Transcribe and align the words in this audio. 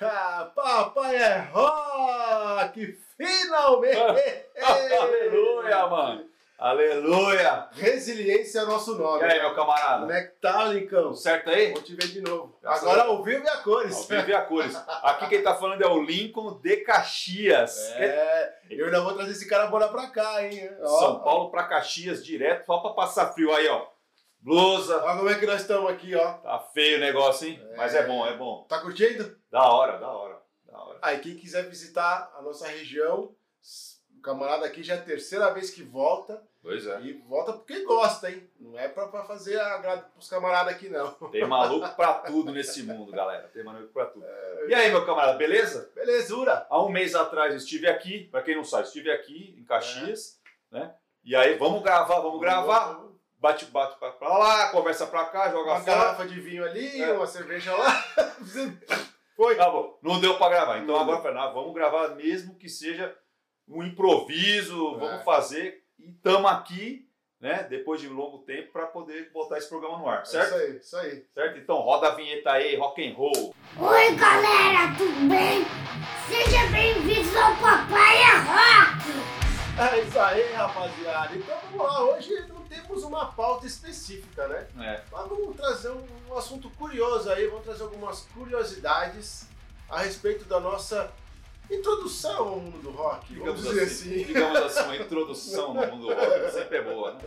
Ah, 0.00 0.50
papai 0.54 1.16
é 1.16 1.38
rock! 1.52 2.96
Finalmente! 3.16 4.44
Aleluia, 4.62 5.86
mano! 5.88 6.24
Aleluia! 6.56 7.68
Resiliência 7.72 8.60
é 8.60 8.64
nosso 8.64 8.94
E 8.94 8.98
nome. 8.98 9.24
aí, 9.24 9.40
meu 9.40 9.54
camarada? 9.54 10.00
Como 10.00 10.12
é 10.12 10.22
que 10.22 10.40
tá, 10.40 10.64
Lincão? 10.64 11.14
Certo 11.14 11.50
aí? 11.50 11.72
Vou 11.72 11.82
te 11.82 11.94
ver 11.94 12.08
de 12.08 12.20
novo. 12.20 12.56
Graças 12.62 12.82
Agora 12.82 13.02
ao 13.04 13.22
vivo 13.22 13.44
e 13.44 13.48
a 13.48 13.56
cores. 13.58 13.96
Ao 13.96 14.02
vivo 14.04 14.30
e 14.30 14.34
a 14.34 14.40
cores. 14.42 14.74
Aqui 15.02 15.28
quem 15.28 15.42
tá 15.42 15.54
falando 15.54 15.82
é 15.82 15.86
o 15.86 16.02
Lincoln 16.02 16.60
de 16.60 16.76
Caxias. 16.78 17.92
É, 17.96 18.54
eu 18.70 18.86
ainda 18.86 19.00
vou 19.00 19.14
trazer 19.14 19.32
esse 19.32 19.48
cara 19.48 19.66
bora 19.68 19.88
pra 19.88 20.08
cá, 20.08 20.44
hein? 20.44 20.68
Ó, 20.82 20.98
São 20.98 21.20
Paulo 21.20 21.50
pra 21.50 21.64
Caxias 21.64 22.24
direto, 22.24 22.66
só 22.66 22.78
pra 22.78 22.90
passar 22.90 23.32
frio 23.32 23.52
aí, 23.54 23.68
ó. 23.68 23.86
Blusa. 24.40 25.02
Olha 25.04 25.16
como 25.16 25.30
é 25.30 25.38
que 25.38 25.46
nós 25.46 25.60
estamos 25.60 25.90
aqui, 25.90 26.14
ó. 26.14 26.32
Tá 26.34 26.58
feio 26.72 26.98
o 26.98 27.00
negócio, 27.00 27.48
hein? 27.48 27.60
É. 27.72 27.76
Mas 27.76 27.94
é 27.94 28.06
bom, 28.06 28.26
é 28.26 28.36
bom. 28.36 28.64
Tá 28.68 28.80
curtindo? 28.80 29.36
Da 29.50 29.70
hora, 29.70 29.98
da 29.98 30.08
hora, 30.08 30.40
da 30.66 30.78
hora. 30.78 30.98
Aí, 31.02 31.18
quem 31.18 31.36
quiser 31.36 31.68
visitar 31.68 32.32
a 32.36 32.42
nossa 32.42 32.66
região, 32.66 33.34
o 34.16 34.20
camarada 34.22 34.66
aqui 34.66 34.82
já 34.82 34.94
é 34.94 34.98
a 34.98 35.02
terceira 35.02 35.52
vez 35.52 35.70
que 35.70 35.82
volta. 35.82 36.42
Pois 36.62 36.86
é. 36.86 37.00
E 37.02 37.12
volta 37.22 37.52
porque 37.52 37.84
gosta, 37.84 38.30
hein? 38.30 38.48
Não 38.58 38.78
é 38.78 38.88
pra, 38.88 39.08
pra 39.08 39.24
fazer 39.24 39.58
agrado 39.60 40.10
pros 40.12 40.28
camaradas 40.28 40.74
aqui, 40.74 40.88
não. 40.88 41.12
Tem 41.30 41.46
maluco 41.46 41.88
pra 41.94 42.14
tudo 42.14 42.52
nesse 42.52 42.82
mundo, 42.82 43.12
galera. 43.12 43.48
Tem 43.48 43.64
maluco 43.64 43.92
pra 43.92 44.06
tudo. 44.06 44.26
E 44.68 44.74
aí, 44.74 44.90
meu 44.90 45.06
camarada, 45.06 45.38
beleza? 45.38 45.90
Belezura! 45.94 46.66
Há 46.68 46.82
um 46.82 46.88
mês 46.90 47.14
atrás 47.14 47.52
eu 47.52 47.58
estive 47.58 47.88
aqui, 47.88 48.24
pra 48.24 48.42
quem 48.42 48.56
não 48.56 48.64
sabe, 48.64 48.86
estive 48.86 49.10
aqui 49.10 49.56
em 49.58 49.64
Caxias, 49.64 50.40
né? 50.70 50.94
E 51.24 51.34
aí, 51.36 51.56
vamos 51.56 51.82
gravar, 51.82 52.20
vamos 52.20 52.40
gravar. 52.40 53.07
Bate, 53.40 53.66
bate 53.66 53.98
pra 53.98 54.10
pra 54.10 54.36
lá, 54.36 54.68
conversa 54.70 55.06
pra 55.06 55.24
cá, 55.26 55.48
joga 55.50 55.70
Uma 55.70 55.80
fora. 55.80 55.96
garrafa 55.96 56.26
de 56.26 56.40
vinho 56.40 56.64
ali, 56.64 57.00
É. 57.00 57.12
uma 57.12 57.26
cerveja 57.26 57.72
lá. 57.76 58.04
Foi. 59.36 59.54
Tá 59.54 59.70
bom, 59.70 59.96
não 60.02 60.20
deu 60.20 60.36
pra 60.36 60.48
gravar. 60.48 60.78
Então 60.78 60.96
Não 60.96 61.02
agora, 61.02 61.20
falei, 61.22 61.36
não, 61.36 61.54
vamos 61.54 61.72
gravar 61.72 62.08
mesmo 62.16 62.56
que 62.56 62.68
seja 62.68 63.14
um 63.68 63.84
improviso, 63.84 64.96
É. 64.96 64.98
vamos 64.98 65.24
fazer. 65.24 65.84
E 66.00 66.10
estamos 66.10 66.50
aqui, 66.50 67.06
né, 67.40 67.62
depois 67.70 68.00
de 68.00 68.08
um 68.08 68.14
longo 68.14 68.38
tempo, 68.38 68.72
para 68.72 68.86
poder 68.86 69.30
botar 69.32 69.58
esse 69.58 69.68
programa 69.68 69.98
no 69.98 70.08
ar, 70.08 70.22
É 70.22 70.24
certo? 70.24 70.48
Isso 70.48 70.56
aí, 70.56 70.76
isso 70.78 70.96
aí. 70.96 71.24
Certo? 71.32 71.58
Então 71.58 71.76
roda 71.76 72.08
a 72.08 72.14
vinheta 72.16 72.50
aí, 72.50 72.74
rock 72.76 73.06
and 73.08 73.14
roll. 73.14 73.54
Oi 73.78 74.14
galera, 74.16 74.92
tudo 74.98 75.28
bem? 75.28 75.64
Sejam 76.26 76.72
bem-vindos 76.72 77.36
ao 77.36 77.54
Papai 77.56 78.16
é 78.20 78.36
Rock! 78.38 79.38
É 79.80 80.00
isso 80.00 80.18
aí, 80.18 80.52
rapaziada. 80.54 81.36
Então 81.36 81.56
vamos 81.70 81.86
lá, 81.86 82.04
hoje 82.06 82.34
temos 82.88 83.04
uma 83.04 83.26
pauta 83.26 83.66
específica, 83.66 84.48
né? 84.48 84.66
É, 84.80 85.02
Mas 85.12 85.28
vamos 85.28 85.54
trazer 85.56 85.90
um, 85.90 86.06
um 86.28 86.36
assunto 86.36 86.70
curioso 86.70 87.30
aí, 87.30 87.46
vamos 87.46 87.64
trazer 87.64 87.82
algumas 87.82 88.20
curiosidades 88.34 89.46
a 89.90 90.00
respeito 90.00 90.46
da 90.46 90.58
nossa 90.58 91.12
introdução 91.70 92.48
ao 92.48 92.60
mundo 92.60 92.82
do 92.82 92.90
rock. 92.90 93.26
digamos 93.26 93.60
vamos 93.60 93.78
dizer 93.78 93.84
assim, 93.84 94.14
assim. 94.14 94.24
digamos 94.24 94.58
assim, 94.58 94.82
uma 94.84 94.96
introdução 95.04 95.74
no 95.74 95.86
mundo 95.86 96.06
do 96.06 96.14
rock. 96.14 96.50
Sempre 96.50 96.78
é 96.78 96.82
boa, 96.82 97.12
né? 97.12 97.20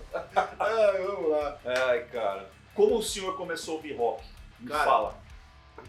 É, 0.59 1.05
vamos 1.05 1.29
lá. 1.29 1.59
Ai, 1.63 2.05
cara. 2.05 2.49
Como 2.73 2.97
o 2.97 3.03
senhor 3.03 3.37
começou 3.37 3.75
a 3.75 3.77
ouvir 3.77 3.95
rock? 3.95 4.25
Me 4.59 4.69
Cara, 4.69 4.83
fala. 4.83 5.21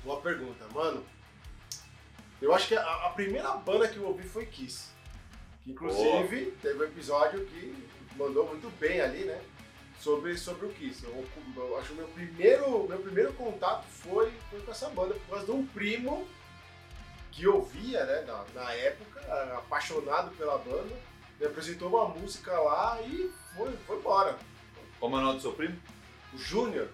Boa 0.04 0.20
pergunta, 0.20 0.66
mano. 0.72 1.02
Eu 2.40 2.52
acho 2.54 2.68
que 2.68 2.76
a, 2.76 3.06
a 3.06 3.10
primeira 3.10 3.50
banda 3.52 3.88
que 3.88 3.96
eu 3.96 4.06
ouvi 4.06 4.24
foi 4.24 4.44
Kiss. 4.44 4.90
Que 5.62 5.70
inclusive 5.70 6.50
teve 6.60 6.78
um 6.78 6.84
episódio 6.84 7.46
que 7.46 7.88
mandou 8.16 8.46
muito 8.48 8.68
bem 8.78 9.00
ali, 9.00 9.24
né? 9.24 9.40
Sobre, 10.02 10.36
sobre 10.36 10.66
o 10.66 10.70
Kiss. 10.70 11.04
Eu, 11.04 11.24
eu 11.56 11.78
acho 11.78 11.88
que 11.88 11.92
o 11.92 11.96
meu 11.96 12.08
primeiro, 12.08 12.88
meu 12.88 12.98
primeiro 12.98 13.32
contato 13.34 13.84
foi, 13.88 14.32
foi 14.50 14.60
com 14.60 14.70
essa 14.72 14.88
banda, 14.88 15.14
por 15.14 15.28
causa 15.28 15.46
de 15.46 15.52
um 15.52 15.64
primo 15.66 16.26
que 17.30 17.44
eu 17.44 17.62
via, 17.62 18.04
né, 18.04 18.22
na, 18.22 18.44
na 18.52 18.72
época, 18.72 19.20
apaixonado 19.56 20.36
pela 20.36 20.58
banda, 20.58 20.94
me 21.38 21.46
apresentou 21.46 21.88
uma 21.88 22.08
música 22.08 22.52
lá 22.52 23.00
e 23.02 23.30
foi, 23.56 23.72
foi 23.86 23.96
embora. 23.96 24.36
Como 24.98 25.16
é 25.16 25.20
o 25.20 25.22
nome 25.22 25.36
do 25.36 25.42
seu 25.42 25.52
primo? 25.52 25.80
O 26.34 26.38
Júnior 26.38 26.88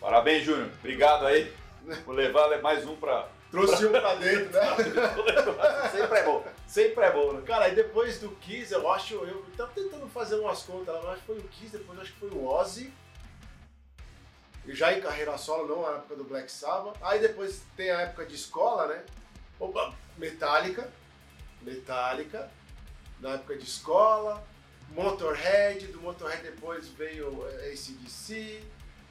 Parabéns, 0.00 0.44
Júnior. 0.44 0.70
Obrigado 0.78 1.26
aí. 1.26 1.52
Vou 2.04 2.14
levar 2.14 2.60
mais 2.62 2.86
um 2.86 2.96
pra. 2.96 3.28
Trouxe 3.56 3.86
um 3.86 3.90
pra 3.90 4.14
dentro, 4.16 4.52
né? 4.52 5.90
Sempre 5.90 6.18
é 6.18 6.22
bom. 6.24 6.46
Sempre 6.66 7.04
é 7.04 7.12
bom, 7.12 7.32
né? 7.32 7.42
Cara, 7.46 7.64
aí 7.66 7.74
depois 7.74 8.18
do 8.18 8.30
Kiss, 8.36 8.72
eu 8.72 8.90
acho, 8.90 9.14
eu 9.14 9.44
tava 9.56 9.72
tentando 9.72 10.06
fazer 10.08 10.36
umas 10.36 10.62
contas 10.62 10.94
lá, 10.94 11.00
mas 11.02 11.12
acho 11.12 11.20
que 11.20 11.26
foi 11.26 11.38
o 11.38 11.42
Kiss, 11.48 11.76
depois 11.76 11.98
acho 11.98 12.12
que 12.12 12.20
foi 12.20 12.30
o 12.30 12.46
Ozzy. 12.46 12.92
E 14.66 14.74
já 14.74 14.92
em 14.92 15.00
carreira 15.00 15.38
solo, 15.38 15.68
não 15.68 15.82
na 15.82 15.98
época 15.98 16.16
do 16.16 16.24
Black 16.24 16.50
Sabbath. 16.50 16.96
Aí 17.00 17.20
depois 17.20 17.62
tem 17.76 17.90
a 17.90 18.00
época 18.02 18.26
de 18.26 18.34
escola, 18.34 18.88
né? 18.88 19.04
Opa, 19.60 19.94
Metallica. 20.18 20.90
Metallica. 21.62 22.50
Na 23.20 23.34
época 23.34 23.56
de 23.56 23.64
escola. 23.64 24.44
Motorhead, 24.90 25.86
do 25.88 26.00
Motorhead 26.00 26.42
depois 26.42 26.88
veio 26.88 27.46
eh, 27.48 27.72
ACDC. 27.72 28.62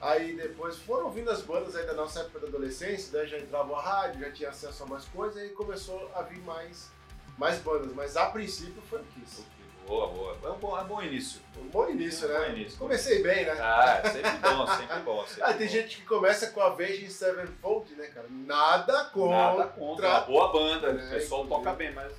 Aí 0.05 0.35
depois 0.35 0.77
foram 0.77 1.09
vindo 1.09 1.29
as 1.31 1.41
bandas 1.41 1.75
aí 1.75 1.85
da 1.85 1.93
nossa 1.93 2.19
época 2.21 2.39
da 2.41 2.47
adolescência, 2.47 3.11
daí 3.11 3.27
já 3.27 3.37
entrava 3.39 3.75
a 3.75 3.81
rádio, 3.81 4.21
já 4.21 4.31
tinha 4.31 4.49
acesso 4.49 4.83
a 4.83 4.85
mais 4.85 5.05
coisas, 5.05 5.41
e 5.43 5.49
começou 5.49 6.11
a 6.13 6.21
vir 6.21 6.39
mais, 6.41 6.91
mais 7.37 7.57
bandas. 7.59 7.91
Mas 7.93 8.15
a 8.15 8.27
princípio 8.27 8.81
foi 8.89 8.99
o 8.99 9.03
Kiss. 9.05 9.43
Boa, 9.87 10.07
boa. 10.07 10.35
É 10.43 10.49
um 10.49 10.57
bom, 10.57 10.77
é 10.77 10.81
um 10.81 10.87
bom 10.87 11.01
início. 11.01 11.39
Um 11.59 11.67
bom 11.69 11.87
início, 11.87 12.27
né? 12.27 12.39
Bom 12.39 12.45
início. 12.55 12.77
Comecei 12.79 13.21
bem, 13.21 13.45
né? 13.45 13.51
Ah, 13.59 14.01
é 14.03 14.09
sempre 14.09 14.31
bom, 14.39 14.67
sempre 14.67 14.99
bom. 15.01 15.25
Sempre 15.27 15.43
Ah, 15.43 15.53
tem 15.53 15.67
bom. 15.67 15.73
gente 15.73 15.97
que 15.97 16.05
começa 16.05 16.47
com 16.51 16.61
a 16.61 16.67
Avenged 16.67 17.11
Sevenfold, 17.11 17.93
né, 17.95 18.07
cara? 18.07 18.25
Nada 18.31 19.05
contra. 19.05 19.37
Nada 19.37 19.67
contra. 19.67 20.07
Uma 20.09 20.21
boa 20.21 20.51
banda. 20.51 20.87
É, 20.87 20.91
o 20.91 21.09
pessoal 21.11 21.43
inclusive. 21.43 21.65
toca 21.65 21.77
bem, 21.77 21.93
mas. 21.93 22.11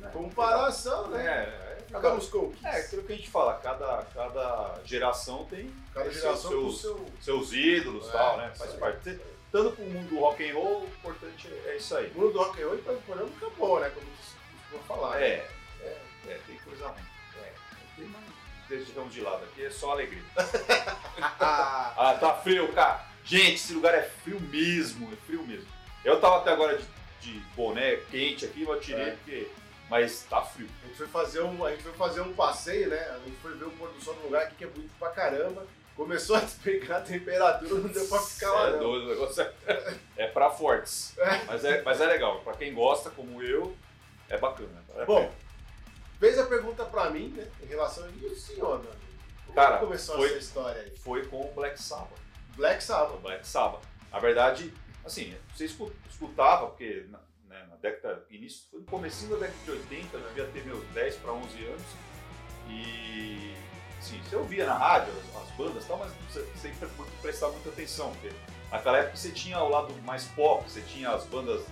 né, 0.00 0.10
Comparação, 0.12 1.06
É, 1.14 1.18
né? 1.18 1.24
é, 1.24 1.63
Com 2.00 2.38
o 2.38 2.52
Kiss. 2.52 2.66
é 2.66 2.80
aquilo 2.80 3.02
que 3.04 3.12
a 3.12 3.16
gente 3.16 3.30
fala, 3.30 3.54
cada, 3.62 4.02
cada 4.14 4.80
geração 4.84 5.44
tem 5.44 5.72
Cada 5.92 6.10
seus- 6.10 6.22
geração 6.22 6.50
com 6.50 6.56
o 6.66 6.72
seus, 6.72 6.80
seu. 6.80 7.06
seus 7.20 7.52
ídolos 7.52 8.06
e 8.06 8.08
É, 8.08 8.12
tal, 8.12 8.36
né? 8.38 8.52
Faz 8.56 8.72
parte. 8.74 9.18
Tanto 9.52 9.70
pro 9.76 9.84
mundo 9.84 10.08
do 10.08 10.18
rock 10.18 10.50
and 10.50 10.54
roll, 10.54 10.80
o 10.82 10.86
importante 10.86 11.48
é 11.66 11.76
isso 11.76 11.96
aí. 11.96 12.10
O 12.14 12.20
mundo 12.20 12.32
do 12.32 12.38
rock 12.38 12.60
and 12.60 12.66
roll, 12.66 12.74
então, 12.76 12.96
por 13.06 13.16
exemplo, 13.16 13.34
acabou, 13.46 13.80
né? 13.80 13.90
Como 13.94 14.06
costuma 14.06 14.82
falar. 14.88 15.18
né? 15.20 15.26
É, 15.26 15.48
é, 15.80 15.98
é, 16.28 16.40
tem 16.46 16.56
coisa 16.58 16.88
ruim. 16.88 17.02
É, 17.42 17.52
tem 17.96 18.06
mais. 18.06 18.24
Deixamos 18.68 19.12
de 19.14 19.20
lado 19.20 19.44
aqui, 19.44 19.64
é 19.64 19.70
só 19.70 19.92
alegria. 19.92 20.22
Ah, 21.40 22.16
tá 22.18 22.34
frio, 22.34 22.72
cara. 22.72 23.04
Gente, 23.24 23.54
esse 23.54 23.72
lugar 23.74 23.94
é 23.94 24.02
frio 24.02 24.40
mesmo, 24.40 25.12
é 25.12 25.16
frio 25.26 25.42
mesmo. 25.46 25.66
Eu 26.04 26.20
tava 26.20 26.38
até 26.38 26.50
agora 26.52 26.76
de, 26.76 26.84
de 27.20 27.38
boné 27.56 27.96
quente 28.10 28.44
aqui, 28.44 28.62
eu 28.62 28.80
tirei 28.80 29.04
É. 29.04 29.10
porque. 29.12 29.48
Mas 29.90 30.22
tá 30.28 30.40
frio. 30.42 30.68
a 30.82 30.86
gente 30.86 30.96
foi 30.96 31.06
fazer 31.08 31.42
um, 31.42 31.64
a 31.64 31.70
gente 31.70 31.82
foi 31.82 31.92
fazer 31.92 32.20
um 32.22 32.32
passeio, 32.34 32.88
né? 32.88 32.98
A 33.10 33.18
gente 33.18 33.36
foi 33.36 33.54
ver 33.54 33.64
o 33.66 33.70
pôr 33.72 33.90
do 33.92 34.00
sol 34.02 34.14
num 34.16 34.22
lugar 34.24 34.42
aqui 34.44 34.54
que 34.56 34.64
é 34.64 34.66
bonito 34.66 34.92
pra 34.98 35.10
caramba. 35.10 35.66
Começou 35.94 36.34
a 36.36 36.40
despencar 36.40 36.98
a 36.98 37.00
temperatura, 37.02 37.74
não 37.74 37.88
deu 37.88 38.06
pra 38.08 38.18
ficar 38.18 38.50
lá, 38.50 38.68
é 38.68 38.72
não. 38.72 38.78
doido, 38.80 39.04
o 39.06 39.08
negócio 39.10 39.42
é, 39.42 39.94
é 40.16 40.26
pra 40.26 40.50
fortes. 40.50 41.14
Mas 41.46 41.64
é, 41.64 41.82
mas 41.82 42.00
é 42.00 42.06
legal. 42.06 42.40
Pra 42.40 42.54
quem 42.54 42.74
gosta, 42.74 43.10
como 43.10 43.42
eu, 43.42 43.76
é 44.28 44.36
bacana. 44.38 44.82
É 44.96 45.04
Bom, 45.04 45.30
fez 46.18 46.38
a 46.38 46.46
pergunta 46.46 46.84
pra 46.86 47.10
mim, 47.10 47.28
né? 47.28 47.46
Em 47.62 47.66
relação 47.66 48.04
a. 48.04 48.08
E 48.08 48.26
o 48.26 48.34
senhor, 48.36 48.78
mano? 48.78 48.90
Como 49.44 49.54
Cara, 49.54 49.78
começou 49.78 50.16
foi- 50.16 50.28
essa 50.30 50.38
história 50.38 50.80
aí? 50.82 50.96
foi 50.96 51.26
com 51.26 51.40
o 51.42 51.52
Black 51.54 51.80
Sabbath. 51.80 52.18
Black 52.56 52.82
Sabbath. 52.82 53.20
Black 53.20 53.46
Sabbath. 53.46 53.82
Na 54.10 54.18
verdade, 54.18 54.72
assim, 55.04 55.36
você 55.54 55.66
escu- 55.66 55.92
escutava, 56.10 56.68
porque 56.68 57.04
década, 57.84 58.24
início, 58.30 58.62
foi 58.70 58.80
no 58.80 58.86
comecinho 58.86 59.32
da 59.32 59.46
década 59.46 59.58
de 59.64 59.70
80, 59.70 60.16
eu 60.16 60.28
devia 60.28 60.46
ter 60.46 60.64
meus 60.64 60.84
10 60.88 61.16
para 61.16 61.32
11 61.32 61.64
anos, 61.66 61.82
e 62.68 63.54
assim, 63.98 64.18
você 64.22 64.36
ouvia 64.36 64.64
na 64.64 64.74
rádio 64.74 65.12
as, 65.12 65.42
as 65.42 65.50
bandas 65.50 65.84
e 65.84 65.86
tal, 65.86 65.98
mas 65.98 66.12
você 66.30 66.46
sem 66.56 66.74
pre- 66.74 66.88
muito 66.96 67.12
prestar 67.20 67.48
muita 67.48 67.68
atenção, 67.68 68.10
porque 68.12 68.32
naquela 68.70 68.98
época 68.98 69.16
você 69.16 69.30
tinha 69.30 69.60
o 69.60 69.68
lado 69.68 69.94
mais 70.02 70.24
pop, 70.28 70.68
você 70.68 70.80
tinha 70.80 71.10
as 71.10 71.24
bandas, 71.26 71.62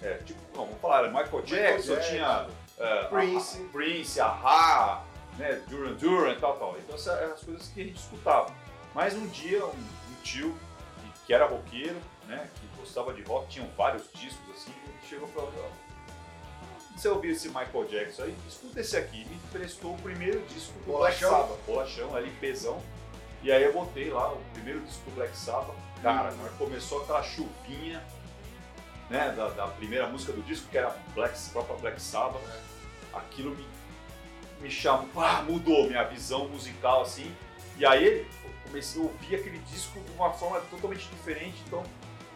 é, 0.00 0.14
tipo, 0.18 0.40
não, 0.56 0.66
vamos 0.66 0.80
falar, 0.80 0.98
era 1.00 1.08
Michael 1.08 1.42
Jackson, 1.42 1.94
Jackson, 1.94 2.10
tinha 2.10 2.48
é, 2.78 3.04
Prince. 3.04 3.58
a, 3.58 3.64
a, 3.64 3.68
Prince, 3.70 4.20
a 4.20 5.04
né, 5.36 5.62
Duran 5.68 5.94
Duran 5.94 6.32
e 6.32 6.40
tal, 6.40 6.56
tal. 6.58 6.76
Então 6.78 6.94
essas 6.94 7.20
eram 7.20 7.34
as 7.34 7.42
coisas 7.42 7.68
que 7.68 7.80
a 7.80 7.84
gente 7.84 7.96
escutava. 7.98 8.54
Mas 8.94 9.14
um 9.14 9.26
dia, 9.28 9.64
um, 9.64 9.70
um 9.70 10.22
tio 10.22 10.56
que, 11.02 11.26
que 11.26 11.34
era 11.34 11.46
roqueiro, 11.46 12.00
né, 12.26 12.48
que 12.54 12.66
gostava 12.78 13.12
de 13.12 13.22
rock, 13.22 13.48
tinham 13.48 13.68
vários 13.76 14.10
discos 14.12 14.56
assim, 14.56 14.72
chegou 15.06 15.28
e 15.28 15.32
falou, 15.32 15.52
você 16.96 17.08
ouviu 17.08 17.32
esse 17.32 17.48
Michael 17.48 17.84
Jackson 17.88 18.22
aí? 18.22 18.36
Escuta 18.48 18.80
esse 18.80 18.96
aqui. 18.96 19.24
Me 19.26 19.36
emprestou 19.36 19.94
o 19.94 19.98
primeiro 19.98 20.40
disco 20.46 20.72
do 20.78 20.86
Bolachão? 20.86 21.28
Black 21.28 21.42
Sabbath. 21.48 21.66
Bolachão, 21.66 22.16
ali, 22.16 22.30
pesão. 22.40 22.82
E 23.42 23.52
aí 23.52 23.62
eu 23.62 23.72
botei 23.72 24.10
lá 24.10 24.32
o 24.32 24.40
primeiro 24.54 24.80
disco 24.80 25.02
do 25.10 25.14
Black 25.14 25.36
Sabbath. 25.36 25.76
Cara, 26.02 26.32
Hum. 26.32 26.48
começou 26.58 27.02
aquela 27.02 27.22
chuvinha, 27.22 28.02
né, 29.10 29.30
da, 29.36 29.48
da 29.50 29.66
primeira 29.68 30.06
música 30.08 30.32
do 30.32 30.42
disco, 30.42 30.68
que 30.68 30.78
era 30.78 30.96
Black, 31.14 31.36
a 31.36 31.52
própria 31.52 31.76
Black 31.76 32.00
Sabbath, 32.02 32.42
aquilo 33.12 33.54
me, 33.54 33.66
me 34.60 34.70
chamou, 34.70 35.08
ah, 35.22 35.42
mudou 35.42 35.86
minha 35.86 36.02
visão 36.04 36.48
musical, 36.48 37.02
assim. 37.02 37.30
E 37.78 37.84
aí 37.84 38.20
eu 38.20 38.26
comecei 38.64 39.00
a 39.00 39.04
ouvir 39.04 39.36
aquele 39.36 39.58
disco 39.58 40.00
de 40.00 40.10
uma 40.12 40.32
forma 40.32 40.60
totalmente 40.62 41.06
diferente, 41.08 41.62
então 41.66 41.82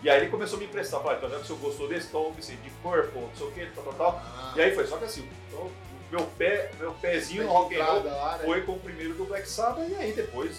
E 0.02 0.08
aí 0.08 0.20
ele 0.20 0.30
começou 0.30 0.56
a 0.56 0.60
me 0.60 0.66
emprestar, 0.66 1.00
falou, 1.00 1.16
então 1.16 1.28
já 1.28 1.36
que 1.36 1.42
o 1.42 1.46
senhor 1.46 1.58
gostou 1.58 1.88
desse, 1.88 2.06
então 2.08 2.34
esse 2.38 2.56
de 2.56 2.70
Purple, 2.82 3.20
não 3.20 3.36
sei 3.36 3.46
o 3.46 3.50
que, 3.52 3.66
tal, 3.66 3.84
tal, 3.84 3.92
tal. 3.94 4.22
Ah, 4.24 4.54
E 4.56 4.60
aí 4.62 4.74
foi, 4.74 4.86
só 4.86 4.96
que 4.96 5.04
assim, 5.04 5.28
então, 5.48 5.70
meu 6.10 6.26
pé, 6.38 6.70
meu 6.78 6.92
pezinho 6.94 7.44
no 7.44 7.50
rock 7.50 7.76
and 7.76 7.84
roll 7.84 8.04
lá, 8.04 8.38
né? 8.38 8.44
foi 8.44 8.62
com 8.62 8.72
o 8.72 8.80
primeiro 8.80 9.14
do 9.14 9.24
Black 9.26 9.48
Sabbath 9.48 9.88
e 9.88 9.94
aí 9.94 10.12
depois 10.12 10.56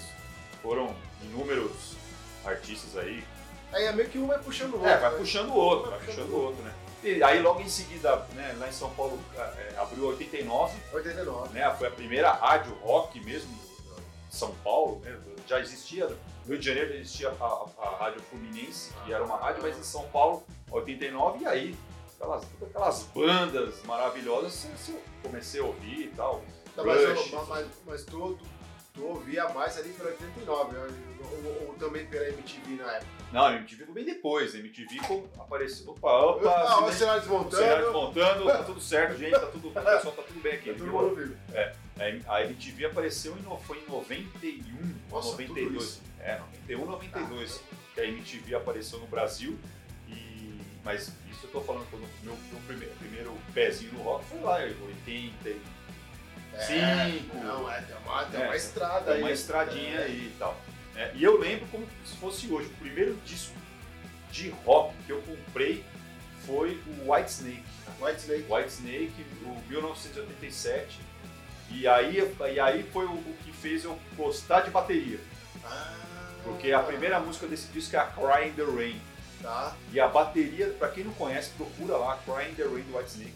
foram 0.61 0.95
inúmeros 1.23 1.95
artistas 2.45 2.95
aí. 2.97 3.23
Aí 3.73 3.85
é 3.85 3.91
meio 3.91 4.09
que 4.09 4.19
um 4.19 4.27
vai 4.27 4.37
puxando 4.37 4.73
o 4.73 4.77
outro. 4.77 4.89
É, 4.89 4.97
vai 4.97 5.11
né? 5.11 5.17
puxando 5.17 5.49
o 5.49 5.55
outro, 5.55 5.89
Vai 5.89 5.99
vai 5.99 6.07
puxando 6.07 6.25
puxando 6.25 6.39
o 6.39 6.45
outro, 6.45 6.63
né? 6.63 6.73
E 7.03 7.23
aí 7.23 7.41
logo 7.41 7.61
em 7.61 7.69
seguida, 7.69 8.15
né, 8.33 8.55
lá 8.59 8.67
em 8.69 8.71
São 8.71 8.91
Paulo, 8.91 9.19
é, 9.35 9.73
abriu 9.79 10.05
89, 10.05 10.77
89. 10.93 11.53
né? 11.53 11.75
Foi 11.79 11.87
a 11.87 11.91
primeira 11.91 12.31
rádio 12.31 12.73
rock 12.83 13.19
mesmo 13.21 13.49
de 14.29 14.35
São 14.35 14.53
Paulo, 14.63 15.01
né? 15.03 15.17
Já 15.47 15.59
existia, 15.59 16.07
no 16.45 16.49
Rio 16.51 16.59
de 16.59 16.65
Janeiro 16.65 16.93
existia 16.93 17.29
a, 17.29 17.31
a- 17.45 17.65
a 17.83 17.89
Rádio 17.97 18.21
Fluminense, 18.23 18.91
que 19.05 19.13
era 19.13 19.23
uma 19.23 19.37
rádio, 19.37 19.61
mas 19.63 19.77
em 19.77 19.83
São 19.83 20.03
Paulo, 20.09 20.43
89, 20.71 21.43
e 21.43 21.47
aí 21.47 21.75
aquelas, 22.15 22.45
todas 22.59 22.69
aquelas 22.69 23.03
bandas 23.15 23.83
maravilhosas, 23.83 24.67
eu- 24.89 24.95
eu 24.95 25.01
comecei 25.23 25.59
a 25.61 25.63
ouvir 25.65 26.05
e 26.05 26.07
tal. 26.15 26.43
Tá, 26.75 26.83
mas, 26.83 27.05
Rush. 27.19 27.33
eu- 27.33 27.45
mas, 27.47 27.67
mas 27.85 28.03
tu, 28.05 28.37
tu, 28.93 29.03
ouvia 29.05 29.47
mais 29.49 29.77
ali 29.77 29.89
pela 29.89 30.09
89, 30.09 30.71
né? 30.73 30.87
ou, 31.21 31.45
ou- 31.45 31.67
ou 31.69 31.73
também 31.75 32.05
pela 32.05 32.27
MTV 32.29 32.75
na 32.81 32.91
época. 32.93 33.11
Não, 33.31 33.45
a 33.45 33.53
MTV 33.53 33.77
ficou 33.77 33.93
bem 33.95 34.03
depois, 34.05 34.53
a 34.55 34.57
MTV 34.59 34.99
apareceu, 35.39 35.89
opa, 35.91 36.11
opa, 36.11 36.49
ah, 36.49 36.63
o 36.81 36.85
acidente- 36.85 36.95
cenário 36.95 36.95
o 36.95 36.95
cenário 36.97 37.21
desmontando, 37.21 38.13
desmontando, 38.13 38.45
tá 38.45 38.63
tudo 38.63 38.81
certo, 38.81 39.17
gente, 39.17 39.31
tá 39.31 39.45
tudo, 39.47 39.69
o 39.69 39.71
pessoal 39.71 40.13
tá 40.15 40.23
tudo 40.23 40.41
bem 40.41 40.53
aqui. 40.53 40.71
tá 40.73 40.77
todo 40.79 40.91
mundo 40.91 41.15
vivo. 41.15 41.35
A 42.27 42.41
MTV 42.43 42.85
apareceu 42.85 43.37
em, 43.37 43.57
foi 43.63 43.77
em 43.79 43.85
91 43.87 44.95
ou 45.11 45.17
Nossa, 45.17 45.37
tudo 45.37 45.47
92. 45.49 46.01
É, 46.23 46.39
91, 46.67 46.85
92 46.85 47.61
que 47.93 48.01
a 48.01 48.05
MTV 48.05 48.55
apareceu 48.55 48.99
no 48.99 49.07
Brasil. 49.07 49.57
E, 50.07 50.59
mas 50.83 51.11
isso 51.29 51.45
eu 51.45 51.51
tô 51.51 51.61
falando 51.61 51.85
quando 51.89 52.07
meu, 52.23 52.37
meu 52.51 52.61
primeiro, 52.67 52.93
primeiro 52.95 53.37
pezinho 53.53 53.93
no 53.93 54.01
rock 54.03 54.25
foi 54.25 54.39
lá, 54.41 54.65
em 54.65 54.75
80, 54.83 55.49
e 55.49 55.61
Cinco. 56.59 57.37
Não, 57.37 57.71
é, 57.71 57.81
tem 57.81 57.95
uma, 57.97 58.25
tem 58.25 58.41
É, 58.41 58.45
uma 58.45 58.55
estrada 58.55 59.05
tem 59.05 59.13
aí. 59.15 59.21
uma 59.21 59.31
estradinha 59.31 59.99
É. 59.99 60.03
aí 60.03 60.31
e 60.33 60.35
tal. 60.37 60.59
É, 60.95 61.11
e 61.15 61.23
eu 61.23 61.39
lembro 61.39 61.65
como 61.67 61.87
se 62.05 62.15
fosse 62.17 62.51
hoje, 62.51 62.67
o 62.67 62.73
primeiro 62.81 63.15
disco 63.25 63.55
de 64.31 64.49
rock 64.65 64.93
que 65.05 65.11
eu 65.11 65.21
comprei 65.21 65.83
foi 66.45 66.79
o 66.87 67.11
White 67.13 67.31
Snake. 67.31 67.63
White 68.01 68.19
Snake. 68.19 68.45
White 68.51 68.69
Snake, 68.69 69.25
o 69.45 69.61
1987. 69.69 70.99
E 71.69 71.87
aí, 71.87 72.17
e 72.53 72.59
aí 72.59 72.83
foi 72.91 73.05
o, 73.05 73.13
o 73.13 73.35
que 73.45 73.51
fez 73.53 73.85
eu 73.85 73.97
gostar 74.17 74.61
de 74.61 74.71
bateria. 74.71 75.19
Ah, 75.65 75.93
Porque 76.43 76.71
a 76.71 76.79
primeira 76.79 77.19
música 77.19 77.47
desse 77.47 77.67
disco 77.67 77.95
é 77.95 77.99
a 77.99 78.05
Cry 78.05 78.49
in 78.49 78.53
the 78.53 78.63
Rain. 78.63 79.01
Tá. 79.41 79.75
E 79.91 79.99
a 79.99 80.07
bateria, 80.07 80.67
pra 80.77 80.89
quem 80.89 81.03
não 81.03 81.13
conhece, 81.13 81.51
procura 81.57 81.97
lá 81.97 82.17
Cry 82.25 82.51
in 82.51 82.55
the 82.55 82.63
Rain 82.63 82.83
do 82.83 82.97
White 82.97 83.09
Snake. 83.11 83.33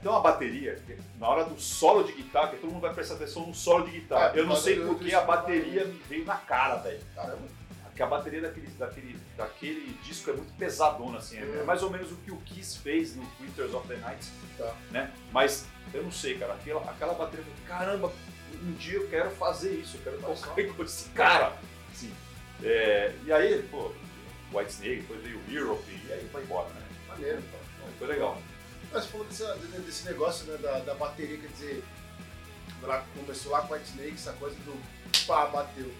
Então 0.00 0.16
a 0.16 0.20
bateria, 0.20 0.82
na 1.18 1.28
hora 1.28 1.44
do 1.44 1.60
solo 1.60 2.04
de 2.04 2.12
guitarra, 2.12 2.48
que 2.48 2.56
todo 2.56 2.70
mundo 2.70 2.80
vai 2.80 2.94
prestar 2.94 3.14
atenção 3.14 3.46
no 3.46 3.54
solo 3.54 3.84
de 3.84 3.92
guitarra. 4.00 4.32
É, 4.34 4.40
eu 4.40 4.46
não 4.46 4.56
sei 4.56 4.80
porque 4.80 5.14
a 5.14 5.20
bateria 5.20 5.84
me 5.84 5.98
veio 6.08 6.24
na 6.24 6.36
cara, 6.36 6.76
velho. 6.76 7.00
Caramba. 7.14 7.42
Porque 7.84 8.02
a 8.02 8.06
bateria 8.06 8.40
daquele, 8.40 8.66
daquele, 8.78 9.18
daquele 9.36 9.98
disco 10.02 10.28
é 10.30 10.32
muito 10.32 10.52
pesadona, 10.54 11.18
assim. 11.18 11.38
É 11.38 11.44
Hum. 11.44 11.64
mais 11.64 11.82
ou 11.82 11.90
menos 11.90 12.10
o 12.10 12.16
que 12.16 12.32
o 12.32 12.36
Kiss 12.38 12.78
fez 12.78 13.14
no 13.14 13.22
Winters 13.40 13.72
of 13.72 13.86
the 13.86 13.96
Night. 13.96 14.26
Tá. 14.58 14.74
Né? 14.90 15.12
Mas 15.30 15.64
eu 15.92 16.02
não 16.02 16.10
sei, 16.10 16.36
cara. 16.38 16.54
Aquela, 16.54 16.80
aquela 16.90 17.14
bateria, 17.14 17.44
caramba, 17.68 18.10
um 18.62 18.72
dia 18.72 18.98
eu 18.98 19.08
quero 19.08 19.30
fazer 19.30 19.72
isso, 19.72 19.96
eu 19.96 20.02
quero 20.02 20.18
tocar 20.18 20.74
com 20.74 20.82
esse 20.82 21.08
cara. 21.10 21.56
Assim, 21.92 22.12
é, 22.62 23.14
e 23.24 23.32
aí, 23.32 23.62
pô, 23.70 23.92
White 24.52 24.72
Snake, 24.72 25.00
depois 25.02 25.22
veio 25.22 25.38
o 25.38 25.52
Europe, 25.52 26.00
e 26.06 26.12
aí 26.12 26.28
foi 26.30 26.42
embora, 26.42 26.68
né? 26.68 26.82
Maneiro. 27.08 27.42
Foi 27.98 28.08
legal. 28.08 28.40
Mas 28.92 29.06
falando 29.06 29.28
desse, 29.28 29.44
desse 29.80 30.04
negócio 30.06 30.46
né, 30.46 30.56
da, 30.58 30.78
da 30.80 30.94
bateria, 30.94 31.38
quer 31.38 31.48
dizer, 31.48 31.84
lá, 32.82 33.04
começou 33.14 33.52
lá 33.52 33.62
com 33.62 33.74
White 33.74 33.90
Snake, 33.90 34.14
essa 34.14 34.32
coisa 34.34 34.56
do 34.56 34.80
pá, 35.26 35.46
bateu. 35.46 35.90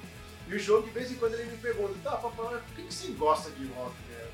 E 0.47 0.55
o 0.55 0.59
jogo, 0.59 0.87
de 0.87 0.93
vez 0.93 1.11
em 1.11 1.17
quando, 1.17 1.35
ele 1.35 1.51
me 1.51 1.57
pergunta, 1.57 1.95
tá, 2.03 2.17
papai, 2.17 2.59
por 2.59 2.77
que, 2.77 2.83
que 2.83 2.95
você 2.95 3.09
gosta 3.13 3.51
de 3.51 3.67
rock? 3.73 3.95
Né? 4.09 4.29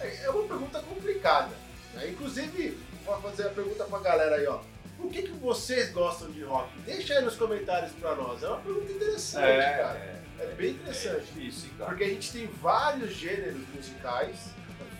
É 0.00 0.24
é 0.24 0.30
uma 0.30 0.46
pergunta 0.46 0.80
complicada. 0.80 1.54
Né? 1.94 2.10
Inclusive, 2.10 2.78
vou 3.04 3.20
fazer 3.20 3.46
a 3.46 3.50
pergunta 3.50 3.84
pra 3.84 3.98
galera 3.98 4.36
aí, 4.36 4.46
ó. 4.46 4.60
Por 4.98 5.10
que, 5.12 5.22
que 5.22 5.32
vocês 5.32 5.92
gostam 5.92 6.30
de 6.32 6.42
rock? 6.42 6.76
Deixa 6.80 7.14
aí 7.14 7.24
nos 7.24 7.36
comentários 7.36 7.92
pra 7.92 8.14
nós. 8.16 8.42
É 8.42 8.48
uma 8.48 8.58
pergunta 8.58 8.90
interessante, 8.92 9.42
cara. 9.76 10.22
É 10.40 10.46
bem 10.56 10.70
interessante. 10.72 11.16
É 11.16 11.20
difícil, 11.20 11.70
cara. 11.78 11.90
Porque 11.90 12.04
a 12.04 12.08
gente 12.08 12.32
tem 12.32 12.46
vários 12.46 13.12
gêneros 13.14 13.62
musicais, 13.74 14.50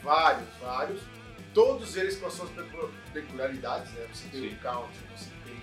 vários, 0.03 0.49
vários, 0.61 1.01
todos 1.53 1.97
eles 1.97 2.17
com 2.17 2.27
as 2.27 2.33
suas 2.35 2.51
pecu- 2.51 2.91
peculiaridades, 3.13 3.93
né? 3.93 4.07
Você 4.13 4.29
tem 4.29 4.41
Sim. 4.49 4.55
o 4.55 4.59
country, 4.61 4.99
você 5.17 5.31
tem 5.45 5.57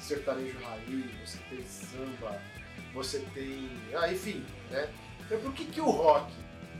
sertanejo 0.00 0.58
raiz, 0.62 1.10
você 1.24 1.38
tem 1.48 1.64
samba, 1.66 2.40
você 2.94 3.18
tem. 3.34 3.70
Ah, 3.94 4.12
enfim, 4.12 4.44
né? 4.70 4.88
Então 5.26 5.40
por 5.40 5.52
que, 5.54 5.64
que 5.64 5.80
o 5.80 5.88
rock? 5.90 6.30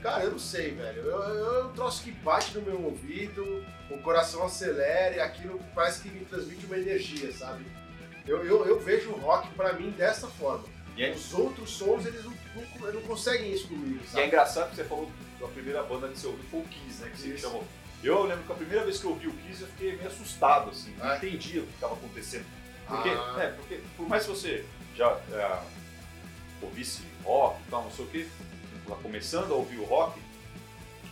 Cara, 0.03 0.25
eu 0.25 0.31
não 0.31 0.39
sei, 0.39 0.71
velho. 0.71 1.01
Eu, 1.01 1.17
eu, 1.19 1.53
eu 1.63 1.69
troço 1.69 2.03
que 2.03 2.11
bate 2.11 2.57
no 2.57 2.61
meu 2.61 2.83
ouvido, 2.83 3.65
o 3.89 3.97
coração 3.99 4.43
acelera 4.45 5.15
e 5.15 5.19
aquilo 5.21 5.59
parece 5.73 6.01
que 6.01 6.09
me 6.09 6.25
transmite 6.25 6.65
uma 6.65 6.77
energia, 6.77 7.31
sabe? 7.31 7.65
Eu, 8.27 8.45
eu, 8.45 8.65
eu 8.65 8.79
vejo 8.81 9.11
o 9.11 9.17
rock 9.17 9.47
pra 9.55 9.71
mim 9.73 9.91
dessa 9.91 10.27
forma. 10.27 10.65
E 10.97 11.03
é, 11.05 11.11
Os 11.11 11.33
outros 11.33 11.71
sons, 11.71 12.05
eles 12.05 12.23
não, 12.25 12.33
não, 12.81 12.93
não 12.93 13.01
conseguem 13.03 13.51
isso 13.53 13.67
comigo, 13.67 13.99
e 14.03 14.05
é 14.05 14.07
sabe? 14.09 14.27
engraçado 14.27 14.69
que 14.71 14.75
você 14.75 14.83
falou 14.83 15.09
da 15.39 15.47
primeira 15.47 15.81
banda 15.83 16.09
que 16.09 16.19
você 16.19 16.27
ouviu 16.27 16.43
foi 16.51 16.59
o 16.59 16.63
Kiss, 16.65 17.01
né? 17.01 17.09
Que 17.09 17.17
você 17.17 17.27
me 17.29 17.33
Isso. 17.35 17.43
chamou. 17.43 17.63
Eu 18.03 18.23
lembro 18.23 18.43
que 18.43 18.51
a 18.51 18.55
primeira 18.55 18.83
vez 18.83 18.99
que 18.99 19.05
eu 19.05 19.11
ouvi 19.11 19.27
o 19.27 19.33
Kiss 19.33 19.61
eu 19.61 19.67
fiquei 19.69 19.95
meio 19.95 20.07
assustado, 20.09 20.69
assim. 20.69 20.93
Não 20.97 21.05
Ah. 21.09 21.15
entendia 21.17 21.61
o 21.61 21.65
que 21.65 21.73
estava 21.75 21.93
acontecendo. 21.93 22.45
Porque, 22.87 23.09
Ah. 23.09 23.33
né, 23.37 23.53
porque, 23.57 23.79
por 23.95 24.07
mais 24.07 24.23
que 24.25 24.29
você 24.31 24.65
já 24.95 25.17
é, 25.31 25.59
ouvisse 26.61 27.03
rock 27.23 27.61
e 27.65 27.71
tal, 27.71 27.83
não 27.83 27.91
sei 27.91 28.05
o 28.05 28.07
quê, 28.09 28.27
lá 28.87 28.95
começando 28.97 29.51
a 29.51 29.55
ouvir 29.55 29.77
o 29.77 29.85
rock, 29.85 30.19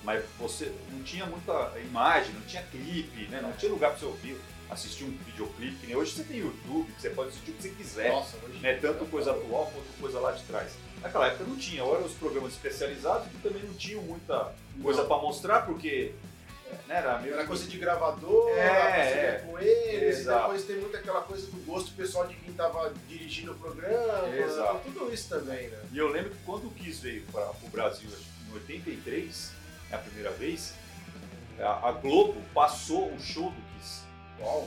mas 0.04 0.24
você 0.40 0.74
não 0.92 1.04
tinha 1.04 1.26
muita 1.26 1.72
imagem, 1.80 2.34
não 2.34 2.42
tinha 2.42 2.64
clipe, 2.64 3.28
né? 3.28 3.40
Não 3.42 3.52
tinha 3.54 3.72
lugar 3.72 3.92
para 3.92 4.00
você 4.00 4.06
ouvir, 4.06 4.38
assistir 4.70 5.04
um 5.04 5.12
videoclipe, 5.26 5.76
que 5.76 5.88
nem 5.88 5.96
hoje 5.96 6.12
você 6.12 6.24
tem 6.24 6.38
YouTube, 6.38 6.92
que 6.94 7.02
você 7.02 7.10
pode 7.10 7.30
assistir 7.30 7.52
o 7.52 7.54
que 7.56 7.62
você 7.62 7.70
quiser 7.70 8.12
Nossa, 8.12 8.38
hoje 8.38 8.60
né, 8.60 8.74
tanto 8.76 9.06
coisa 9.06 9.32
atual 9.32 9.66
quanto 9.66 10.00
coisa 10.00 10.20
lá 10.20 10.32
de 10.32 10.44
trás. 10.44 10.72
Naquela 11.02 11.28
época 11.28 11.44
não 11.44 11.58
tinha, 11.58 11.84
ou 11.84 11.96
eram 11.96 12.06
os 12.06 12.14
programas 12.14 12.54
especializados 12.54 13.28
que 13.28 13.38
também 13.40 13.64
não 13.64 13.74
tinham 13.74 14.02
muita 14.04 14.54
coisa 14.82 15.04
para 15.04 15.18
mostrar, 15.18 15.66
porque 15.66 16.14
né, 16.88 16.96
era 16.98 17.20
meio 17.20 17.34
Era 17.34 17.46
coisa 17.46 17.66
de 17.68 17.78
gravador, 17.78 18.50
É, 18.58 18.62
é. 18.62 19.44
com 19.46 19.60
eles, 19.60 20.20
e 20.22 20.26
depois 20.26 20.64
tem 20.66 20.78
muito 20.78 20.98
aquela 20.98 21.22
coisa 21.22 21.48
do 21.48 21.66
gosto 21.66 21.92
pessoal 21.94 22.28
de 22.28 22.36
quem 22.36 22.54
tava 22.54 22.94
dirigindo 23.08 23.52
o 23.54 23.56
programa, 23.56 24.30
Exato. 24.36 24.82
tudo 24.86 25.14
isso 25.14 25.30
também, 25.30 25.68
né? 25.70 25.80
E 25.92 25.98
eu 25.98 26.10
lembro 26.10 26.32
que 26.32 26.44
quando 26.46 26.68
o 26.68 26.72
Kiss 26.72 27.02
veio 27.02 27.24
para 27.32 27.50
o 27.50 27.70
Brasil, 27.70 28.10
acho 28.10 28.24
que 28.24 28.50
em 28.50 28.54
83, 28.54 29.52
é 29.92 29.96
a 29.96 30.00
primeira 30.00 30.32
vez, 30.32 30.74
a, 31.60 31.92
Globo 31.92 32.42
passou 32.54 33.12
o 33.14 33.20
show 33.20 33.50
do 33.52 33.62
Kiss. 33.74 34.02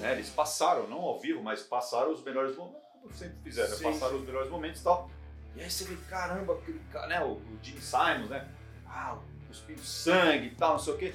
Né? 0.01 0.13
Eles 0.13 0.31
passaram, 0.31 0.87
não 0.87 1.01
ao 1.01 1.19
vivo, 1.19 1.43
mas 1.43 1.63
passaram 1.63 2.13
os 2.13 2.23
melhores 2.23 2.57
momentos, 2.57 2.83
como 2.93 3.13
sempre 3.13 3.37
fizeram, 3.43 3.71
né? 3.71 3.77
Sim, 3.77 3.85
passaram 3.85 4.13
sim. 4.13 4.21
os 4.21 4.27
melhores 4.27 4.51
momentos 4.51 4.81
e 4.81 4.85
tal. 4.85 5.11
E 5.57 5.63
aí 5.63 5.71
você 5.71 5.85
vê, 5.85 5.97
caramba, 6.09 6.55
aquele 6.55 6.81
cara, 6.93 7.07
né? 7.09 7.21
O, 7.21 7.33
o 7.33 7.59
Gene 7.63 7.81
Simons, 7.81 8.31
né? 8.31 8.49
Ah, 8.87 9.19
cuspindo 9.49 9.83
sangue 9.83 10.47
e 10.47 10.55
tal, 10.55 10.73
não 10.73 10.79
sei 10.79 10.95
o 10.95 10.99
quê. 10.99 11.15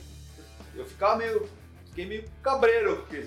Eu 0.75 0.85
ficava 0.85 1.15
meio. 1.17 1.47
Fiquei 1.85 2.05
meio 2.05 2.23
cabreiro, 2.43 2.97
porque 2.97 3.17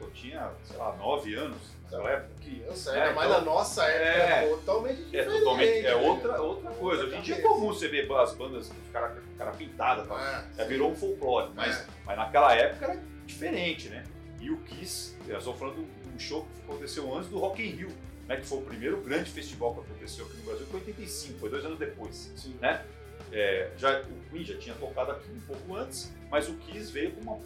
eu 0.00 0.10
tinha, 0.10 0.50
sei 0.64 0.76
lá, 0.78 0.96
nove 0.96 1.34
anos 1.34 1.58
naquela 1.84 2.10
época. 2.10 2.30
Criança, 2.42 2.96
É, 2.96 3.12
mais 3.12 3.28
então- 3.30 3.40
na 3.40 3.44
nossa 3.44 3.84
época, 3.84 4.34
É. 4.34 4.44
é 4.44 4.48
totalmente 4.48 5.00
É 5.00 5.04
diferente. 5.04 5.38
totalmente. 5.38 5.78
É 5.78 5.82
né? 5.82 5.94
outra, 5.94 6.40
outra 6.42 6.70
coisa. 6.70 7.04
Hoje 7.04 7.16
em 7.16 7.20
dia 7.20 7.34
é 7.36 7.40
comum 7.42 7.66
você 7.68 7.88
ver 7.88 8.10
as 8.12 8.34
bandas 8.34 8.68
com 8.68 8.74
os 8.80 8.88
caras 8.90 9.12
com 9.12 9.34
a 9.34 9.38
cara 9.38 9.50
pintada 9.52 10.02
tal. 10.06 10.18
É, 10.18 10.44
Já 10.56 10.64
virou 10.64 10.90
um 10.90 10.96
folclore, 10.96 11.52
mas, 11.54 11.78
É. 11.78 11.86
mas 12.06 12.16
naquela 12.16 12.54
época 12.54 12.86
era 12.86 13.02
diferente, 13.26 13.88
né? 13.90 14.02
E 14.40 14.50
o 14.50 14.56
Kiss, 14.62 15.14
estamos 15.20 15.58
falando 15.58 15.76
de 15.76 16.08
um 16.14 16.18
show 16.18 16.46
que 16.56 16.62
aconteceu 16.62 17.14
antes 17.14 17.28
do 17.28 17.38
Rock 17.38 17.62
in 17.62 17.70
Rio, 17.72 17.90
né? 18.26 18.36
Que 18.36 18.46
foi 18.46 18.58
o 18.58 18.62
primeiro 18.62 18.96
grande 19.02 19.30
festival 19.30 19.74
que 19.74 19.80
aconteceu 19.80 20.24
aqui 20.24 20.38
no 20.38 20.44
Brasil, 20.44 20.66
foi 20.66 20.80
em 20.80 20.82
85, 20.84 21.38
foi 21.38 21.50
dois 21.50 21.64
anos 21.66 21.78
depois. 21.78 22.32
sim. 22.34 22.56
né? 22.60 22.82
É, 23.32 23.70
já, 23.76 24.00
o 24.00 24.30
Queen 24.30 24.44
já 24.44 24.56
tinha 24.58 24.74
tocado 24.74 25.12
aqui 25.12 25.30
um 25.30 25.40
pouco 25.40 25.76
antes, 25.76 26.12
mas 26.30 26.48
o 26.48 26.54
Kiss 26.54 26.90
veio 26.92 27.12
com 27.12 27.20
uma. 27.22 27.38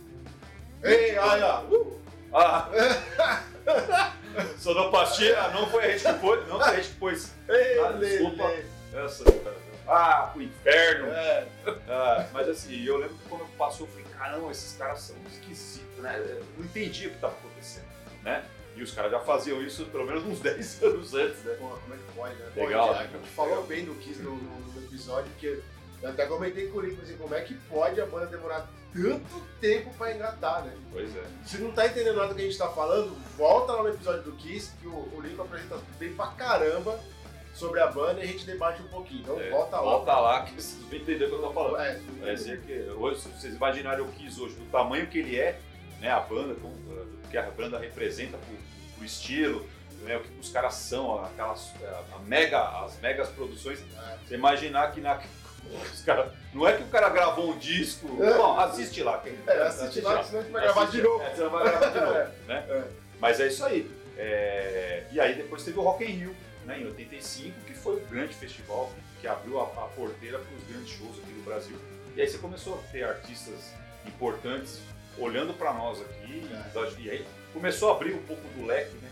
Ei, 0.82 1.16
olha, 1.18 1.60
uh, 1.64 2.00
Ah! 2.32 2.68
Sonoplastia, 4.58 5.48
não 5.48 5.66
foi 5.68 5.84
a 5.84 5.90
gente 5.96 6.04
que 6.12 6.18
pôs, 6.20 6.48
não 6.48 6.60
foi 6.60 6.68
a 6.72 6.76
gente 6.76 6.88
que 6.88 6.94
pôs 6.96 7.32
ei, 7.48 7.78
Ah, 7.78 7.88
lê, 7.90 8.08
desculpa. 8.18 8.46
lê. 8.48 8.64
essa. 9.04 9.24
Ah, 9.86 10.30
pro 10.32 10.42
inferno! 10.42 11.06
É, 11.12 11.46
Ah, 11.88 12.26
mas 12.32 12.48
assim, 12.48 12.82
eu 12.84 12.96
lembro 12.96 13.16
que 13.16 13.28
quando 13.28 13.46
passou, 13.56 13.86
eu 13.86 13.92
falei, 13.92 14.06
caramba, 14.18 14.50
esses 14.50 14.76
caras 14.76 15.00
são 15.00 15.16
esquisitos, 15.30 15.98
né? 15.98 16.18
Eu 16.18 16.44
não 16.58 16.64
entendi 16.64 17.06
o 17.06 17.10
que 17.10 17.16
estava 17.16 17.34
acontecendo, 17.34 17.84
né? 18.22 18.44
E 18.76 18.82
os 18.82 18.90
caras 18.92 19.12
já 19.12 19.20
faziam 19.20 19.62
isso 19.62 19.84
pelo 19.86 20.04
menos 20.06 20.24
uns 20.24 20.40
10 20.42 20.82
anos 20.82 21.14
antes, 21.14 21.44
né? 21.44 21.54
Como 21.58 21.94
é 21.94 21.96
que 21.96 22.12
pode, 22.16 22.34
né? 22.34 22.46
Legal, 22.56 22.88
Pô, 22.88 22.94
a 22.94 23.02
né? 23.02 23.08
gente 23.12 23.28
falou 23.30 23.64
bem 23.64 23.84
do 23.84 23.94
Kiss 23.96 24.20
no, 24.22 24.34
no- 24.36 24.64
episódio, 24.84 25.30
que 25.38 25.60
Eu 26.04 26.10
até 26.10 26.26
comentei 26.26 26.68
com 26.68 26.78
o 26.78 26.80
Rico 26.82 27.00
assim, 27.02 27.16
como 27.16 27.34
é 27.34 27.40
que 27.40 27.54
pode 27.54 27.98
a 28.00 28.04
banda 28.06 28.26
demorar 28.26 28.68
tanto 28.92 29.40
tempo 29.60 29.92
pra 29.94 30.14
engatar, 30.14 30.62
né? 30.64 30.72
Pois 30.92 31.16
é. 31.16 31.24
Se 31.46 31.58
não 31.58 31.72
tá 31.72 31.86
entendendo 31.86 32.16
nada 32.16 32.28
do 32.28 32.34
que 32.34 32.42
a 32.42 32.44
gente 32.44 32.58
tá 32.58 32.68
falando, 32.68 33.16
volta 33.36 33.72
lá 33.72 33.82
no 33.84 33.88
episódio 33.88 34.22
do 34.22 34.32
Kiss, 34.32 34.70
que 34.80 34.86
o, 34.86 34.90
o 35.14 35.20
Rico 35.20 35.40
apresenta 35.42 35.78
bem 35.98 36.12
pra 36.14 36.26
caramba 36.28 37.00
sobre 37.54 37.80
a 37.80 37.86
banda 37.86 38.20
e 38.20 38.24
a 38.24 38.26
gente 38.26 38.44
debate 38.44 38.82
um 38.82 38.88
pouquinho. 38.88 39.22
Então 39.22 39.40
É, 39.40 39.48
volta 39.48 39.76
lá. 39.76 39.82
Volta 39.82 40.12
lá 40.20 40.42
que 40.44 40.54
vocês 40.54 40.82
vão 40.82 40.98
entender 40.98 41.24
o 41.24 41.28
que 41.28 41.34
eu 41.34 41.40
tô 41.42 41.52
falando. 41.52 41.76
É, 41.80 42.34
dizer 42.34 42.60
que 42.60 42.72
hoje, 42.90 43.20
se 43.20 43.28
vocês 43.30 43.54
imaginarem 43.54 44.04
o 44.04 44.08
Kiss 44.12 44.38
hoje, 44.40 44.54
do 44.56 44.66
tamanho 44.70 45.06
que 45.06 45.18
ele 45.18 45.38
é, 45.40 45.58
né, 46.00 46.10
a 46.10 46.20
banda, 46.20 46.54
como, 46.56 46.74
o 46.74 47.28
que 47.30 47.38
a 47.38 47.50
banda 47.50 47.78
representa 47.78 48.36
pro, 48.36 48.56
pro 48.96 49.04
estilo, 49.06 49.66
né, 50.02 50.18
o 50.18 50.20
que 50.20 50.38
os 50.38 50.50
caras 50.50 50.74
são, 50.74 51.24
aquelas 51.24 51.72
a 52.12 52.18
mega, 52.26 52.60
as 52.84 53.00
megas 53.00 53.30
produções, 53.30 53.80
É. 53.80 54.18
você 54.28 54.34
imaginar 54.34 54.92
que 54.92 55.00
na, 55.00 55.18
cara, 56.04 56.32
não 56.52 56.66
é 56.66 56.76
que 56.76 56.82
o 56.82 56.88
cara 56.88 57.08
gravou 57.08 57.50
um 57.52 57.58
disco, 57.58 58.06
É. 58.22 58.30
não, 58.30 58.58
assiste 58.60 59.02
lá. 59.02 59.18
Quem, 59.18 59.36
É, 59.46 59.62
assiste 59.62 60.00
lá, 60.00 60.22
senão 60.22 60.40
a 60.40 60.42
gente 60.42 60.52
vai 60.52 60.62
gravar 60.62 60.84
de 60.86 61.02
novo. 61.02 61.22
É, 61.22 61.30
você 61.34 61.48
vai 61.48 61.64
gravar 61.64 61.88
de 61.90 62.00
novo, 62.00 62.30
né? 62.46 62.64
É. 62.68 62.84
Mas 63.20 63.40
é 63.40 63.46
isso 63.48 63.64
aí. 63.64 63.90
É, 64.16 65.04
E 65.12 65.20
aí 65.20 65.34
depois 65.34 65.62
teve 65.64 65.78
o 65.78 65.82
Rock 65.82 66.04
in 66.04 66.08
Rio, 66.08 66.36
né, 66.64 66.78
em 66.80 66.86
85, 66.86 67.60
que 67.66 67.74
foi 67.74 67.96
o 67.96 68.00
grande 68.06 68.34
festival 68.34 68.90
que 69.20 69.26
abriu 69.26 69.60
a, 69.60 69.64
a 69.64 69.88
porteira 69.96 70.38
para 70.38 70.54
os 70.56 70.64
grandes 70.64 70.90
shows 70.96 71.18
aqui 71.18 71.32
no 71.32 71.42
Brasil. 71.42 71.76
E 72.16 72.20
aí 72.20 72.28
você 72.28 72.38
começou 72.38 72.74
a 72.74 72.92
ter 72.92 73.04
artistas 73.04 73.72
importantes 74.06 74.80
olhando 75.18 75.52
para 75.54 75.72
nós 75.72 76.00
aqui, 76.00 76.46
É. 76.52 77.00
e 77.00 77.10
aí 77.10 77.26
começou 77.52 77.90
a 77.92 77.96
abrir 77.96 78.14
um 78.14 78.22
pouco 78.22 78.42
do 78.56 78.66
leque, 78.66 78.94
né? 78.96 79.10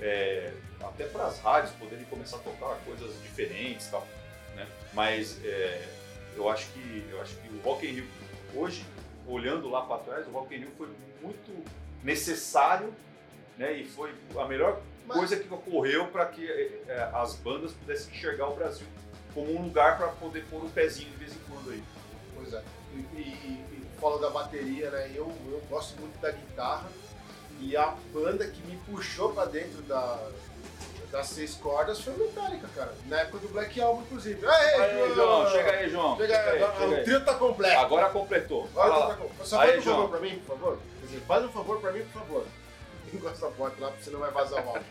É, 0.00 0.52
até 0.80 1.04
para 1.06 1.26
as 1.26 1.38
rádios 1.40 1.72
poderem 1.74 2.04
começar 2.06 2.36
a 2.36 2.40
tocar 2.40 2.76
coisas 2.84 3.10
diferentes, 3.22 3.86
e 3.86 3.90
tal, 3.90 4.06
né? 4.54 4.66
Mas 4.92 5.38
é, 5.44 5.86
eu 6.36 6.48
acho 6.48 6.70
que 6.72 7.04
eu 7.10 7.20
acho 7.20 7.34
que 7.36 7.48
o 7.48 7.60
Rock 7.62 7.86
in 7.86 7.92
Rio 7.92 8.06
hoje, 8.54 8.84
olhando 9.26 9.68
lá 9.68 9.82
para 9.82 9.98
trás, 9.98 10.26
o 10.26 10.30
Rock 10.30 10.54
in 10.54 10.58
Rio 10.58 10.70
foi 10.76 10.88
muito 11.22 11.64
necessário, 12.02 12.92
né? 13.58 13.72
E 13.72 13.84
foi 13.84 14.12
a 14.38 14.44
melhor 14.46 14.80
Mas- 15.06 15.16
coisa 15.18 15.36
que 15.36 15.52
ocorreu 15.52 16.06
para 16.08 16.26
que 16.26 16.46
é, 16.86 17.10
as 17.14 17.34
bandas 17.36 17.72
pudessem 17.72 18.12
enxergar 18.12 18.48
o 18.48 18.54
Brasil 18.54 18.86
como 19.32 19.52
um 19.56 19.62
lugar 19.62 19.96
para 19.98 20.08
poder 20.08 20.44
pôr 20.50 20.64
o 20.64 20.68
pezinho 20.70 21.10
de 21.10 21.16
vez 21.16 21.32
em 21.32 21.40
quando 21.50 21.70
aí. 21.70 21.82
Pois 22.36 22.52
é. 22.52 22.62
E, 22.94 22.98
e, 23.18 23.20
e 23.72 23.86
falo 24.00 24.18
da 24.18 24.30
bateria, 24.30 24.90
né? 24.90 25.10
Eu, 25.14 25.32
eu 25.46 25.60
gosto 25.68 25.98
muito 26.00 26.16
da 26.20 26.30
guitarra 26.30 26.88
e 27.60 27.76
a 27.76 27.96
banda 28.12 28.46
que 28.46 28.60
me 28.66 28.76
puxou 28.86 29.32
pra 29.32 29.44
dentro 29.46 29.82
da, 29.82 30.30
das 31.14 31.28
seis 31.28 31.54
cordas 31.54 32.00
foi 32.00 32.12
o 32.12 32.18
Metallica, 32.18 32.66
cara. 32.74 32.92
Na 33.06 33.20
época 33.20 33.38
do 33.38 33.48
Black 33.50 33.80
Album, 33.80 34.02
inclusive. 34.02 34.44
Aê, 34.44 34.74
Aí, 34.74 35.14
João, 35.14 35.48
chega 35.48 35.70
aí, 35.70 35.88
João. 35.88 36.16
Chega 36.16 36.34
Chega 36.34 36.50
aí, 36.50 36.58
chega 36.58 37.00
o 37.00 37.04
trio 37.04 37.24
tá 37.24 37.34
completo. 37.34 37.78
Agora 37.78 38.10
completou. 38.10 38.68
Agora 38.74 39.06
tá 39.06 39.14
completo. 39.14 39.46
Só 39.46 39.58
faz 39.58 39.78
um 39.78 39.80
João. 39.80 39.96
favor 39.96 40.10
pra 40.10 40.20
mim, 40.20 40.38
por 40.40 40.58
favor. 40.58 40.78
Quer 41.00 41.06
dizer, 41.06 41.20
faz 41.20 41.44
um 41.44 41.48
favor 41.50 41.80
pra 41.80 41.92
mim, 41.92 42.02
por 42.02 42.20
favor. 42.20 42.46
Encosta 43.14 43.46
a 43.46 43.50
porta 43.52 43.80
lá, 43.80 43.88
porque 43.90 44.02
senão 44.02 44.18
vai 44.18 44.30
vazar 44.32 44.66
áudio. 44.66 44.82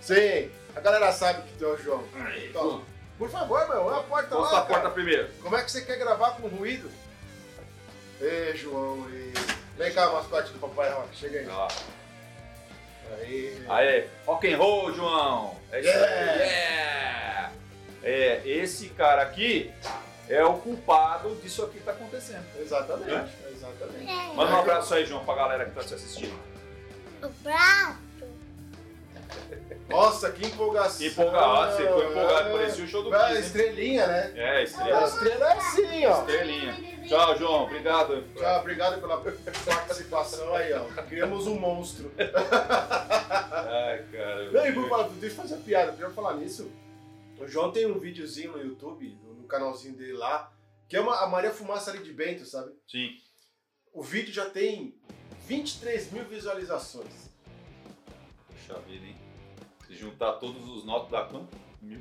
Sim, 0.00 0.50
a 0.74 0.80
galera 0.80 1.12
sabe 1.12 1.42
que 1.42 1.56
tu 1.56 1.66
é 1.66 1.68
o 1.68 1.76
João. 1.78 2.04
Então, 2.44 2.82
por 3.16 3.30
favor, 3.30 3.68
meu, 3.68 3.82
olha 3.84 4.00
a 4.00 4.02
porta 4.02 4.34
Posta 4.34 4.54
lá, 4.54 4.60
a 4.62 4.64
porta 4.64 4.82
cara. 4.82 4.94
primeiro. 4.94 5.28
Como 5.40 5.56
é 5.56 5.62
que 5.62 5.70
você 5.70 5.82
quer 5.82 5.98
gravar 5.98 6.32
com 6.32 6.48
ruído? 6.48 6.90
Ê, 8.20 8.54
João, 8.56 9.08
e... 9.08 9.32
Vem 9.76 9.92
cá, 9.92 10.10
mascote 10.10 10.50
do 10.52 10.58
Papai 10.58 10.90
Rock, 10.90 11.16
chega 11.16 11.38
aí. 11.38 11.46
Olha 11.48 11.68
Aí. 13.14 13.64
Aê, 13.68 14.06
rock 14.26 14.52
and 14.52 14.56
roll, 14.58 14.92
João. 14.94 15.56
É 15.72 15.80
isso 15.80 15.88
Yeah. 15.88 16.32
aí. 16.32 16.38
Yeah. 16.38 17.52
É, 18.02 18.42
esse 18.44 18.88
cara 18.90 19.22
aqui 19.22 19.72
é 20.28 20.44
o 20.44 20.54
culpado 20.54 21.34
disso 21.36 21.64
aqui 21.64 21.78
que 21.78 21.84
tá 21.84 21.92
acontecendo. 21.92 22.44
Exatamente, 22.58 23.32
exatamente. 23.50 24.06
Manda 24.34 24.52
um 24.54 24.58
abraço 24.60 24.94
aí, 24.94 25.04
João, 25.04 25.24
pra 25.24 25.34
galera 25.34 25.64
que 25.66 25.72
tá 25.72 25.82
te 25.82 25.94
assistindo. 25.94 26.38
O 27.22 27.28
prato. 27.42 28.07
Nossa, 29.88 30.30
que 30.32 30.46
empolgação. 30.46 31.06
Empolgado, 31.06 31.72
você 31.76 31.82
ficou 31.82 32.10
empolgado, 32.10 32.48
É. 32.48 32.52
parecia 32.52 32.84
o 32.84 32.88
show 32.88 33.02
do 33.02 33.14
É, 33.14 33.28
Kiss, 33.28 33.40
estrelinha, 33.46 34.06
né? 34.06 34.32
É, 34.36 34.48
A 34.58 34.62
estrela. 34.62 35.04
estrela 35.08 35.44
é 35.46 35.52
assim, 35.56 36.06
ó. 36.06 36.20
Estrelinha. 36.20 36.98
Tchau, 37.08 37.38
João. 37.38 37.62
Obrigado. 37.64 38.24
Tchau, 38.36 38.60
obrigado 38.60 39.00
pela 39.00 39.18
participação 39.20 40.54
aí, 40.54 40.72
ó. 40.74 40.84
Criamos 41.04 41.46
um 41.46 41.58
monstro. 41.58 42.12
Ai, 42.18 44.04
cara. 44.12 44.52
Não, 44.52 44.66
e 44.66 44.72
por 44.72 44.88
falar, 44.88 45.08
deixa 45.08 45.36
eu 45.36 45.42
fazer 45.42 45.54
uma 45.54 45.62
piada, 45.64 45.96
eu 45.98 46.10
falar 46.12 46.34
nisso. 46.34 46.70
O 47.38 47.46
João 47.46 47.70
tem 47.72 47.86
um 47.86 47.98
videozinho 47.98 48.52
no 48.52 48.62
YouTube, 48.62 49.16
no 49.22 49.28
no 49.38 49.44
canalzinho 49.48 49.94
dele 49.96 50.12
lá, 50.12 50.52
que 50.86 50.94
é 50.94 51.00
uma, 51.00 51.22
a 51.22 51.26
Maria 51.26 51.50
Fumaça 51.50 51.90
ali 51.90 52.02
de 52.02 52.12
Bento, 52.12 52.44
sabe? 52.44 52.70
Sim. 52.86 53.16
O 53.94 54.02
vídeo 54.02 54.30
já 54.30 54.44
tem 54.50 54.94
23 55.46 56.12
mil 56.12 56.24
visualizações. 56.24 57.30
Puxa 58.46 58.78
vida, 58.80 59.06
hein? 59.06 59.16
Se 59.88 59.94
juntar 59.94 60.34
todos 60.34 60.68
os 60.68 60.84
notos 60.84 61.10
da 61.10 61.22
quanto? 61.24 61.48
Mil. 61.80 62.00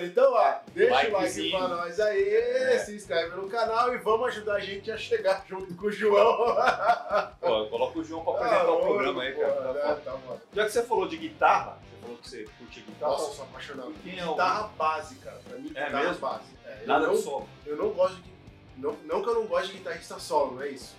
Então, 0.00 0.32
ó, 0.32 0.54
deixa 0.74 1.08
o 1.08 1.12
like 1.12 1.50
pra 1.50 1.68
nós 1.68 2.00
aí, 2.00 2.28
É. 2.36 2.78
se 2.78 2.94
inscreve 2.94 3.36
no 3.36 3.48
canal 3.48 3.94
e 3.94 3.98
vamos 3.98 4.28
ajudar 4.28 4.54
a 4.56 4.60
gente 4.60 4.90
a 4.90 4.96
chegar 4.96 5.44
junto 5.48 5.74
com 5.74 5.86
o 5.86 5.92
João. 5.92 6.56
Pô, 7.40 7.66
coloca 7.68 7.98
o 7.98 8.04
João 8.04 8.22
pra 8.24 8.34
apresentar 8.34 8.70
o 8.70 8.80
programa 8.80 9.22
aí, 9.22 9.32
cara. 9.34 9.52
Pô, 9.52 9.62
Tá 9.62 9.72
né, 9.72 10.00
tá 10.04 10.12
bom. 10.16 10.38
Já 10.52 10.64
que 10.66 10.72
você 10.72 10.82
falou 10.82 11.08
de 11.08 11.16
guitarra, 11.16 11.78
você 11.80 12.00
falou 12.00 12.16
que 12.18 12.28
você 12.28 12.44
curte 12.58 12.80
guitarra. 12.80 13.12
Nossa, 13.12 13.30
eu 13.30 13.34
sou 13.34 13.44
apaixonado. 13.44 13.94
Quem 14.02 14.18
é 14.18 14.24
o- 14.26 14.30
Guitarra 14.30 14.70
base, 14.76 15.14
cara. 15.16 15.40
Pra 15.48 15.58
mim, 15.58 15.72
É 15.74 15.84
guitarra 15.84 16.04
mesmo? 16.04 16.18
base. 16.20 16.44
É, 16.66 16.78
eu 16.82 16.86
Nada 16.86 17.06
não, 17.06 17.14
de 17.14 17.22
solo. 17.22 17.48
Eu 17.64 17.76
não 17.76 17.88
gosto 17.90 18.16
de. 18.16 18.30
Não, 18.76 18.92
não 19.04 19.22
que 19.22 19.28
eu 19.28 19.34
não 19.34 19.46
goste 19.46 19.68
de 19.72 19.78
guitarrista 19.78 20.18
solo, 20.18 20.56
não 20.56 20.62
é 20.62 20.68
isso. 20.68 20.94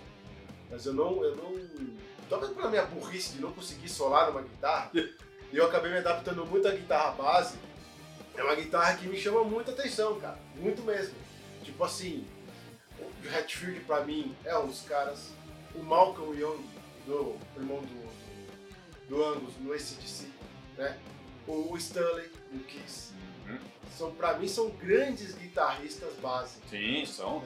Mas 0.70 0.84
eu 0.86 0.94
não. 0.94 1.22
Eu 1.22 1.36
não 1.36 1.52
talvez 2.28 2.52
pela 2.52 2.68
minha 2.68 2.84
burrice 2.84 3.34
de 3.34 3.40
não 3.40 3.52
conseguir 3.52 3.88
solar 3.88 4.28
numa 4.28 4.42
guitarra, 4.42 4.90
eu 5.52 5.66
acabei 5.66 5.90
me 5.90 5.98
adaptando 5.98 6.44
muito 6.46 6.66
à 6.68 6.72
guitarra 6.72 7.12
base. 7.12 7.56
É 8.36 8.42
uma 8.42 8.54
guitarra 8.54 8.96
que 8.96 9.06
me 9.08 9.16
chama 9.16 9.44
muita 9.44 9.70
atenção, 9.70 10.20
cara. 10.20 10.38
Muito 10.56 10.82
mesmo. 10.82 11.14
Tipo 11.62 11.84
assim, 11.84 12.26
o 12.98 13.38
Hatfield 13.38 13.80
pra 13.80 14.04
mim 14.04 14.36
é 14.44 14.56
um 14.58 14.66
dos 14.66 14.82
caras. 14.82 15.30
O 15.74 15.82
Malcolm 15.82 16.38
Young, 16.38 16.64
do 17.06 17.36
irmão 17.56 17.80
do, 17.80 19.08
do, 19.08 19.16
do 19.16 19.24
Angus, 19.24 19.54
no 19.60 19.72
ACDC, 19.72 20.28
né? 20.76 20.98
O 21.46 21.76
Stanley, 21.76 22.30
do 22.52 22.64
Kiss. 22.64 23.12
Uhum. 23.48 23.58
São, 23.96 24.10
pra 24.10 24.34
mim 24.34 24.46
são 24.46 24.68
grandes 24.70 25.34
guitarristas 25.34 26.12
base. 26.16 26.58
Sim, 26.68 27.06
são. 27.06 27.42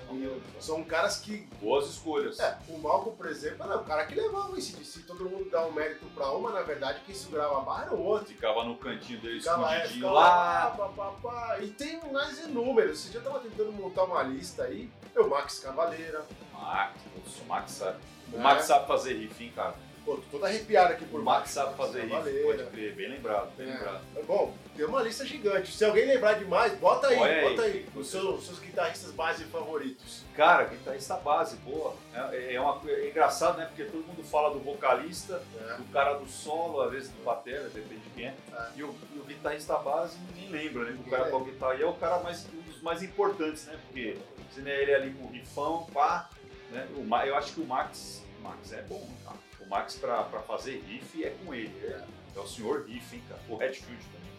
São 0.59 0.83
caras 0.83 1.21
que. 1.21 1.47
Boas 1.61 1.89
escolhas. 1.89 2.41
É, 2.41 2.59
o 2.69 2.79
Malcolm, 2.79 3.17
por 3.17 3.27
exemplo, 3.27 3.65
era 3.65 3.77
o 3.77 3.85
cara 3.85 4.05
que 4.07 4.17
levava 4.17 4.51
o 4.51 4.55
ACDC. 4.55 5.05
Todo 5.07 5.31
mundo 5.31 5.49
dá 5.49 5.65
um 5.65 5.73
mérito 5.73 6.07
pra 6.07 6.33
um, 6.35 6.41
mas 6.41 6.55
na 6.55 6.63
verdade 6.63 7.03
quem 7.07 7.15
segurava 7.15 7.59
a 7.59 7.61
barra 7.61 7.85
era 7.85 7.95
o 7.95 8.03
outro. 8.03 8.27
Ficava 8.27 8.65
no 8.65 8.77
cantinho 8.77 9.21
dele 9.21 9.39
Ficava, 9.39 9.73
é, 9.73 9.77
escondidinho 9.85 10.09
ficava 10.09 10.15
lá. 10.15 10.71
pá, 10.71 10.89
pá, 10.89 11.13
pá. 11.23 11.59
E 11.61 11.69
tem 11.69 12.01
mais 12.13 12.41
inúmeros. 12.41 13.09
Dia 13.11 13.21
eu 13.21 13.25
tava 13.25 13.39
tentando 13.41 13.71
montar 13.71 14.05
uma 14.05 14.23
lista 14.25 14.65
aí. 14.65 14.91
É 15.15 15.21
o 15.21 15.31
Max 15.31 15.61
Cavaleira. 15.61 16.27
Max, 16.53 17.01
o 17.41 17.45
Max 17.47 17.71
sabe. 17.73 17.99
O 18.33 18.37
né? 18.37 18.43
Max 18.43 18.65
sabe 18.65 18.89
fazer 18.89 19.15
riff, 19.15 19.45
hein, 19.45 19.53
cara. 19.55 19.75
Pô, 20.05 20.17
tô 20.17 20.23
todo 20.31 20.45
arrepiado 20.47 20.95
aqui 20.95 21.05
por 21.05 21.21
O 21.21 21.25
Max 21.25 21.51
sabe 21.51 21.77
fazer 21.77 22.09
Cavaleira. 22.09 22.43
pode 22.43 22.65
crer. 22.71 22.95
Bem 22.95 23.09
lembrado, 23.11 23.51
bem 23.57 23.69
É. 23.69 23.73
lembrado. 23.75 24.01
É 24.17 24.23
Bom, 24.23 24.55
tem 24.77 24.87
uma 24.87 25.03
lista 25.03 25.27
gigante. 25.27 25.73
Se 25.73 25.85
alguém 25.85 26.07
lembrar 26.07 26.35
de 26.35 26.45
mais, 26.47 26.73
bota 26.79 27.09
aí, 27.09 27.19
Olha 27.19 27.33
aí. 27.33 27.49
bota 27.51 27.63
aí. 27.63 27.87
Os 27.95 28.07
seus, 28.11 28.47
seus 28.47 28.59
guitarristas 28.59 29.13
base 29.13 29.45
favoritos. 29.45 30.23
Cara, 30.35 30.65
guitarrista 30.65 31.17
base, 31.17 31.57
boa. 31.57 31.95
É, 32.15 32.55
é 32.55 32.61
uma, 32.61 32.81
é 32.91 33.09
engraçado, 33.09 33.59
né? 33.59 33.67
Porque 33.67 33.85
todo 33.85 34.07
mundo 34.07 34.25
fala 34.25 34.51
do 34.51 34.59
vocalista, 34.61 35.43
né? 35.55 35.77
do 35.77 35.85
cara 35.93 36.15
do 36.15 36.27
solo, 36.27 36.81
às 36.81 36.91
vezes 36.91 37.11
do 37.11 37.23
batera, 37.23 37.69
depende 37.69 38.01
de 38.01 38.11
quem 38.11 38.27
é. 38.27 38.35
É. 38.53 38.69
E, 38.77 38.83
o, 38.83 38.95
e 39.15 39.19
o 39.19 39.25
guitarrista 39.25 39.77
base 39.77 40.17
ninguém 40.35 40.49
lembra, 40.49 40.85
né? 40.85 40.99
O 41.07 41.11
cara 41.11 41.25
lembra. 41.25 41.39
toca 41.39 41.51
guitarra. 41.51 41.75
E 41.75 41.83
é 41.83 41.87
o 41.87 41.95
cara 41.95 42.19
mais, 42.21 42.47
um 42.53 42.61
dos 42.63 42.81
mais 42.81 43.03
importantes, 43.03 43.67
né? 43.67 43.79
Porque 43.87 44.17
se 44.55 44.67
é 44.69 44.83
ele 44.83 44.95
ali 44.95 45.11
com 45.15 45.25
o 45.27 45.31
rifão, 45.31 45.87
pá. 45.93 46.31
Né? 46.71 46.87
O, 46.97 47.17
eu 47.27 47.37
acho 47.37 47.53
que 47.53 47.61
o 47.61 47.67
Max, 47.67 48.23
o 48.41 48.43
Max 48.43 48.73
é 48.73 48.83
bom, 48.83 49.09
cara. 49.25 49.37
O 49.61 49.69
Max 49.69 49.97
pra, 49.97 50.23
pra 50.25 50.41
fazer 50.41 50.83
riff 50.87 51.25
é 51.25 51.31
com 51.45 51.55
ele. 51.55 51.75
É, 51.85 52.05
é 52.37 52.41
o 52.41 52.47
senhor 52.47 52.87
riff, 52.87 53.15
hein, 53.15 53.23
cara. 53.29 53.41
O 53.49 53.57
Redfield 53.57 54.03
também. 54.05 54.31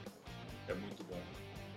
É 0.68 0.74
muito 0.74 1.04
bom. 1.04 1.20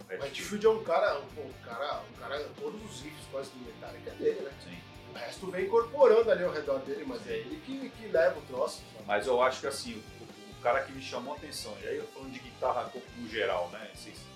O 0.00 0.14
O 0.14 0.22
Redfield, 0.22 0.66
é 0.66 0.70
um 0.70 0.82
cara, 0.82 1.20
pô, 1.34 1.42
um 1.42 1.52
cara, 1.64 2.02
um 2.10 2.20
cara, 2.20 2.48
todos 2.58 2.82
os 2.84 3.00
riffs 3.02 3.26
quase 3.30 3.50
do 3.50 3.58
Metallica 3.64 4.10
é 4.10 4.14
dele, 4.14 4.40
né? 4.40 4.50
sim. 4.62 4.78
O 5.10 5.16
resto 5.16 5.50
vem 5.50 5.66
incorporando 5.66 6.30
ali 6.30 6.42
ao 6.42 6.52
redor 6.52 6.80
dele, 6.80 7.04
mas 7.06 7.24
é 7.28 7.34
ele 7.34 7.60
que, 7.64 7.88
que 7.90 8.08
leva 8.08 8.38
o 8.38 8.42
troço. 8.42 8.82
sabe? 8.92 9.04
Mas 9.06 9.26
eu 9.26 9.40
acho 9.40 9.60
que 9.60 9.66
assim, 9.68 10.02
o, 10.20 10.24
o 10.24 10.60
cara 10.60 10.82
que 10.82 10.92
me 10.92 11.00
chamou 11.00 11.34
a 11.34 11.36
atenção, 11.36 11.76
e 11.82 11.86
aí 11.86 11.96
eu 11.98 12.06
falando 12.08 12.32
de 12.32 12.40
guitarra 12.40 12.90
no 13.16 13.28
geral, 13.28 13.68
né? 13.70 13.90
Não 13.90 13.96
sei 13.96 14.12
se 14.12 14.34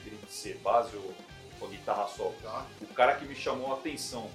de 0.00 0.32
ser 0.32 0.58
base 0.58 0.96
ou, 0.96 1.14
ou 1.60 1.68
guitarra 1.68 2.08
solo. 2.08 2.34
Tá? 2.42 2.66
O 2.82 2.94
cara 2.94 3.14
que 3.16 3.24
me 3.24 3.34
chamou 3.34 3.72
a 3.72 3.76
atenção, 3.76 4.30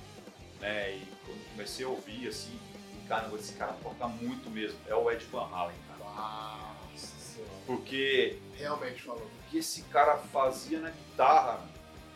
né? 0.60 0.92
E 0.98 1.08
quando 1.26 1.52
comecei 1.52 1.86
a 1.86 1.90
ouvir, 1.90 2.28
assim, 2.28 2.60
caramba, 3.08 3.36
esse 3.38 3.54
cara 3.54 3.74
toca 3.84 4.08
muito 4.08 4.50
mesmo. 4.50 4.78
É 4.88 4.96
o 4.96 5.10
Ed 5.12 5.24
Van 5.26 5.48
Halen, 5.52 5.76
cara. 5.88 6.00
Nossa 6.14 7.42
Porque 7.66 8.38
Realmente 8.58 9.02
falou. 9.02 9.22
o 9.24 9.50
que 9.50 9.58
esse 9.60 9.84
cara 9.84 10.18
fazia 10.18 10.80
na 10.80 10.90
guitarra, 10.90 11.60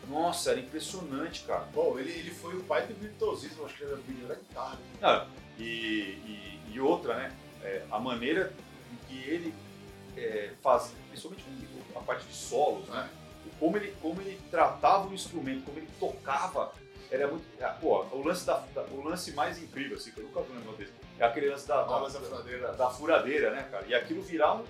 nossa, 0.08 0.50
era 0.50 0.60
impressionante, 0.60 1.44
cara. 1.44 1.66
Bom, 1.72 1.98
ele, 1.98 2.10
ele 2.10 2.30
foi 2.30 2.54
o 2.56 2.62
pai 2.64 2.86
do 2.86 2.94
virtuosismo, 2.94 3.64
acho 3.64 3.74
que 3.76 3.82
ele 3.84 3.92
era 3.92 4.00
vídeo 4.02 4.26
da 4.28 4.34
guitarra. 4.34 4.78
Não, 5.00 5.26
e, 5.58 5.62
e- 5.64 6.60
e 6.72 6.80
outra, 6.80 7.16
né? 7.16 7.36
é, 7.62 7.82
a 7.90 7.98
maneira 7.98 8.52
em 8.92 8.96
que 9.06 9.18
ele 9.28 9.54
é, 10.16 10.52
faz, 10.62 10.92
principalmente 11.08 11.44
a 11.96 12.00
parte 12.00 12.26
de 12.26 12.34
solos, 12.34 12.86
né? 12.88 13.08
Como 13.58 13.76
ele, 13.76 13.94
como 14.02 14.20
ele 14.20 14.38
tratava 14.50 15.08
o 15.08 15.14
instrumento, 15.14 15.64
como 15.64 15.78
ele 15.78 15.88
tocava, 15.98 16.72
era 17.14 17.28
muito. 17.28 17.44
ah, 17.62 17.76
Pô, 17.80 18.04
o 18.12 18.22
lance, 18.26 18.44
da, 18.46 18.62
o 18.92 19.02
lance 19.02 19.32
mais 19.32 19.62
incrível, 19.62 19.96
assim, 19.96 20.10
que 20.10 20.18
eu 20.20 20.24
nunca 20.24 20.40
vi 20.42 20.52
um 20.52 20.56
negócio 20.60 20.78
desse, 20.78 20.92
é 21.18 21.24
aquele 21.24 21.48
lance 21.50 21.66
da, 21.68 21.82
da, 21.82 21.98
da 22.00 22.10
furadeira. 22.10 22.72
da- 22.72 22.90
furadeira, 22.90 23.50
né, 23.50 23.68
cara? 23.70 23.84
E 23.86 23.94
aquilo 23.94 24.22
virar 24.22 24.54
uma 24.54 24.64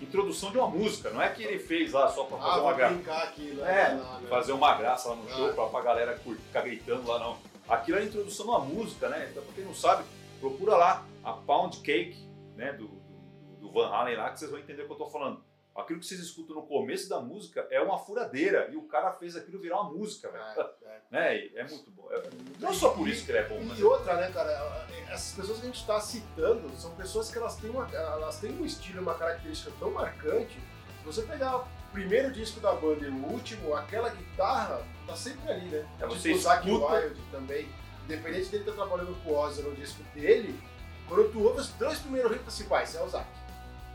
introdução 0.00 0.50
de 0.50 0.58
uma 0.58 0.68
música, 0.68 1.10
não 1.10 1.20
é 1.20 1.28
que 1.28 1.42
ele 1.42 1.58
fez 1.58 1.92
lá 1.92 2.08
só 2.08 2.24
pra 2.24 2.38
fazer 2.38 2.58
Ah, 2.58 2.62
uma 2.62 2.72
graça. 2.72 2.94
brincar 2.94 3.22
aqui. 3.24 3.52
Lá, 3.54 3.70
É, 3.70 3.94
lá, 3.94 4.18
né? 4.20 4.28
fazer 4.28 4.52
uma 4.52 4.74
graça 4.74 5.08
lá 5.10 5.16
no 5.16 5.28
Ah. 5.28 5.32
show 5.34 5.52
pra, 5.52 5.66
pra 5.66 5.80
galera 5.82 6.18
curtir, 6.18 6.42
ficar 6.42 6.62
gritando 6.62 7.06
lá, 7.06 7.18
não. 7.18 7.36
Aquilo 7.68 7.98
é 7.98 8.00
a 8.00 8.04
introdução 8.04 8.46
de 8.46 8.50
uma 8.52 8.60
música, 8.60 9.08
né? 9.08 9.28
Então, 9.30 9.42
pra 9.42 9.52
quem 9.54 9.64
não 9.64 9.74
sabe, 9.74 10.04
procura 10.40 10.76
lá 10.76 11.04
a 11.22 11.32
Pound 11.34 11.78
Cake, 11.80 12.16
né, 12.56 12.72
do, 12.72 12.88
do, 12.88 13.56
do 13.60 13.70
Van 13.72 13.88
Halen 13.88 14.16
lá, 14.16 14.30
que 14.30 14.38
vocês 14.38 14.50
vão 14.50 14.58
entender 14.58 14.82
o 14.82 14.86
que 14.86 14.92
eu 14.92 14.96
tô 14.96 15.06
falando. 15.06 15.44
Aquilo 15.76 16.00
que 16.00 16.06
vocês 16.06 16.20
escutam 16.20 16.56
no 16.56 16.62
começo 16.66 17.08
da 17.08 17.20
música 17.20 17.66
é 17.70 17.80
uma 17.80 17.98
furadeira 17.98 18.68
e 18.70 18.76
o 18.76 18.82
cara 18.82 19.12
fez 19.12 19.36
aquilo 19.36 19.58
virar 19.60 19.80
uma 19.80 19.92
música, 19.92 20.28
velho. 20.30 20.44
É, 20.44 20.60
é. 20.86 21.00
Né? 21.10 21.46
É 21.56 21.64
muito 21.66 21.90
bom. 21.90 22.08
É- 22.12 22.22
não 22.60 22.72
só 22.72 22.90
por 22.90 23.08
isso 23.08 23.24
que 23.24 23.32
ele 23.32 23.38
é 23.38 23.48
bom, 23.48 23.60
mas 23.64 23.78
E 23.80 23.82
outra, 23.82 24.14
né, 24.16 24.30
cara, 24.32 24.86
essas 25.08 25.34
pessoas 25.34 25.58
que 25.58 25.64
a 25.64 25.66
gente 25.66 25.80
está 25.80 26.00
citando 26.00 26.70
são 26.76 26.94
pessoas 26.94 27.28
que 27.32 27.36
elas 27.38 27.56
têm, 27.56 27.68
uma, 27.70 27.88
elas 27.92 28.38
têm 28.38 28.52
um 28.52 28.64
estilo, 28.64 29.02
uma 29.02 29.14
característica 29.14 29.72
tão 29.80 29.90
marcante. 29.90 30.56
Se 31.00 31.04
você 31.04 31.22
pegar 31.22 31.56
o 31.58 31.68
primeiro 31.92 32.30
disco 32.30 32.60
da 32.60 32.72
banda 32.74 33.04
e 33.04 33.08
o 33.08 33.26
último, 33.26 33.74
aquela 33.74 34.08
guitarra 34.10 34.82
tá 35.04 35.16
sempre 35.16 35.50
ali, 35.50 35.66
né? 35.68 35.88
É, 35.98 36.06
você 36.06 36.28
tipo 36.28 36.36
o 36.36 36.40
Zac 36.42 36.68
escuta- 36.70 36.94
Wild 36.94 37.20
também, 37.32 37.68
independente 38.04 38.48
dele 38.50 38.62
estar 38.62 38.74
trabalhando 38.76 39.20
com 39.24 39.30
o 39.30 39.36
Ozzy 39.36 39.62
no 39.62 39.74
disco 39.74 40.02
dele, 40.14 40.60
quando 41.08 41.32
tu 41.32 41.42
ouve 41.42 41.58
os 41.60 41.70
dois 41.70 41.98
primeiros 41.98 42.30
riffs, 42.30 42.46
assim, 42.54 42.64
vai, 42.68 42.84
esse 42.84 42.96
é 42.96 43.02
o 43.02 43.08
Zac. 43.08 43.26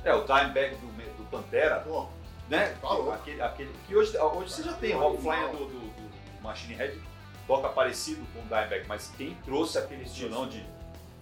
é 0.04 0.14
o 0.14 0.26
Dimebag 0.26 0.76
do, 0.76 0.88
Me- 0.94 1.06
do 1.15 1.15
Pantera, 1.42 1.80
Pô, 1.82 2.08
né? 2.50 2.76
Louco. 2.82 3.12
Aquele, 3.12 3.42
aquele, 3.42 3.72
que 3.88 3.96
hoje, 3.96 4.18
hoje 4.18 4.52
você 4.54 4.64
já 4.64 4.74
tem, 4.74 4.96
o 4.96 5.00
Rock 5.00 5.18
Flying 5.22 5.34
Animal. 5.34 5.56
do, 5.56 5.66
do, 5.66 5.80
do 5.80 6.42
Machine 6.44 6.74
Head 6.76 7.02
toca 7.48 7.70
parecido 7.70 8.26
com 8.34 8.40
o 8.40 8.44
Dimebag, 8.44 8.86
mas 8.88 9.12
quem 9.18 9.36
trouxe 9.46 9.78
aquele 9.78 10.04
estilão 10.04 10.48
de 10.48 10.66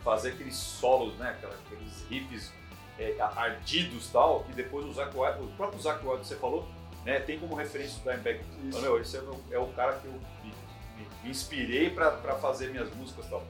fazer 0.03 0.29
aqueles 0.31 0.55
solos, 0.55 1.15
né? 1.17 1.37
Aqueles 1.43 2.05
riffs 2.09 2.51
é, 2.99 3.15
ardidos 3.19 4.07
e 4.07 4.11
tal, 4.11 4.43
que 4.43 4.53
depois 4.53 4.85
o 4.85 4.93
Zac 4.93 5.15
Wild, 5.17 5.41
o 5.43 5.47
próprio 5.57 5.81
Zac 5.81 6.05
Wild 6.05 6.21
que 6.21 6.27
você 6.27 6.35
falou, 6.35 6.67
né? 7.05 7.19
Tem 7.19 7.39
como 7.39 7.55
referência 7.55 7.99
o 7.99 8.03
Dimebag. 8.09 8.41
Falei, 8.71 8.81
Meu, 8.81 9.01
esse 9.01 9.17
é 9.17 9.19
o, 9.21 9.39
é 9.51 9.57
o 9.59 9.67
cara 9.67 9.93
que 9.93 10.05
eu 10.07 10.13
me, 10.13 10.53
me- 10.97 11.29
inspirei 11.29 11.89
pra 11.89 12.11
fazer 12.35 12.69
minhas 12.69 12.93
músicas 12.95 13.25
e 13.25 13.29
tal. 13.29 13.43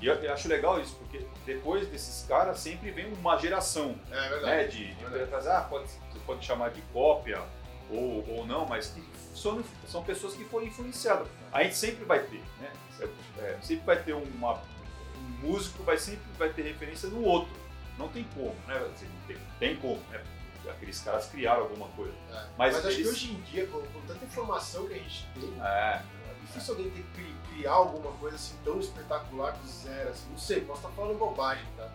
E 0.00 0.06
eu, 0.06 0.14
eu 0.16 0.32
acho 0.32 0.46
legal 0.48 0.78
isso, 0.80 0.94
porque 0.96 1.26
depois 1.46 1.88
desses 1.88 2.26
caras 2.26 2.58
sempre 2.58 2.90
vem 2.90 3.10
uma 3.14 3.38
geração 3.38 3.94
é 4.10 4.28
verdade. 4.28 4.44
né, 4.44 4.64
de, 4.64 4.94
de 4.94 5.04
Verdade. 5.04 5.30
trazer, 5.30 5.50
ah, 5.52 5.60
pode, 5.62 5.88
você 5.88 5.98
pode 6.26 6.44
chamar 6.44 6.70
de 6.70 6.82
cópia 6.92 7.42
ou, 7.90 8.24
ou 8.28 8.46
não, 8.46 8.66
mas 8.66 8.88
que 8.88 9.02
são, 9.34 9.62
são 9.88 10.02
pessoas 10.02 10.34
que 10.34 10.44
foram 10.44 10.66
influenciadas. 10.66 11.28
A 11.52 11.62
gente 11.62 11.76
sempre 11.76 12.04
vai 12.04 12.20
ter, 12.20 12.42
né? 12.60 12.72
É, 13.00 13.04
é, 13.42 13.58
sempre 13.62 13.84
vai 13.84 14.02
ter 14.02 14.12
uma, 14.14 14.54
um 14.54 15.46
músico, 15.46 15.82
vai 15.84 15.96
sempre 15.98 16.24
vai 16.38 16.48
ter 16.50 16.62
referência 16.62 17.08
no 17.08 17.22
outro. 17.22 17.54
Não 17.98 18.08
tem 18.08 18.24
como, 18.34 18.54
né? 18.66 18.76
Assim, 18.94 19.08
tem, 19.26 19.36
tem 19.58 19.76
como, 19.76 20.00
né? 20.10 20.22
Aqueles 20.68 20.98
caras 21.00 21.26
criaram 21.26 21.62
alguma 21.62 21.86
coisa. 21.90 22.12
É. 22.30 22.34
Mas 22.58 22.74
Mas, 22.74 22.76
acho 22.78 22.88
que 22.88 23.02
eles- 23.02 23.08
hoje 23.12 23.30
em 23.32 23.40
dia, 23.42 23.66
com, 23.68 23.80
com 23.80 24.00
tanta 24.06 24.24
informação 24.24 24.86
que 24.88 24.94
a 24.94 24.98
gente 24.98 25.26
tem, 25.34 25.54
É, 25.62 26.02
É 26.28 26.34
difícil 26.52 26.74
alguém 26.74 26.90
ter 26.90 27.02
que 27.02 27.08
cri- 27.12 27.34
criar 27.54 27.72
alguma 27.72 28.10
coisa 28.18 28.34
assim 28.36 28.54
tão 28.64 28.78
espetacular 28.80 29.52
do 29.52 29.66
zero, 29.68 30.10
assim. 30.10 30.28
Não 30.30 30.38
sei, 30.38 30.60
posso 30.62 30.80
estar 30.80 30.92
falando 30.94 31.16
bobagem, 31.18 31.64
tá? 31.76 31.88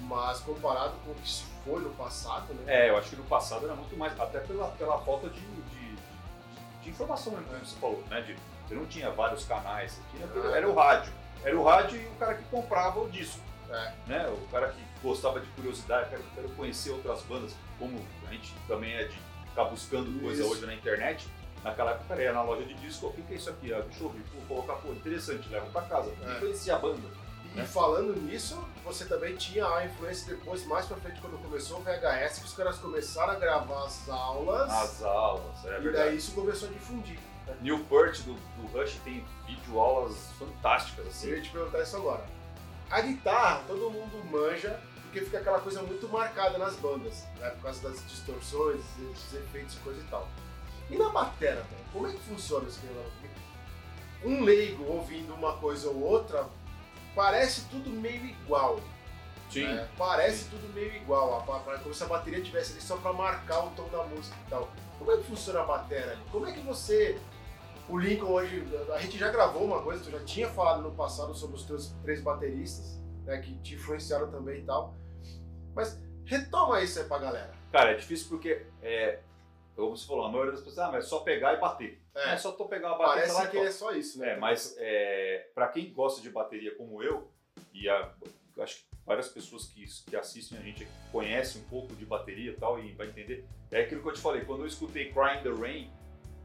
Mas 0.00 0.40
comparado 0.40 0.94
com 1.04 1.10
o 1.10 1.14
que 1.14 1.28
se 1.28 1.44
foi 1.64 1.80
no 1.80 1.90
passado, 1.90 2.52
né? 2.54 2.62
é, 2.66 2.90
eu 2.90 2.96
acho 2.96 3.10
que 3.10 3.16
no 3.16 3.24
passado 3.24 3.66
era 3.66 3.74
muito 3.74 3.96
mais, 3.96 4.18
até 4.18 4.40
pela, 4.40 4.68
pela 4.68 4.98
falta 5.00 5.28
de, 5.28 5.40
de, 5.40 5.96
de- 6.82 6.88
informação, 6.88 7.32
né, 7.34 7.44
como 7.46 7.58
você 7.64 7.76
falou, 7.76 8.02
né? 8.08 8.20
De, 8.22 8.36
você 8.66 8.74
não 8.74 8.86
tinha 8.86 9.10
vários 9.10 9.44
canais, 9.44 9.92
você 9.92 10.00
tinha, 10.10 10.54
era 10.54 10.68
o 10.68 10.74
rádio. 10.74 11.12
Era 11.44 11.58
o 11.58 11.62
rádio 11.64 12.00
e 12.00 12.06
o 12.06 12.14
cara 12.16 12.34
que 12.34 12.44
comprava 12.44 13.00
o 13.00 13.08
disco. 13.10 13.40
É. 13.70 13.92
Né? 14.06 14.28
O 14.28 14.48
cara 14.50 14.68
que 14.68 14.82
gostava 15.02 15.40
de 15.40 15.46
curiosidade, 15.48 16.08
quero, 16.10 16.22
quero 16.34 16.48
conhecer 16.50 16.90
outras 16.90 17.22
bandas, 17.22 17.54
como 17.78 18.02
a 18.26 18.32
gente 18.32 18.54
também 18.66 18.94
é 18.94 19.04
de 19.04 19.18
ficar 19.48 19.64
buscando 19.64 20.20
coisa 20.20 20.42
Isso. 20.42 20.50
hoje 20.50 20.66
na 20.66 20.74
internet. 20.74 21.28
Naquela 21.62 21.90
época, 21.90 22.06
cara, 22.08 22.22
ia 22.22 22.32
na 22.32 22.42
loja 22.42 22.64
de 22.64 22.74
disco, 22.74 23.08
o 23.08 23.12
que, 23.12 23.20
que 23.22 23.34
é 23.34 23.36
isso 23.36 23.50
aqui? 23.50 23.72
Ah, 23.74 23.80
deixa 23.80 24.02
eu 24.04 24.08
ver, 24.10 24.22
vou 24.32 24.42
colocar, 24.62 24.80
pô, 24.80 24.92
interessante, 24.92 25.48
leva 25.48 25.66
pra 25.66 25.82
casa. 25.82 26.10
É. 26.22 26.38
Conhecia 26.40 26.76
a 26.76 26.78
banda. 26.78 27.02
E 27.62 27.66
falando 27.66 28.14
nisso, 28.22 28.56
você 28.84 29.04
também 29.04 29.34
tinha 29.36 29.66
a 29.66 29.84
influência 29.84 30.34
depois, 30.34 30.64
mais 30.66 30.86
pra 30.86 30.96
frente, 30.98 31.20
quando 31.20 31.40
começou 31.42 31.78
o 31.78 31.82
VHS, 31.82 32.38
que 32.38 32.44
os 32.46 32.54
caras 32.54 32.78
começaram 32.78 33.32
a 33.32 33.36
gravar 33.36 33.84
as 33.84 34.08
aulas. 34.08 34.70
As 34.70 35.02
aulas, 35.02 35.64
é 35.64 35.68
e 35.68 35.80
verdade. 35.80 35.92
daí 35.92 36.16
isso 36.16 36.32
começou 36.32 36.68
a 36.68 36.72
difundir. 36.72 37.18
Né? 37.46 37.56
Newport 37.62 38.20
do, 38.22 38.34
do 38.34 38.66
Rush 38.78 38.96
tem 39.04 39.24
vídeo 39.46 39.78
aulas 39.78 40.16
fantásticas, 40.38 41.04
Eu 41.04 41.10
assim. 41.10 41.28
ia 41.30 41.42
te 41.42 41.50
perguntar 41.50 41.82
isso 41.82 41.96
agora. 41.96 42.24
A 42.90 43.00
guitarra, 43.00 43.62
todo 43.66 43.90
mundo 43.90 44.24
manja, 44.30 44.80
porque 45.02 45.20
fica 45.22 45.38
aquela 45.38 45.60
coisa 45.60 45.82
muito 45.82 46.08
marcada 46.08 46.56
nas 46.58 46.76
bandas, 46.76 47.24
né? 47.38 47.50
Por 47.50 47.62
causa 47.64 47.88
das 47.88 48.02
distorções, 48.08 48.80
dos 48.98 49.34
efeitos 49.34 49.74
e 49.74 49.78
coisa 49.78 50.00
e 50.00 50.04
tal. 50.04 50.28
E 50.90 50.96
na 50.96 51.08
batera, 51.10 51.56
velho, 51.56 51.84
como 51.92 52.06
é 52.06 52.12
que 52.12 52.18
funciona 52.20 52.66
esse? 52.68 52.78
Porque 52.80 53.28
Um 54.28 54.42
leigo 54.42 54.84
ouvindo 54.84 55.34
uma 55.34 55.56
coisa 55.58 55.88
ou 55.88 56.00
outra, 56.02 56.46
parece 57.18 57.64
tudo 57.68 57.90
meio 57.90 58.24
igual. 58.26 58.80
Sim. 59.50 59.64
né? 59.66 59.88
Parece 59.98 60.48
tudo 60.48 60.72
meio 60.72 60.94
igual. 60.94 61.44
Como 61.82 61.92
se 61.92 62.04
a 62.04 62.06
bateria 62.06 62.40
tivesse 62.40 62.72
ali 62.72 62.80
só 62.80 62.96
pra 62.96 63.12
marcar 63.12 63.66
o 63.66 63.70
tom 63.70 63.88
da 63.88 64.04
música 64.04 64.36
e 64.46 64.50
tal. 64.50 64.70
Como 65.00 65.10
é 65.10 65.16
que 65.16 65.24
funciona 65.24 65.62
a 65.62 65.64
batera 65.64 66.12
ali? 66.12 66.22
Como 66.30 66.46
é 66.46 66.52
que 66.52 66.60
você. 66.60 67.18
O 67.88 67.98
Lincoln 67.98 68.30
hoje. 68.30 68.64
A 68.94 68.98
gente 69.00 69.18
já 69.18 69.30
gravou 69.30 69.64
uma 69.64 69.82
coisa, 69.82 70.04
tu 70.04 70.12
já 70.12 70.20
tinha 70.20 70.48
falado 70.48 70.80
no 70.82 70.92
passado 70.92 71.34
sobre 71.34 71.56
os 71.56 71.64
teus 71.64 71.88
três 72.04 72.20
bateristas, 72.20 73.00
né? 73.24 73.40
Que 73.40 73.58
te 73.58 73.74
influenciaram 73.74 74.30
também 74.30 74.60
e 74.60 74.64
tal. 74.64 74.94
Mas 75.74 76.00
retoma 76.24 76.80
isso 76.82 77.00
aí 77.00 77.06
pra 77.06 77.18
galera. 77.18 77.50
Cara, 77.72 77.90
é 77.90 77.94
difícil 77.94 78.28
porque, 78.28 78.64
é, 78.80 79.18
como 79.84 79.96
você 79.96 80.06
falou, 80.06 80.24
a 80.26 80.30
maioria 80.30 80.52
das 80.52 80.60
pessoas, 80.60 80.78
ah, 80.78 80.90
mas 80.92 81.04
é 81.04 81.08
só 81.08 81.20
pegar 81.20 81.54
e 81.54 81.56
bater. 81.58 82.02
É, 82.14 82.32
É, 82.34 82.36
só 82.36 82.52
tô 82.52 82.66
pegar 82.66 82.88
uma 82.88 82.98
bateria 82.98 83.32
parece 83.32 83.46
e 83.46 83.50
que 83.50 83.58
é 83.58 83.70
só 83.70 83.92
isso, 83.92 84.18
né? 84.18 84.32
É, 84.32 84.36
mas 84.36 84.74
é, 84.78 85.48
para 85.54 85.68
quem 85.68 85.92
gosta 85.92 86.20
de 86.20 86.30
bateria 86.30 86.74
como 86.76 87.02
eu, 87.02 87.30
e 87.72 87.88
a- 87.88 88.12
acho 88.60 88.76
que 88.78 88.84
várias 89.06 89.28
pessoas 89.28 89.66
que, 89.66 89.84
que 90.10 90.16
assistem 90.16 90.58
a 90.58 90.62
gente 90.62 90.86
conhecem 91.12 91.62
um 91.62 91.64
pouco 91.66 91.94
de 91.94 92.04
bateria 92.04 92.50
e 92.50 92.54
tal, 92.56 92.78
e 92.78 92.92
vai 92.92 93.06
entender, 93.08 93.44
é 93.70 93.80
aquilo 93.82 94.02
que 94.02 94.08
eu 94.08 94.12
te 94.14 94.20
falei, 94.20 94.44
quando 94.44 94.60
eu 94.62 94.66
escutei 94.66 95.12
Crying 95.12 95.42
the 95.42 95.50
Rain, 95.50 95.90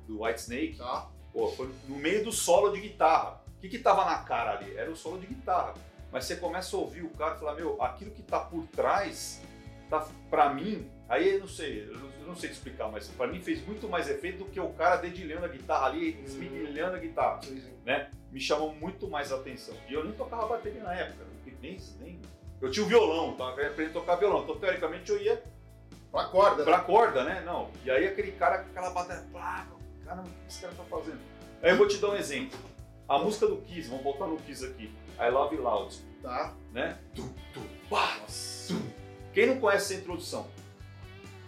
do 0.08 0.22
Whitesnake, 0.24 0.78
Tá? 0.78 1.10
pô, 1.32 1.48
foi 1.50 1.74
no 1.88 1.96
meio 1.98 2.24
do 2.24 2.32
solo 2.32 2.72
de 2.72 2.80
guitarra. 2.82 3.42
O 3.58 3.62
que 3.62 3.70
que 3.70 3.80
tava 3.80 4.06
na 4.06 4.18
cara 4.24 4.58
ali? 4.58 4.76
Era 4.78 4.92
o 4.92 4.96
solo 4.96 5.18
de 5.18 5.26
guitarra. 5.28 5.74
Mas 6.12 6.26
você 6.26 6.36
começa 6.36 6.76
a 6.76 6.80
ouvir 6.80 7.02
o 7.02 7.10
cara 7.12 7.36
e 7.36 7.40
fala, 7.40 7.56
meu, 7.56 7.82
aquilo 7.82 8.12
que 8.12 8.22
tá 8.22 8.40
por 8.42 8.68
trás, 8.68 9.42
tá, 9.90 10.08
pra 10.30 10.54
mim, 10.54 10.88
aí 11.10 11.34
eu 11.36 11.40
não 11.40 11.48
sei, 11.48 11.84
eu 11.88 11.98
não, 11.98 12.10
eu 12.24 12.30
não 12.30 12.36
sei 12.36 12.50
te 12.50 12.54
explicar, 12.54 12.90
mas 12.92 13.08
pra 13.10 13.28
mim 13.28 13.40
fez 13.42 13.66
muito 13.66 13.88
mais 13.88 14.10
efeito 14.10 14.40
do 14.40 14.46
que 14.46 14.60
o 14.60 14.70
cara 14.70 14.96
dedilhando 14.98 15.46
a 15.46 15.48
guitarra 15.50 15.88
ali, 15.88 16.20
esmirilhando 16.26 16.96
a 16.96 17.00
guitarra 17.00 17.40
me 18.32 18.40
chamou 18.40 18.74
muito 18.74 19.08
mais 19.08 19.32
a 19.32 19.36
atenção. 19.36 19.76
E 19.88 19.94
eu 19.94 20.04
nem 20.04 20.14
tocava 20.14 20.48
bateria 20.48 20.82
na 20.84 20.94
época, 20.94 21.24
nem, 21.62 21.78
nem... 22.00 22.20
eu 22.62 22.72
tinha 22.72 22.86
o 22.86 22.90
violão, 22.90 23.36
tava 23.36 23.52
aprendendo 23.52 23.90
a 23.90 23.94
tocar 24.02 24.16
violão, 24.16 24.44
então 24.44 24.58
teoricamente 24.58 25.12
eu 25.12 25.18
ia 25.22 25.42
Pra 26.12 26.26
corda. 26.26 26.58
né? 26.58 26.64
pra 26.64 26.80
corda, 26.82 27.24
né? 27.24 27.42
Não. 27.46 27.72
E 27.84 27.90
aí 27.90 28.08
aquele 28.08 28.32
cara 28.34 28.60
com 28.60 28.70
aquela 28.70 28.90
bateria, 28.92 29.24
plá, 29.32 29.68
caramba, 30.06 30.28
o 30.28 30.32
que 30.32 30.48
esse 30.48 30.62
cara 30.62 30.74
tá 30.76 30.84
fazendo? 30.84 31.20
Aí 31.62 31.72
eu 31.72 31.78
vou 31.78 31.88
te 31.88 31.98
dar 31.98 32.10
um 32.10 32.16
exemplo. 32.16 32.58
A 33.08 33.18
música 33.18 33.48
do 33.48 33.58
Kiss, 33.58 33.90
vamos 33.90 34.04
voltar 34.04 34.28
no 34.28 34.38
Kiss 34.38 34.64
aqui, 34.66 34.92
I 35.20 35.30
Love 35.30 35.58
Loud, 35.58 35.96
Tá? 36.22 36.54
né? 36.72 36.98
Tum, 37.16 37.28
tum, 37.54 37.64
pá, 37.90 38.18
tum. 38.68 38.82
Quem 39.34 39.48
não 39.48 39.60
conhece 39.60 39.94
essa 39.94 40.02
introdução? 40.02 40.48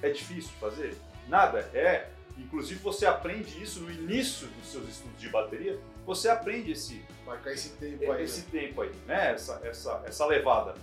É 0.08 0.10
difícil 0.12 0.52
fazer? 0.60 0.96
Nada, 1.28 1.60
é. 1.74 2.10
Inclusive 2.38 2.80
você 2.82 3.06
aprende 3.06 3.62
isso 3.64 3.80
no 3.80 3.90
início 3.92 4.48
dos 4.48 4.68
seus 4.72 4.90
estudos 4.90 5.18
de 5.20 5.30
bateria, 5.30 5.80
você 6.06 6.28
aprende 6.30 6.72
esse, 6.74 7.02
Marcar 7.26 7.54
esse 7.54 7.70
tempo 7.70 8.12
aí. 8.12 8.24
esse 8.24 8.42
né? 8.42 8.48
tempo 8.52 8.82
aí, 8.82 8.92
né? 9.08 9.32
Essa, 9.34 9.62
essa, 9.64 10.04
essa 10.06 10.26
levada. 10.26 10.76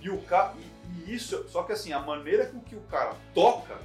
E 0.00 0.08
o 0.10 0.18
cara. 0.22 0.54
E, 0.58 1.10
e 1.10 1.14
isso, 1.14 1.46
só 1.48 1.62
que 1.62 1.72
assim, 1.72 1.92
a 1.92 2.00
maneira 2.00 2.46
com 2.46 2.58
que 2.60 2.74
o 2.74 2.80
cara 2.82 3.14
toca 3.34 3.76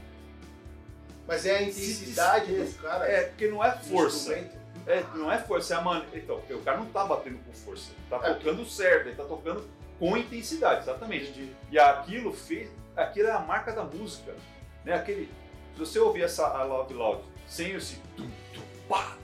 Mas 1.27 1.45
é 1.45 1.57
a 1.57 1.61
intensidade 1.61 2.53
do 2.53 2.73
cara. 2.81 3.05
é 3.05 3.25
porque 3.25 3.47
não 3.47 3.63
é 3.63 3.71
força. 3.77 4.33
É, 4.87 5.03
não 5.13 5.31
é 5.31 5.37
força, 5.37 5.73
é 5.75 5.77
a 5.77 5.81
maneira. 5.81 6.17
Então, 6.17 6.37
o 6.37 6.61
cara 6.63 6.77
não 6.77 6.85
tá 6.87 7.05
batendo 7.05 7.37
com 7.45 7.51
força, 7.51 7.91
ele 7.91 8.09
tá 8.09 8.27
É. 8.27 8.33
tocando 8.33 8.65
certo, 8.65 9.07
ele 9.07 9.15
tá 9.15 9.25
tocando 9.25 9.63
com 9.99 10.17
intensidade, 10.17 10.81
exatamente. 10.81 11.29
Entendi. 11.29 11.53
E 11.69 11.77
aquilo 11.77 12.31
fez. 12.33 12.69
Aquilo 12.95 13.27
é 13.27 13.31
a 13.31 13.39
marca 13.39 13.71
da 13.73 13.83
música. 13.83 14.33
Né? 14.85 14.93
Aquele, 14.93 15.25
se 15.73 15.79
você 15.79 15.99
ouvir 15.99 16.23
essa 16.23 16.43
I 16.63 16.67
Love 16.67 16.93
Loud 16.93 17.23
sem 17.47 17.71
esse 17.71 17.95
tum, 18.15 18.29
tum, 18.53 18.61
pá, 18.87 19.15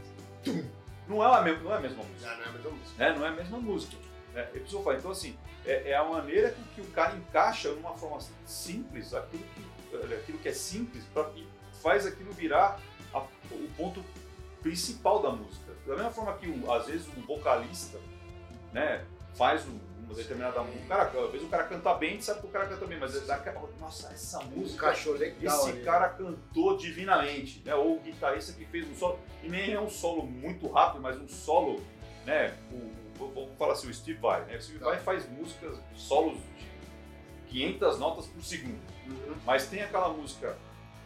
tum, 0.44 0.64
não 1.08 1.24
é 1.24 1.38
a 1.38 1.42
mesma, 1.42 1.64
não 1.64 1.74
é 1.74 1.78
a 1.78 1.82
mesma 1.82 2.04
música, 2.04 2.20
Já 2.30 2.36
não 2.38 2.44
é 2.44 2.48
a 2.48 2.52
mesma 2.52 2.72
música. 2.72 2.96
né? 2.98 3.16
Não 3.18 3.26
é 3.26 3.30
a 3.30 3.32
mesma 3.32 3.58
música. 3.60 3.98
Né? 4.34 4.50
E 4.54 4.58
a 4.58 4.62
pessoa 4.62 4.84
fala, 4.84 4.98
então 4.98 5.12
assim, 5.12 5.38
é, 5.66 5.92
é 5.92 5.96
a 5.96 6.04
maneira 6.04 6.52
com 6.52 6.64
que 6.74 6.82
o 6.82 6.92
cara 6.92 7.16
encaixa 7.16 7.72
numa 7.72 7.94
forma 7.94 8.20
simples 8.46 9.14
aquilo 9.14 9.44
que, 9.44 10.14
aquilo 10.14 10.38
que 10.40 10.50
é 10.50 10.54
simples 10.54 11.04
pra, 11.14 11.30
e 11.36 11.48
faz 11.82 12.06
aquilo 12.06 12.32
virar 12.34 12.80
a- 13.14 13.20
o 13.52 13.70
ponto 13.78 14.04
principal 14.62 15.22
da 15.22 15.30
música. 15.30 15.74
Da 15.86 15.96
mesma 15.96 16.10
forma 16.12 16.34
que 16.38 16.48
às 16.72 16.88
vezes 16.88 17.08
um 17.16 17.22
vocalista, 17.22 18.00
né, 18.74 19.06
faz 19.36 19.66
um- 19.68 19.80
uma 20.06 20.14
determinada 20.14 20.62
música, 20.62 20.84
o 20.84 20.88
cara, 20.88 21.04
às 21.26 21.32
vezes 21.32 21.48
o 21.48 21.50
cara 21.50 21.64
canta 21.66 21.94
bem, 21.96 22.10
a 22.10 22.12
gente 22.14 22.26
sabe 22.26 22.42
que 22.42 22.48
o 22.48 22.50
cara 22.50 22.68
canta 22.68 22.86
bem, 22.86 23.00
mas 23.00 23.16
é 23.16 23.20
daquela, 23.22 23.62
nossa, 23.80 24.08
essa 24.14 24.40
música 24.44 24.86
Encaixou 24.86 25.14
legal. 25.14 25.56
esse 25.60 25.70
ali. 25.72 25.84
cara 25.84 26.10
cantou 26.10 26.78
divinamente, 26.78 27.62
né? 27.66 27.74
Ou 27.76 27.98
o 27.98 28.00
guitarrista 28.00 28.54
que 28.54 28.66
fez 28.66 28.88
um 28.90 28.96
solo, 28.96 29.20
e 29.44 29.50
nem 29.50 29.74
é 29.74 29.80
um 29.82 29.90
solo 29.90 30.24
muito 30.26 30.68
rápido, 30.72 31.02
mas 31.02 31.18
um 31.18 31.28
solo, 31.28 31.82
né? 32.26 32.56
O, 32.72 33.06
vamos 33.34 33.58
falar 33.58 33.74
assim, 33.74 33.90
o 33.90 33.94
Steve 33.94 34.20
Vai, 34.20 34.44
né? 34.46 34.56
O 34.58 34.62
Steve 34.62 34.80
Tá. 34.80 34.86
Vai 34.86 35.00
faz 35.00 35.30
músicas, 35.30 35.78
solos 35.96 36.38
de 36.58 37.50
500 37.50 38.00
notas 38.00 38.28
por 38.28 38.44
segundo, 38.44 38.80
Uhum. 39.08 39.36
mas 39.46 39.68
tem 39.68 39.82
aquela 39.84 40.10
música 40.10 40.58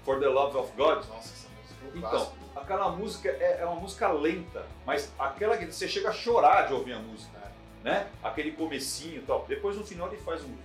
For 0.06 0.20
the 0.20 0.28
Love 0.28 0.58
of 0.58 0.72
God, 0.78 1.06
Nossa, 1.06 1.34
essa 1.34 1.48
música 1.50 1.86
é 1.86 1.98
então, 1.98 2.34
aquela 2.56 2.90
música 2.92 3.30
é, 3.30 3.58
é 3.62 3.66
uma 3.66 3.80
música 3.80 4.10
lenta, 4.12 4.66
mas 4.86 5.12
aquela 5.20 5.58
que 5.58 5.66
você 5.66 5.88
chega 5.88 6.10
a 6.10 6.14
chorar 6.14 6.68
de 6.68 6.74
ouvir 6.74 6.94
a 6.94 7.00
música, 7.00 7.38
né? 7.84 8.10
Aquele 8.24 8.52
comecinho 8.52 9.22
e 9.22 9.26
tal. 9.26 9.46
Depois 9.48 9.78
no 9.78 9.86
final 9.86 10.08
ele 10.08 10.22
faz 10.22 10.44
um 10.44 10.56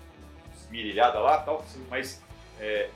esmirilhada 0.54 1.18
lá 1.18 1.40
e 1.40 1.44
tal, 1.44 1.64
mas 1.88 2.20
é, 2.58 2.90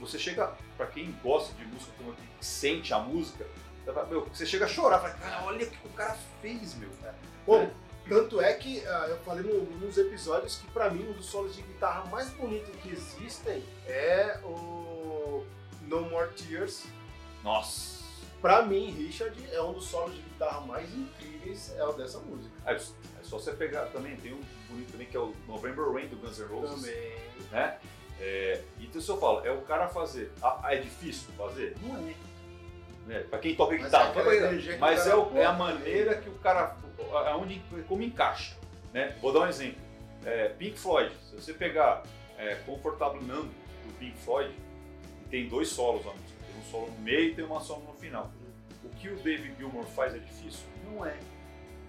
você 0.00 0.18
chega, 0.18 0.52
pra 0.76 0.86
quem 0.86 1.14
gosta 1.22 1.54
de 1.54 1.64
música, 1.64 1.92
como 1.98 2.12
que 2.12 2.22
sente 2.44 2.92
a 2.92 2.98
música, 2.98 3.46
meu, 4.08 4.26
você 4.26 4.46
chega 4.46 4.64
a 4.64 4.68
chorar, 4.68 5.00
fala, 5.00 5.14
cara, 5.14 5.44
olha 5.44 5.66
o 5.66 5.70
que 5.70 5.86
o 5.86 5.90
cara 5.90 6.16
fez, 6.40 6.74
meu. 6.76 6.88
Bom, 7.46 7.70
tanto 8.08 8.40
é 8.40 8.52
que 8.54 8.84
ah, 8.86 9.06
eu 9.08 9.18
falei 9.18 9.42
no, 9.42 9.64
nos 9.78 9.96
episódios 9.98 10.56
que 10.56 10.66
pra 10.70 10.90
mim 10.90 11.08
um 11.08 11.12
dos 11.12 11.26
solos 11.26 11.54
de 11.54 11.62
guitarra 11.62 12.04
mais 12.06 12.30
bonitos 12.30 12.74
que 12.82 12.90
existem 12.90 13.64
é 13.86 14.38
o 14.44 15.44
No 15.82 16.02
More 16.02 16.30
Tears. 16.32 16.84
Nossa. 17.42 18.01
Pra 18.42 18.62
mim, 18.62 18.90
Richard 18.90 19.34
é 19.52 19.62
um 19.62 19.72
dos 19.72 19.84
solos 19.86 20.14
de 20.16 20.20
guitarra 20.20 20.60
mais 20.62 20.92
incríveis 20.92 21.72
é 21.76 21.84
o 21.84 21.92
dessa 21.92 22.18
música. 22.18 22.52
É, 22.66 22.74
é 22.74 22.78
só 23.22 23.38
você 23.38 23.52
pegar 23.52 23.86
também, 23.86 24.16
tem 24.16 24.32
um 24.34 24.40
bonito 24.68 24.90
também 24.92 25.06
que 25.06 25.16
é 25.16 25.20
o 25.20 25.32
November 25.46 25.90
Rain 25.92 26.08
do 26.08 26.16
Guns 26.16 26.38
N' 26.40 26.46
Roses. 26.48 26.74
Também. 26.82 27.16
né? 27.52 27.78
É, 28.20 28.60
então 28.80 29.00
se 29.00 29.08
eu 29.08 29.16
falo, 29.18 29.46
é 29.46 29.50
o 29.52 29.62
cara 29.62 29.88
fazer. 29.88 30.32
Ah, 30.42 30.60
é 30.70 30.76
difícil 30.76 31.32
fazer? 31.38 31.76
Não 31.80 31.96
é. 31.96 32.14
Né? 33.06 33.20
Pra 33.30 33.38
quem 33.38 33.54
toca 33.54 33.72
Mas 33.74 33.84
guitarra, 33.84 34.12
é 34.20 34.36
energia 34.36 34.72
que 34.74 34.78
mas 34.78 35.06
é, 35.06 35.14
o- 35.14 35.36
é 35.36 35.44
a 35.44 35.52
maneira 35.52 36.16
que 36.16 36.28
o 36.28 36.34
cara. 36.34 36.76
Aonde, 37.30 37.62
como 37.88 38.02
encaixa. 38.02 38.56
Né? 38.92 39.16
Vou 39.22 39.32
dar 39.32 39.40
um 39.40 39.46
exemplo. 39.48 39.80
É, 40.24 40.48
Pink 40.50 40.78
Floyd, 40.78 41.12
se 41.28 41.34
você 41.34 41.52
pegar 41.52 42.02
é, 42.38 42.56
Comfortable 42.66 43.24
Numb 43.24 43.48
do 43.86 43.92
Pink 43.98 44.16
Floyd, 44.18 44.52
tem 45.30 45.48
dois 45.48 45.68
solos 45.68 46.04
na 46.04 46.12
música. 46.12 46.41
Um 46.62 46.70
solo 46.70 46.90
no 46.90 47.00
meio 47.00 47.30
e 47.30 47.34
tem 47.34 47.44
uma 47.44 47.60
solo 47.60 47.82
no 47.86 47.94
final. 47.94 48.30
O 48.84 48.88
que 48.90 49.08
o 49.08 49.16
David 49.16 49.56
Gilmour 49.56 49.84
faz 49.84 50.14
é 50.14 50.18
difícil? 50.18 50.64
Não 50.84 51.04
é. 51.04 51.18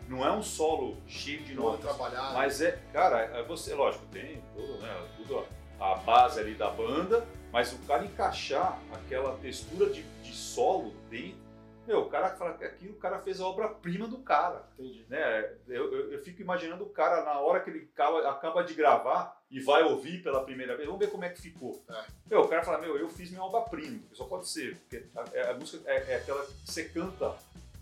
Não 0.07 0.25
é 0.25 0.31
um 0.31 0.43
solo 0.43 0.97
cheio 1.07 1.43
de 1.43 1.53
Não 1.53 1.63
notas. 1.63 1.81
trabalhar. 1.81 2.33
Mas 2.33 2.61
é, 2.61 2.79
cara, 2.91 3.19
é 3.21 3.43
você, 3.43 3.73
lógico, 3.73 4.05
tem 4.07 4.41
tudo, 4.55 4.77
né? 4.79 5.09
Tudo 5.17 5.45
a 5.79 5.95
base 5.95 6.39
ali 6.39 6.55
da 6.55 6.69
banda, 6.69 7.25
mas 7.51 7.73
o 7.73 7.77
cara 7.79 8.05
encaixar 8.05 8.79
aquela 8.93 9.37
textura 9.37 9.89
de, 9.89 10.01
de 10.01 10.33
solo 10.33 10.93
dentro, 11.09 11.43
meu, 11.85 12.01
o 12.03 12.09
cara 12.09 12.29
fala 12.29 12.53
que 12.53 12.63
aquilo 12.63 12.93
o 12.93 12.97
cara 12.97 13.19
fez 13.19 13.41
a 13.41 13.45
obra-prima 13.45 14.07
do 14.07 14.19
cara. 14.19 14.65
Entendi. 14.79 15.05
Né? 15.09 15.53
Eu, 15.67 15.93
eu, 15.93 16.11
eu 16.13 16.19
fico 16.23 16.41
imaginando 16.41 16.83
o 16.85 16.89
cara 16.89 17.25
na 17.25 17.39
hora 17.41 17.59
que 17.59 17.69
ele 17.69 17.89
acaba, 17.93 18.29
acaba 18.29 18.63
de 18.63 18.73
gravar 18.73 19.42
e 19.53 19.59
vai 19.61 19.83
ouvir 19.83 20.23
pela 20.23 20.43
primeira 20.43 20.75
vez, 20.75 20.87
vamos 20.87 20.99
ver 20.99 21.11
como 21.11 21.23
é 21.23 21.29
que 21.29 21.39
ficou. 21.39 21.81
É. 21.87 22.03
Meu, 22.27 22.41
o 22.41 22.47
cara 22.47 22.63
fala, 22.63 22.79
meu, 22.79 22.97
eu 22.97 23.07
fiz 23.07 23.29
minha 23.29 23.43
obra-prima, 23.43 23.99
porque 23.99 24.15
só 24.15 24.25
pode 24.25 24.49
ser, 24.49 24.77
porque 24.79 25.05
a, 25.15 25.51
a 25.51 25.53
música 25.53 25.83
é, 25.89 26.13
é 26.13 26.15
aquela 26.15 26.43
que 26.43 26.53
você 26.65 26.85
canta 26.85 27.35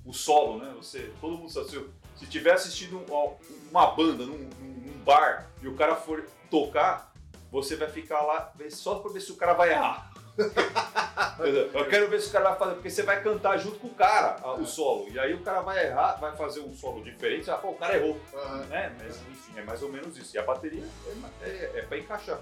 o 0.06 0.12
solo, 0.14 0.58
né? 0.64 0.74
Você, 0.76 1.10
todo 1.22 1.38
mundo 1.38 1.50
sabe, 1.50 1.70
se, 1.70 1.86
se 2.18 2.26
tiver 2.28 2.52
assistindo 2.54 2.98
um- 2.98 3.38
uma 3.70 3.88
banda 3.92 4.26
num, 4.26 4.38
num- 4.38 4.82
num 4.86 5.04
bar 5.06 5.50
e 5.62 5.68
o 5.70 5.76
cara 5.76 5.96
for 5.96 6.28
tocar, 6.50 7.14
você 7.50 7.76
vai 7.78 7.90
ficar 7.90 8.22
lá 8.22 8.54
só 8.70 8.96
pra 9.00 9.12
ver 9.12 9.22
se 9.22 9.32
o 9.32 9.36
cara 9.38 9.54
vai 9.54 9.72
errar. 9.72 10.11
Eu 11.74 11.86
quero 11.90 12.08
ver 12.10 12.22
se 12.22 12.30
o 12.30 12.32
cara 12.32 12.50
vai 12.50 12.60
fazer, 12.60 12.74
porque 12.76 12.90
você 12.90 13.04
vai 13.04 13.22
cantar 13.24 13.58
junto 13.58 13.80
com 13.80 13.88
o 13.88 13.94
cara 13.96 14.38
a- 14.44 14.54
o 14.54 14.66
solo. 14.66 15.08
E 15.10 15.20
aí 15.20 15.34
o 15.34 15.42
cara 15.42 15.62
vai 15.62 15.88
errar, 15.88 16.14
vai 16.20 16.36
fazer 16.36 16.60
um 16.62 16.74
solo 16.74 17.04
diferente, 17.04 17.50
pô, 17.62 17.70
o 17.70 17.76
cara 17.76 17.98
errou. 17.98 18.20
Aham. 18.34 18.58
Né? 18.66 18.96
Mas 19.00 19.18
enfim, 19.30 19.54
é 19.60 19.64
mais 19.64 19.82
ou 19.82 19.90
menos 19.92 20.16
isso. 20.18 20.36
E 20.36 20.40
a 20.40 20.44
bateria 20.44 20.84
é, 21.42 21.48
é, 21.50 21.72
é 21.80 21.82
pra 21.84 21.98
encaixar. 21.98 22.40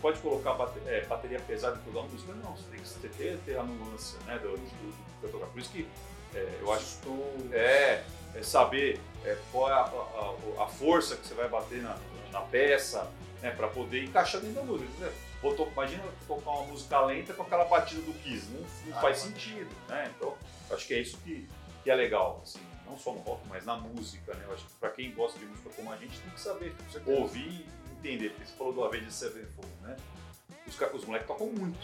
Pode 0.00 0.18
colocar 0.20 0.54
bate- 0.54 0.80
é, 0.86 1.00
bateria 1.02 1.40
pesada 1.40 1.76
em 1.80 1.92
toda 1.92 2.00
a 2.06 2.08
música? 2.10 2.32
Não, 2.34 2.54
você 2.56 2.64
tem 2.98 3.10
que 3.10 3.16
ter, 3.16 3.38
ter 3.46 3.56
a 3.56 3.62
nuance 3.62 4.16
né, 4.26 4.38
do, 4.38 4.50
do, 4.56 5.28
do. 5.32 5.38
Por 5.46 5.58
isso 5.60 5.70
que 5.70 5.88
é, 6.34 6.58
eu 6.60 6.72
acho 6.72 6.82
Estou... 6.84 7.36
é, 7.52 8.02
é 8.34 8.42
saber 8.42 9.00
é, 9.24 9.36
qual 9.52 9.68
é 9.70 9.72
a, 9.72 9.76
a- 9.80 10.64
a 10.64 10.66
força 10.66 11.16
que 11.16 11.26
você 11.26 11.34
vai 11.34 11.48
bater 11.48 11.80
na, 11.82 11.96
na 12.32 12.40
peça, 12.40 13.08
né, 13.40 13.50
para 13.52 13.68
poder 13.68 14.02
encaixar 14.04 14.40
dentro 14.40 14.56
da 14.56 14.62
música. 14.62 14.90
né? 14.98 15.12
To- 15.42 15.68
imagina 15.72 16.04
tocar 16.26 16.50
uma 16.50 16.64
música 16.68 17.00
lenta 17.00 17.34
com 17.34 17.42
aquela 17.42 17.64
batida 17.64 18.00
do 18.02 18.12
Kiss, 18.22 18.46
não, 18.50 18.60
não 18.60 18.98
Ah, 18.98 19.00
faz 19.00 19.18
sentido, 19.18 19.68
né? 19.88 20.10
Então, 20.16 20.34
acho 20.70 20.86
que 20.86 20.94
é 20.94 21.00
isso 21.00 21.18
que, 21.18 21.48
que 21.82 21.90
é 21.90 21.94
legal, 21.94 22.40
assim, 22.42 22.60
não 22.86 22.96
só 22.96 23.12
no 23.12 23.18
rock, 23.20 23.42
mas 23.48 23.64
na 23.64 23.76
música, 23.76 24.32
né? 24.34 24.44
Eu 24.46 24.54
acho 24.54 24.64
que 24.66 24.72
para 24.74 24.90
quem 24.90 25.12
gosta 25.12 25.38
de 25.38 25.44
música 25.46 25.68
como 25.76 25.92
a 25.92 25.96
gente 25.96 26.18
tem 26.20 26.30
que 26.30 26.40
saber 26.40 26.74
ouvir 27.06 27.66
e 27.66 27.66
entender, 27.98 28.30
porque 28.30 28.46
você 28.46 28.56
falou 28.56 28.72
do 28.72 28.84
Avenged 28.84 29.12
Sevenfold, 29.12 29.68
né? 29.82 29.96
Os, 30.66 30.78
os 30.80 31.04
moleques 31.04 31.26
tocam 31.26 31.48
muito, 31.48 31.78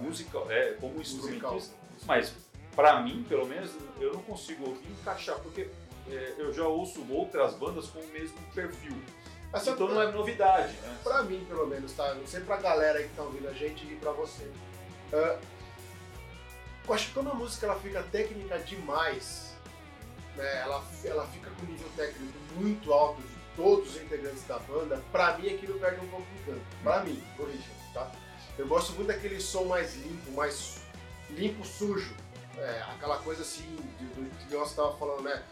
música, 0.00 0.38
é, 0.48 0.72
como 0.80 1.00
instrumentista, 1.00 1.74
mas 2.06 2.32
pra 2.74 3.02
mim, 3.02 3.24
pelo 3.28 3.46
menos, 3.46 3.70
eu 4.00 4.12
não 4.14 4.22
consigo 4.22 4.66
ouvir 4.68 4.90
encaixar, 4.92 5.38
porque 5.40 5.68
é, 6.10 6.34
eu 6.38 6.52
já 6.54 6.66
ouço 6.66 7.04
outras 7.12 7.54
bandas 7.54 7.86
com 7.88 7.98
o 8.00 8.06
mesmo 8.08 8.38
perfil. 8.54 8.96
Só 9.56 9.72
Então 9.72 9.88
não 9.88 10.02
é 10.02 10.12
novidade, 10.12 10.72
né? 10.74 10.98
pra 11.02 11.22
mim, 11.22 11.44
pelo 11.48 11.66
menos, 11.66 11.92
tá? 11.92 12.14
Não 12.14 12.26
sei 12.26 12.40
pra 12.40 12.56
galera 12.58 12.98
aí 12.98 13.08
que 13.08 13.14
tá 13.14 13.22
ouvindo 13.22 13.48
a 13.48 13.52
gente 13.52 13.86
e 13.86 13.96
pra 13.96 14.12
você. 14.12 14.50
Ah, 15.12 15.38
eu 16.86 16.94
acho 16.94 17.08
que 17.08 17.14
quando 17.14 17.30
a 17.30 17.34
música 17.34 17.66
ela 17.66 17.78
fica 17.80 18.02
técnica 18.04 18.58
demais, 18.60 19.54
né, 20.36 20.60
ela, 20.62 20.82
ela 21.04 21.26
fica 21.26 21.50
com 21.50 21.66
nível 21.66 21.88
técnico 21.96 22.32
muito 22.56 22.92
alto 22.92 23.20
de 23.20 23.38
todos 23.56 23.94
os 23.94 24.00
integrantes 24.00 24.44
da 24.46 24.58
banda, 24.60 25.02
pra 25.12 25.36
mim 25.36 25.54
aquilo 25.54 25.78
perde 25.78 26.04
um 26.04 26.08
pouco 26.08 26.26
de 26.36 26.42
canto. 26.44 26.62
Pra 26.82 27.00
mim, 27.00 27.22
o 27.38 27.44
Richard, 27.44 27.92
tá? 27.92 28.10
Eu 28.56 28.66
gosto 28.66 28.92
muito 28.92 29.08
daquele 29.08 29.40
som 29.40 29.64
mais 29.64 29.96
limpo, 29.96 30.30
mais 30.32 30.80
limpo, 31.30 31.64
sujo. 31.64 32.14
É, 32.56 32.82
aquela 32.94 33.18
coisa 33.18 33.42
assim, 33.42 33.76
do 34.00 34.46
que 34.46 34.54
nós 34.54 34.74
tava 34.74 34.96
falando, 34.96 35.22
né? 35.22 35.42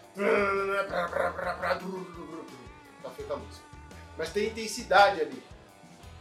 Tá 3.02 3.10
feita 3.10 3.34
a 3.34 3.36
música. 3.36 3.66
Mas 4.16 4.30
tem 4.32 4.48
intensidade 4.48 5.20
ali. 5.20 5.42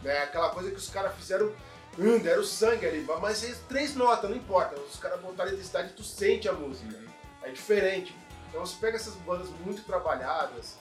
Né? 0.02 0.18
Aquela 0.22 0.50
coisa 0.50 0.70
que 0.70 0.76
os 0.76 0.88
caras 0.90 1.14
fizeram, 1.16 1.52
hum, 1.98 2.18
deram 2.18 2.44
sangue 2.44 2.86
ali, 2.86 3.06
mas 3.20 3.42
é 3.44 3.54
três 3.68 3.94
notas, 3.94 4.28
não 4.30 4.36
importa. 4.36 4.78
Os 4.80 4.98
caras 4.98 5.20
botaram 5.20 5.50
intensidade 5.52 5.90
e 5.90 5.92
tu 5.94 6.02
sente 6.04 6.48
a 6.48 6.52
música. 6.52 6.94
É 7.42 7.50
diferente. 7.50 8.14
Então 8.48 8.64
você 8.64 8.76
pega 8.80 8.96
essas 8.96 9.14
bandas 9.14 9.48
muito 9.64 9.82
trabalhadas. 9.84 10.76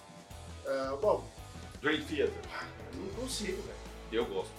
ah, 0.68 0.98
bom, 1.02 1.24
Dream 1.82 2.04
Theater, 2.04 2.34
eu 2.94 3.00
não 3.00 3.10
consigo, 3.16 3.62
velho. 3.62 3.78
eu 4.12 4.26
gosto. 4.26 4.52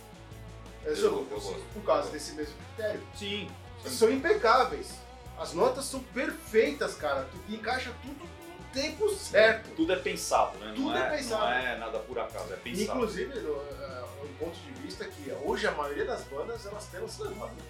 Eu, 0.85 0.95
Eu- 0.95 1.11
não 1.11 1.19
eu 1.19 1.25
gosto. 1.41 1.61
por 1.75 1.83
causa 1.85 2.11
desse 2.11 2.33
mesmo 2.35 2.55
critério. 2.75 3.03
Sim. 3.17 3.51
São 3.87 4.11
impecáveis. 4.11 4.91
As 5.39 5.53
notas 5.53 5.85
são 5.85 6.01
perfeitas, 6.01 6.95
cara. 6.95 7.29
Tu 7.47 7.55
encaixa 7.55 7.93
tudo 8.03 8.27
tempo 8.73 9.09
certo. 9.15 9.71
Tudo 9.77 9.93
é 9.93 9.97
pensado, 9.97 10.59
né? 10.59 10.73
Tudo 10.75 10.89
não 10.91 10.97
é 10.97 11.07
é, 11.15 11.17
pensado. 11.17 11.41
Não 11.45 11.53
é 11.53 11.79
nada 11.79 11.99
por 12.01 12.19
acaso, 12.19 12.53
é 12.53 12.57
pensado. 12.57 12.83
Inclusive, 12.99 13.41
no, 13.41 13.55
eh, 13.57 14.05
um 14.25 14.35
ponto 14.39 14.57
de 14.59 14.73
vista 14.83 15.05
que 15.05 15.33
hoje 15.45 15.67
a 15.67 15.73
maioria 15.73 16.05
das 16.05 16.23
bandas 16.25 16.65
elas 16.67 16.89
se 17.09 17.23
levar. 17.23 17.47
né? 17.49 17.63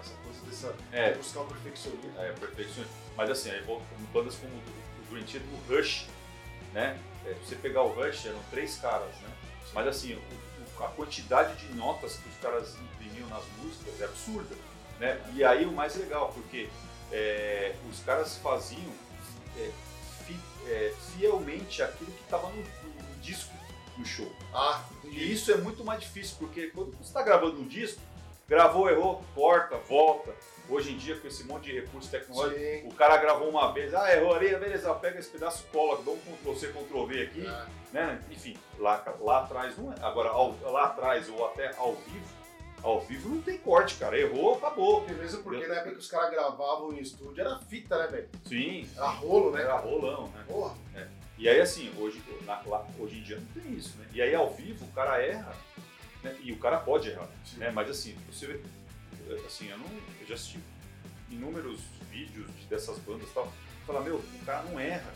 Essa 0.00 0.14
coisa 0.24 0.40
dessa. 0.46 0.74
É. 0.92 1.14
buscar 1.14 1.40
o 1.40 1.46
perfeccionismo. 1.46 2.12
É, 2.20 2.32
perfeccionismo. 2.32 2.94
Mas 3.16 3.30
assim, 3.30 3.50
aí 3.50 3.62
bandas 4.12 4.34
como 4.36 4.52
o 4.54 4.62
Theater, 5.14 5.40
o 5.52 5.72
Rush, 5.74 6.06
né? 6.72 6.98
É, 7.26 7.34
se 7.34 7.48
você 7.48 7.56
pegar 7.56 7.82
o 7.82 7.88
Rush, 7.92 8.26
eram 8.26 8.38
três 8.50 8.76
caras, 8.76 9.14
né? 9.22 9.28
Mas 9.74 9.86
assim, 9.86 10.14
o- 10.14 10.18
o- 10.80 10.84
a 10.84 10.88
quantidade 10.88 11.56
de 11.66 11.74
notas 11.74 12.16
que 12.16 12.28
os 12.28 12.36
caras 12.36 12.76
imprimiam 12.76 13.28
nas 13.28 13.42
músicas 13.58 14.00
é 14.00 14.04
absurda, 14.04 14.54
né? 15.00 15.20
E 15.34 15.42
aí 15.44 15.64
o 15.66 15.72
mais 15.72 15.96
legal, 15.96 16.30
porque 16.32 16.68
é, 17.10 17.74
os 17.90 18.00
caras 18.00 18.36
faziam 18.38 18.92
é, 19.56 19.70
é, 20.68 20.92
fielmente 21.16 21.82
aquilo 21.82 22.10
que 22.12 22.22
estava 22.22 22.48
no, 22.48 22.56
no- 22.56 23.08
disco, 23.22 23.52
no 23.96 24.06
show. 24.06 24.30
Ah, 24.54 24.84
E 25.04 25.32
isso 25.32 25.50
é 25.52 25.56
muito 25.56 25.84
mais 25.84 26.00
difícil, 26.00 26.36
porque 26.38 26.68
quando 26.68 26.92
você 26.96 27.08
está 27.08 27.22
gravando 27.22 27.60
um 27.60 27.66
disco, 27.66 28.00
Gravou, 28.48 28.88
errou, 28.88 29.22
corta, 29.34 29.76
volta. 29.76 30.34
Hoje 30.70 30.92
em 30.92 30.96
dia, 30.96 31.18
com 31.18 31.28
esse 31.28 31.44
monte 31.44 31.64
de 31.64 31.80
recurso 31.80 32.08
tecnológico, 32.10 32.58
Sim. 32.58 32.88
o 32.88 32.94
cara 32.94 33.18
gravou 33.18 33.46
uma 33.46 33.70
vez, 33.74 33.92
ah, 33.92 34.10
errou 34.10 34.32
ali, 34.34 34.48
beleza, 34.56 34.94
pega 34.94 35.18
esse 35.18 35.28
pedaço, 35.28 35.66
cola, 35.70 36.00
dá 36.02 36.10
um 36.12 36.16
Ctrl 36.18 36.54
C, 36.54 36.68
Ctrl 36.68 37.04
V 37.04 37.22
aqui, 37.24 37.46
É. 37.46 37.66
né? 37.92 38.22
Enfim, 38.30 38.56
lá, 38.78 39.04
lá 39.20 39.40
atrás 39.44 39.76
não 39.76 39.92
é. 39.92 39.96
Agora, 40.00 40.30
ao- 40.30 40.56
lá 40.62 40.84
atrás 40.86 41.28
ou 41.28 41.44
até 41.46 41.74
ao 41.76 41.92
vivo, 41.96 42.24
ao 42.82 43.00
vivo 43.02 43.28
não 43.28 43.42
tem 43.42 43.58
corte, 43.58 43.96
cara. 43.96 44.18
Errou, 44.18 44.54
acabou. 44.54 45.02
Mesmo 45.06 45.42
porque 45.42 45.66
na 45.66 45.74
época 45.74 45.90
que 45.90 45.98
os 45.98 46.10
caras 46.10 46.30
gravavam 46.30 46.94
em 46.94 47.00
estúdio 47.00 47.42
era 47.42 47.58
fita, 47.58 47.98
né, 47.98 48.06
velho? 48.06 48.28
Sim, 48.46 48.88
Era 48.96 49.08
rolo, 49.08 49.50
né? 49.50 49.60
era 49.60 49.76
rolão, 49.76 50.28
né? 50.28 50.44
E 51.38 51.48
aí, 51.48 51.60
assim, 51.60 51.92
hoje, 51.98 52.20
na- 52.44 52.60
lá- 52.66 52.84
hoje 52.98 53.18
em 53.18 53.22
dia 53.22 53.36
não 53.38 53.62
tem 53.62 53.72
isso, 53.74 53.96
né? 53.98 54.06
E 54.12 54.20
aí, 54.20 54.34
ao 54.34 54.52
vivo, 54.52 54.84
o 54.84 54.88
cara 54.92 55.22
erra, 55.22 55.54
né? 56.22 56.36
E 56.42 56.50
o 56.52 56.58
cara 56.58 56.78
pode 56.78 57.08
errar, 57.10 57.28
Sim. 57.44 57.58
né? 57.58 57.70
Mas, 57.70 57.88
assim, 57.88 58.16
você 58.30 58.46
vê, 58.46 58.60
assim, 59.46 59.68
eu, 59.68 59.78
não, 59.78 59.86
eu 60.20 60.26
já 60.26 60.34
assisti 60.34 60.58
inúmeros 61.30 61.80
vídeos 62.10 62.46
de- 62.58 62.66
dessas 62.66 62.98
bandas 62.98 63.28
e 63.28 63.32
tal, 63.32 63.52
fala, 63.86 64.00
meu, 64.00 64.16
o 64.16 64.44
cara 64.44 64.62
não 64.62 64.80
erra, 64.80 65.12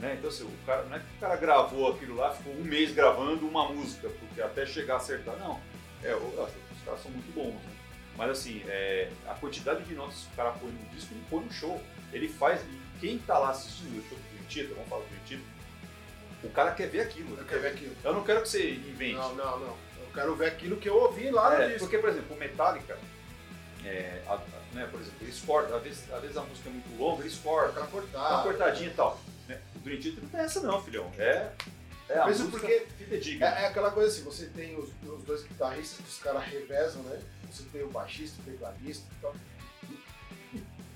né? 0.00 0.14
Então, 0.18 0.30
assim, 0.30 0.44
o 0.44 0.66
cara, 0.66 0.84
não 0.84 0.96
é 0.96 1.00
que 1.00 1.04
o 1.16 1.20
cara 1.20 1.36
gravou 1.36 1.92
aquilo 1.92 2.16
lá, 2.16 2.32
ficou 2.32 2.54
um 2.54 2.64
mês 2.64 2.92
gravando 2.94 3.46
uma 3.46 3.68
música, 3.70 4.08
porque 4.08 4.40
até 4.40 4.64
chegar 4.64 4.94
a 4.94 4.96
acertar, 4.96 5.36
não. 5.38 5.60
É, 6.02 6.12
eu 6.12 6.44
acho 6.44 6.54
que 6.54 6.74
os 6.78 6.82
caras 6.84 7.02
são 7.02 7.10
muito 7.10 7.32
bons, 7.34 7.52
né? 7.54 7.72
Mas, 8.16 8.30
assim, 8.30 8.62
é, 8.66 9.10
a 9.28 9.34
quantidade 9.34 9.84
de 9.84 9.94
notas 9.94 10.16
que 10.24 10.32
o 10.32 10.36
cara 10.36 10.52
põe 10.52 10.70
no 10.70 10.88
disco, 10.94 11.12
ele 11.14 11.24
põe 11.30 11.44
no 11.44 11.52
show. 11.52 11.80
Ele 12.12 12.28
faz, 12.28 12.60
e 12.62 12.98
quem 13.00 13.18
tá 13.18 13.38
lá 13.38 13.50
assistindo 13.50 13.98
o 13.98 14.08
show 14.08 14.18
vamos 14.74 14.88
falar 14.88 15.02
o 16.44 16.48
cara 16.50 16.72
quer 16.72 16.88
ver 16.88 17.00
aquilo. 17.00 17.36
Eu 17.38 17.44
quero 17.44 17.60
ver 17.60 17.68
aquilo. 17.68 17.94
Eu 18.02 18.12
não 18.12 18.24
quero 18.24 18.42
que 18.42 18.48
você 18.48 18.70
invente. 18.72 19.14
Não, 19.14 19.34
não, 19.34 19.58
não. 19.60 19.76
Eu 20.00 20.08
quero 20.12 20.34
ver 20.34 20.46
aquilo 20.46 20.76
que 20.76 20.88
eu 20.88 20.96
ouvi 20.96 21.30
lá 21.30 21.50
no 21.56 21.62
É, 21.62 21.66
disco. 21.68 21.80
porque, 21.80 21.98
por 21.98 22.10
exemplo, 22.10 22.36
o 22.36 22.38
Metallica, 22.38 22.98
é, 23.84 24.20
a- 24.26 24.40
né, 24.74 24.86
por 24.90 25.00
exemplo, 25.00 25.18
eles 25.20 25.40
cortam, 25.40 25.76
às 25.76 25.82
vezes, 25.82 26.12
às 26.12 26.20
vezes 26.20 26.36
a 26.36 26.42
música 26.42 26.68
é 26.68 26.72
muito 26.72 26.98
longa, 26.98 27.22
eles 27.22 27.36
cortam, 27.38 27.70
Aquela 27.70 27.86
dá 27.86 27.92
cortada. 27.92 28.34
uma 28.34 28.42
cortadinha 28.42 28.88
e 28.90 28.94
tal. 28.94 29.20
Né? 29.48 29.60
O 29.76 29.78
Dream 29.78 30.00
Theater 30.00 30.22
não 30.22 30.28
tem 30.30 30.40
essa 30.40 30.60
não, 30.60 30.82
filhão. 30.82 31.10
É, 31.18 31.50
é 32.08 32.18
a 32.18 32.26
Mesmo 32.26 32.46
música 32.46 32.66
porque 32.66 32.86
fidedigna. 32.98 33.46
É, 33.46 33.62
é 33.62 33.66
aquela 33.68 33.90
coisa 33.90 34.08
assim, 34.10 34.22
você 34.24 34.46
tem 34.46 34.76
os, 34.78 34.90
os 35.06 35.22
dois 35.24 35.42
guitarristas 35.44 35.98
que 36.04 36.10
os 36.10 36.18
caras 36.18 36.44
revezam, 36.44 37.02
né? 37.04 37.20
Você 37.50 37.64
tem 37.72 37.82
o 37.82 37.88
baixista, 37.88 38.40
o 38.40 38.44
tecladista 38.50 39.06
e 39.12 39.20
tal. 39.22 39.34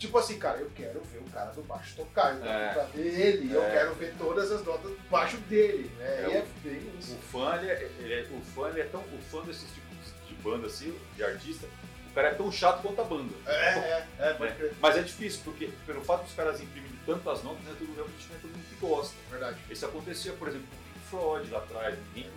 Tipo 0.06 0.18
assim, 0.18 0.38
cara, 0.38 0.58
eu 0.58 0.70
quero 0.74 1.00
ver 1.00 1.18
o 1.18 1.30
cara 1.30 1.50
do 1.50 1.62
baixo 1.62 1.96
tocar, 1.96 2.34
então 2.36 2.48
É. 2.50 2.72
pra 2.72 2.84
ver 2.84 3.20
ele, 3.20 3.52
eu 3.52 3.62
É. 3.64 3.70
quero 3.70 3.94
ver 3.94 4.14
todas 4.16 4.50
as 4.52 4.64
notas 4.64 4.90
do 4.92 4.98
baixo 5.10 5.36
dele, 5.38 5.90
né? 5.98 6.06
É, 6.06 6.28
e 6.28 6.36
é 6.36 6.46
bem 6.62 6.78
O 6.94 6.98
isso. 6.98 7.16
fã, 7.30 7.56
ele 7.56 7.70
é, 7.70 7.90
ele 7.98 8.14
é- 8.14 8.26
o 8.30 8.40
fã, 8.40 8.68
ele 8.68 8.80
é 8.80 8.84
tão, 8.84 9.00
o 9.00 9.18
fã 9.30 9.42
desses 9.42 9.68
tipos 9.72 10.28
de 10.28 10.34
banda 10.36 10.66
assim, 10.68 10.96
de 11.16 11.24
artista, 11.24 11.66
o 12.10 12.14
cara 12.14 12.28
é 12.28 12.34
tão 12.34 12.50
chato 12.52 12.82
quanto 12.82 13.00
a 13.00 13.04
banda. 13.04 13.34
É, 13.46 13.52
é, 13.52 14.06
é, 14.20 14.34
pode 14.34 14.52
né? 14.62 14.70
Mas 14.80 14.96
é 14.96 15.02
difícil, 15.02 15.40
porque 15.44 15.70
pelo 15.84 16.02
fato 16.02 16.22
dos 16.24 16.34
caras 16.34 16.60
imprimirem 16.60 16.96
tantas 17.04 17.42
notas, 17.42 17.62
né, 17.64 17.74
todo, 17.78 17.94
realmente 17.94 18.26
não 18.30 18.36
é 18.36 18.38
todo 18.40 18.50
mundo 18.52 18.64
que 18.68 18.74
gosta. 18.76 19.14
Verdade. 19.30 19.58
Isso 19.68 19.84
acontecia, 19.86 20.32
por 20.32 20.48
exemplo, 20.48 20.66
com 20.68 20.76
o 20.76 20.78
Pink 20.94 21.06
Floyd 21.10 21.50
lá 21.50 21.58
atrás. 21.58 21.98
Ninguém, 22.14 22.30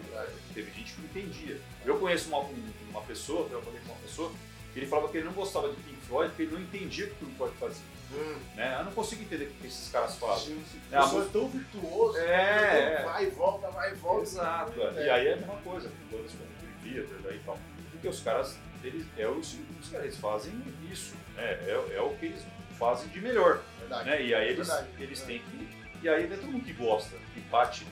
teve 0.53 0.71
gente 0.71 0.93
que 0.93 1.01
não 1.01 1.08
entendia. 1.10 1.62
Eu 1.86 1.97
conheço 1.99 2.27
uma, 2.29 2.39
um- 2.39 2.73
uma 2.89 3.01
pessoa, 3.03 3.47
eu 3.51 3.62
falei 3.62 3.79
com 3.86 3.91
uma 3.93 4.01
pessoa, 4.01 4.32
que 4.73 4.79
ele 4.79 4.88
falava 4.88 5.08
que 5.10 5.17
ele 5.17 5.25
não 5.27 5.34
gostava 5.34 5.69
de 5.69 5.75
Pink 5.75 5.98
Porque 6.10 6.41
ele 6.43 6.54
não 6.54 6.62
entendia 6.62 7.06
o 7.06 7.10
que 7.10 7.15
Pink 7.26 7.36
Floyd 7.38 7.56
fazia. 7.58 7.84
Hum. 8.12 8.36
Né? 8.56 8.76
Eu 8.80 8.86
não 8.86 8.91
consigo 8.91 9.22
entender 9.22 9.45
o 9.45 9.50
que 9.62 9.67
esses 9.67 9.91
caras 9.91 10.15
fazem. 10.15 10.56
Sim, 10.56 10.63
sim. 10.72 10.82
É, 10.91 10.98
é 10.98 11.26
tão 11.32 11.48
virtuoso, 11.48 12.17
É, 12.17 12.26
né? 12.28 12.93
é. 12.93 13.04
vai 13.04 13.26
e 13.26 13.30
volta, 13.30 13.69
vai 13.69 13.91
e 13.91 13.95
volta. 13.95 14.24
Exato. 14.24 14.82
É. 14.82 15.06
E 15.06 15.10
aí 15.10 15.28
é 15.28 15.34
a 15.34 15.38
mesma 15.38 15.56
coisa, 15.58 15.89
com 16.10 16.15
o 16.17 16.19
Dream 16.24 16.36
Theater 16.84 17.17
daí 17.24 17.36
e 17.36 17.39
tal. 17.45 17.60
Porque 17.91 18.08
os 18.08 18.19
caras, 18.22 18.58
eles, 18.84 19.06
é 19.17 19.28
o 19.28 19.36
dos 19.36 19.58
caras, 19.91 20.06
eles 20.08 20.17
fazem 20.17 20.54
isso. 20.91 21.13
Né? 21.36 21.43
É, 21.43 21.93
é 21.98 22.02
o 22.02 22.15
que 22.15 22.26
eles 22.28 22.41
fazem 22.80 23.08
de 23.10 23.22
melhor. 23.22 23.62
Verdade. 23.80 24.10
Né? 24.10 24.24
E 24.24 24.34
aí 24.34 24.50
eles, 24.50 24.67
Verdade. 24.67 24.88
eles 25.00 25.22
É. 25.22 25.26
têm 25.26 25.39
que. 25.39 25.69
E 26.02 26.10
aí 26.10 26.24
é 26.24 26.28
todo 26.36 26.48
mundo 26.52 26.63
que 26.65 26.74
gosta, 26.74 27.15
que 27.34 27.41
bate. 27.41 27.86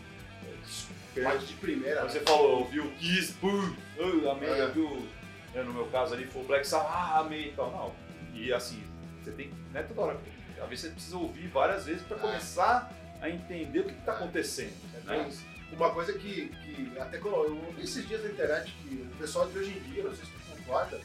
é, 1.15 1.21
Bate 1.21 1.45
de 1.45 1.53
primeira. 1.55 2.03
Você 2.07 2.19
né? 2.19 2.25
falou, 2.25 2.59
ouviu 2.59 2.85
o 2.85 2.91
Kiss, 2.93 3.35
amei, 4.31 4.49
É. 4.49 4.67
né, 4.67 5.63
no 5.63 5.73
meu 5.73 5.85
caso 5.87 6.13
ali 6.13 6.25
foi 6.25 6.41
o 6.41 6.45
Black 6.45 6.65
Sabbath, 6.67 6.89
ah, 6.91 7.19
amei 7.19 7.49
e 7.49 7.51
tal. 7.51 7.71
Não, 7.71 8.06
e 8.37 8.53
assim, 8.53 8.81
você 9.23 9.31
tem, 9.31 9.51
não 9.73 9.79
é 9.79 9.83
toda 9.83 10.01
hora, 10.01 10.19
às 10.61 10.69
vezes 10.69 10.85
você 10.85 10.89
precisa 10.91 11.17
ouvir 11.17 11.47
várias 11.47 11.85
vezes 11.85 12.01
para 12.03 12.17
começar 12.17 12.91
a 13.21 13.29
entender 13.29 13.79
o 13.79 13.83
que 13.85 13.93
está 13.93 14.13
acontecendo. 14.13 14.73
Né? 15.05 15.29
Uma 15.71 15.91
coisa 15.91 16.13
que, 16.13 16.47
que 16.49 16.97
até 16.99 17.17
eu 17.17 17.27
ouvi 17.27 17.83
esses 17.83 18.07
dias 18.07 18.23
na 18.23 18.29
internet 18.29 18.73
que 18.83 18.95
o 18.95 19.17
pessoal 19.17 19.47
de 19.47 19.59
hoje 19.59 19.71
em 19.71 19.91
dia, 19.91 20.03
não 20.03 20.15
sei 20.15 20.25
se 20.25 20.31
tu 20.31 20.55
concorda, 20.55 20.99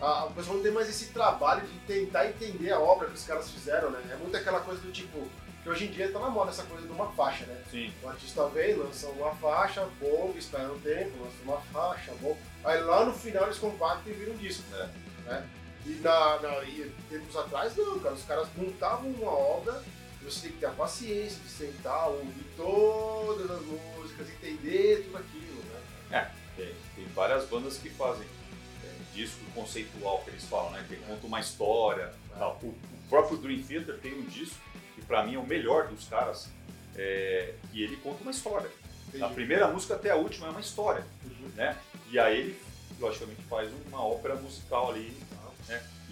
a, 0.00 0.24
o 0.24 0.32
pessoal 0.32 0.56
não 0.56 0.62
tem 0.62 0.72
mais 0.72 0.88
esse 0.88 1.12
trabalho 1.12 1.66
de 1.66 1.78
tentar 1.80 2.26
entender 2.28 2.72
a 2.72 2.80
obra 2.80 3.08
que 3.08 3.14
os 3.14 3.26
caras 3.26 3.50
fizeram, 3.50 3.90
né? 3.90 4.00
É 4.10 4.16
muito 4.16 4.36
aquela 4.36 4.60
coisa 4.60 4.80
do 4.80 4.90
tipo, 4.90 5.28
que 5.62 5.68
hoje 5.68 5.86
em 5.86 5.90
dia 5.90 6.10
tá 6.10 6.18
na 6.18 6.30
moda 6.30 6.50
essa 6.50 6.64
coisa 6.64 6.86
de 6.86 6.92
uma 6.92 7.12
faixa, 7.12 7.44
né? 7.46 7.62
Sim, 7.70 7.92
O 8.02 8.08
artista 8.08 8.46
vem, 8.48 8.74
lança 8.74 9.06
uma 9.08 9.34
faixa, 9.34 9.86
bom, 10.00 10.34
espera 10.36 10.72
um 10.72 10.80
tempo, 10.80 11.22
lança 11.22 11.36
uma 11.42 11.60
faixa, 11.60 12.12
bom. 12.20 12.36
Aí 12.64 12.80
lá 12.80 13.04
no 13.04 13.12
final 13.12 13.44
eles 13.44 13.58
compactam 13.58 14.12
e 14.12 14.16
viram 14.16 14.32
um 14.32 14.38
disco. 14.38 14.64
É. 14.74 14.88
Né? 15.26 15.46
E, 15.86 15.90
na, 16.00 16.40
na, 16.40 16.64
e 16.64 16.90
tempos 17.10 17.36
atrás, 17.36 17.76
não, 17.76 17.98
cara. 17.98 18.14
Os 18.14 18.24
caras 18.24 18.48
montavam 18.56 19.10
uma 19.10 19.30
obra 19.30 19.82
você 20.24 20.40
tem 20.40 20.52
que 20.52 20.58
ter 20.58 20.66
a 20.66 20.70
paciência 20.70 21.38
de 21.42 21.48
sentar, 21.50 22.08
ouvir 22.08 22.46
todas 22.56 23.50
as 23.50 23.60
músicas, 23.60 24.28
entender 24.30 25.04
tudo 25.04 25.18
aquilo, 25.18 25.62
né? 25.70 25.82
tem, 26.56 26.74
tem 26.96 27.04
várias 27.14 27.44
bandas 27.46 27.76
que 27.76 27.90
fazem 27.90 28.26
é, 28.84 29.14
disco 29.14 29.44
conceitual 29.54 30.22
que 30.24 30.30
eles 30.30 30.44
falam, 30.44 30.70
né? 30.72 30.84
Que 30.88 30.96
conta 30.96 31.26
uma 31.26 31.40
história. 31.40 32.12
É. 32.34 32.38
tal. 32.38 32.58
O, 32.62 32.68
o 32.68 33.08
próprio 33.08 33.36
Dream 33.36 33.62
Theater 33.62 33.98
tem 33.98 34.14
um 34.14 34.24
disco 34.24 34.56
que 34.94 35.02
pra 35.02 35.24
mim 35.24 35.34
é 35.34 35.38
o 35.38 35.46
melhor 35.46 35.88
dos 35.88 36.08
caras, 36.08 36.48
é, 36.96 37.54
que 37.70 37.82
ele 37.82 37.96
conta 37.96 38.22
uma 38.22 38.30
história. 38.30 38.70
Da 39.12 39.28
primeira 39.28 39.68
música 39.68 39.94
até 39.94 40.10
a 40.10 40.16
última 40.16 40.48
é 40.48 40.50
uma 40.50 40.60
história. 40.60 41.04
Uhum. 41.24 41.48
né? 41.54 41.78
E 42.10 42.18
aí 42.18 42.40
ele, 42.40 42.60
logicamente, 42.98 43.42
faz 43.42 43.70
uma 43.86 44.04
ópera 44.04 44.34
musical 44.36 44.90
ali? 44.90 45.16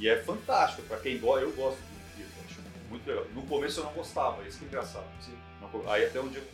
E 0.03 0.09
é 0.09 0.17
fantástico, 0.21 0.83
pra 0.88 0.99
quem 0.99 1.17
gosta, 1.19 1.43
eu 1.45 1.53
gosto 1.53 1.79
do 1.79 2.17
Beatles, 2.17 2.45
acho 2.47 2.61
muito 2.91 3.07
legal. 3.07 3.25
No 3.35 3.47
começo 3.47 3.79
eu 3.79 3.85
não 3.85 3.93
gostava, 3.93 4.43
isso 4.47 4.59
que 4.59 4.65
é 4.65 4.69
engraçado. 4.69 5.07
Não- 5.61 5.91
Aí 5.91 6.05
até 6.05 6.21
um 6.21 6.27
dia 6.29 6.41
eu 6.41 6.47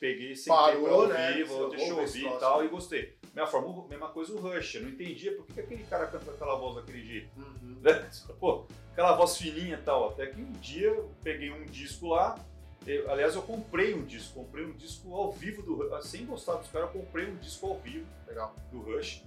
peguei, 0.00 0.34
sentei 0.34 0.52
Parou, 0.52 0.82
pra 0.82 0.92
ouvir, 0.94 1.12
né? 1.38 1.44
vou, 1.44 1.70
deixa 1.70 1.86
eu 1.86 2.02
esse 2.02 2.24
ouvir 2.24 2.36
e 2.36 2.40
tal, 2.40 2.64
e 2.64 2.68
gostei. 2.68 3.16
Mesma 3.32 3.46
forma, 3.48 3.86
mesma 3.88 4.08
coisa 4.08 4.32
o 4.34 4.40
Rush, 4.40 4.74
eu 4.74 4.82
não 4.82 4.88
entendia 4.88 5.32
por 5.36 5.46
que 5.46 5.52
que 5.54 5.60
aquele 5.60 5.84
cara 5.84 6.08
canta 6.08 6.28
aquela 6.32 6.56
voz 6.56 6.74
daquele 6.74 7.04
jeito. 7.06 7.30
Uhum. 7.36 7.78
né? 7.80 8.10
Pô, 8.40 8.66
aquela 8.92 9.12
voz 9.14 9.36
fininha 9.38 9.76
e 9.76 9.82
tal. 9.84 10.08
Até 10.10 10.26
que 10.26 10.40
um 10.40 10.50
dia 10.54 10.88
eu 10.88 11.08
peguei 11.22 11.50
um 11.52 11.64
disco 11.66 12.08
lá. 12.08 12.36
eu- 12.86 13.10
aliás, 13.10 13.34
eu 13.34 13.42
comprei 13.42 13.94
um 13.94 14.02
disco, 14.04 14.34
comprei 14.34 14.64
um 14.64 14.72
disco 14.72 15.14
ao 15.14 15.30
vivo 15.32 15.62
do 15.62 15.76
Rush. 15.76 16.04
Sem 16.06 16.24
gostar 16.26 16.54
dos 16.54 16.68
caras, 16.70 16.92
eu 16.92 17.00
comprei 17.00 17.26
um 17.26 17.36
disco 17.36 17.66
ao 17.68 17.78
vivo 17.78 18.06
Legal. 18.26 18.54
do 18.72 18.80
Rush. 18.80 19.22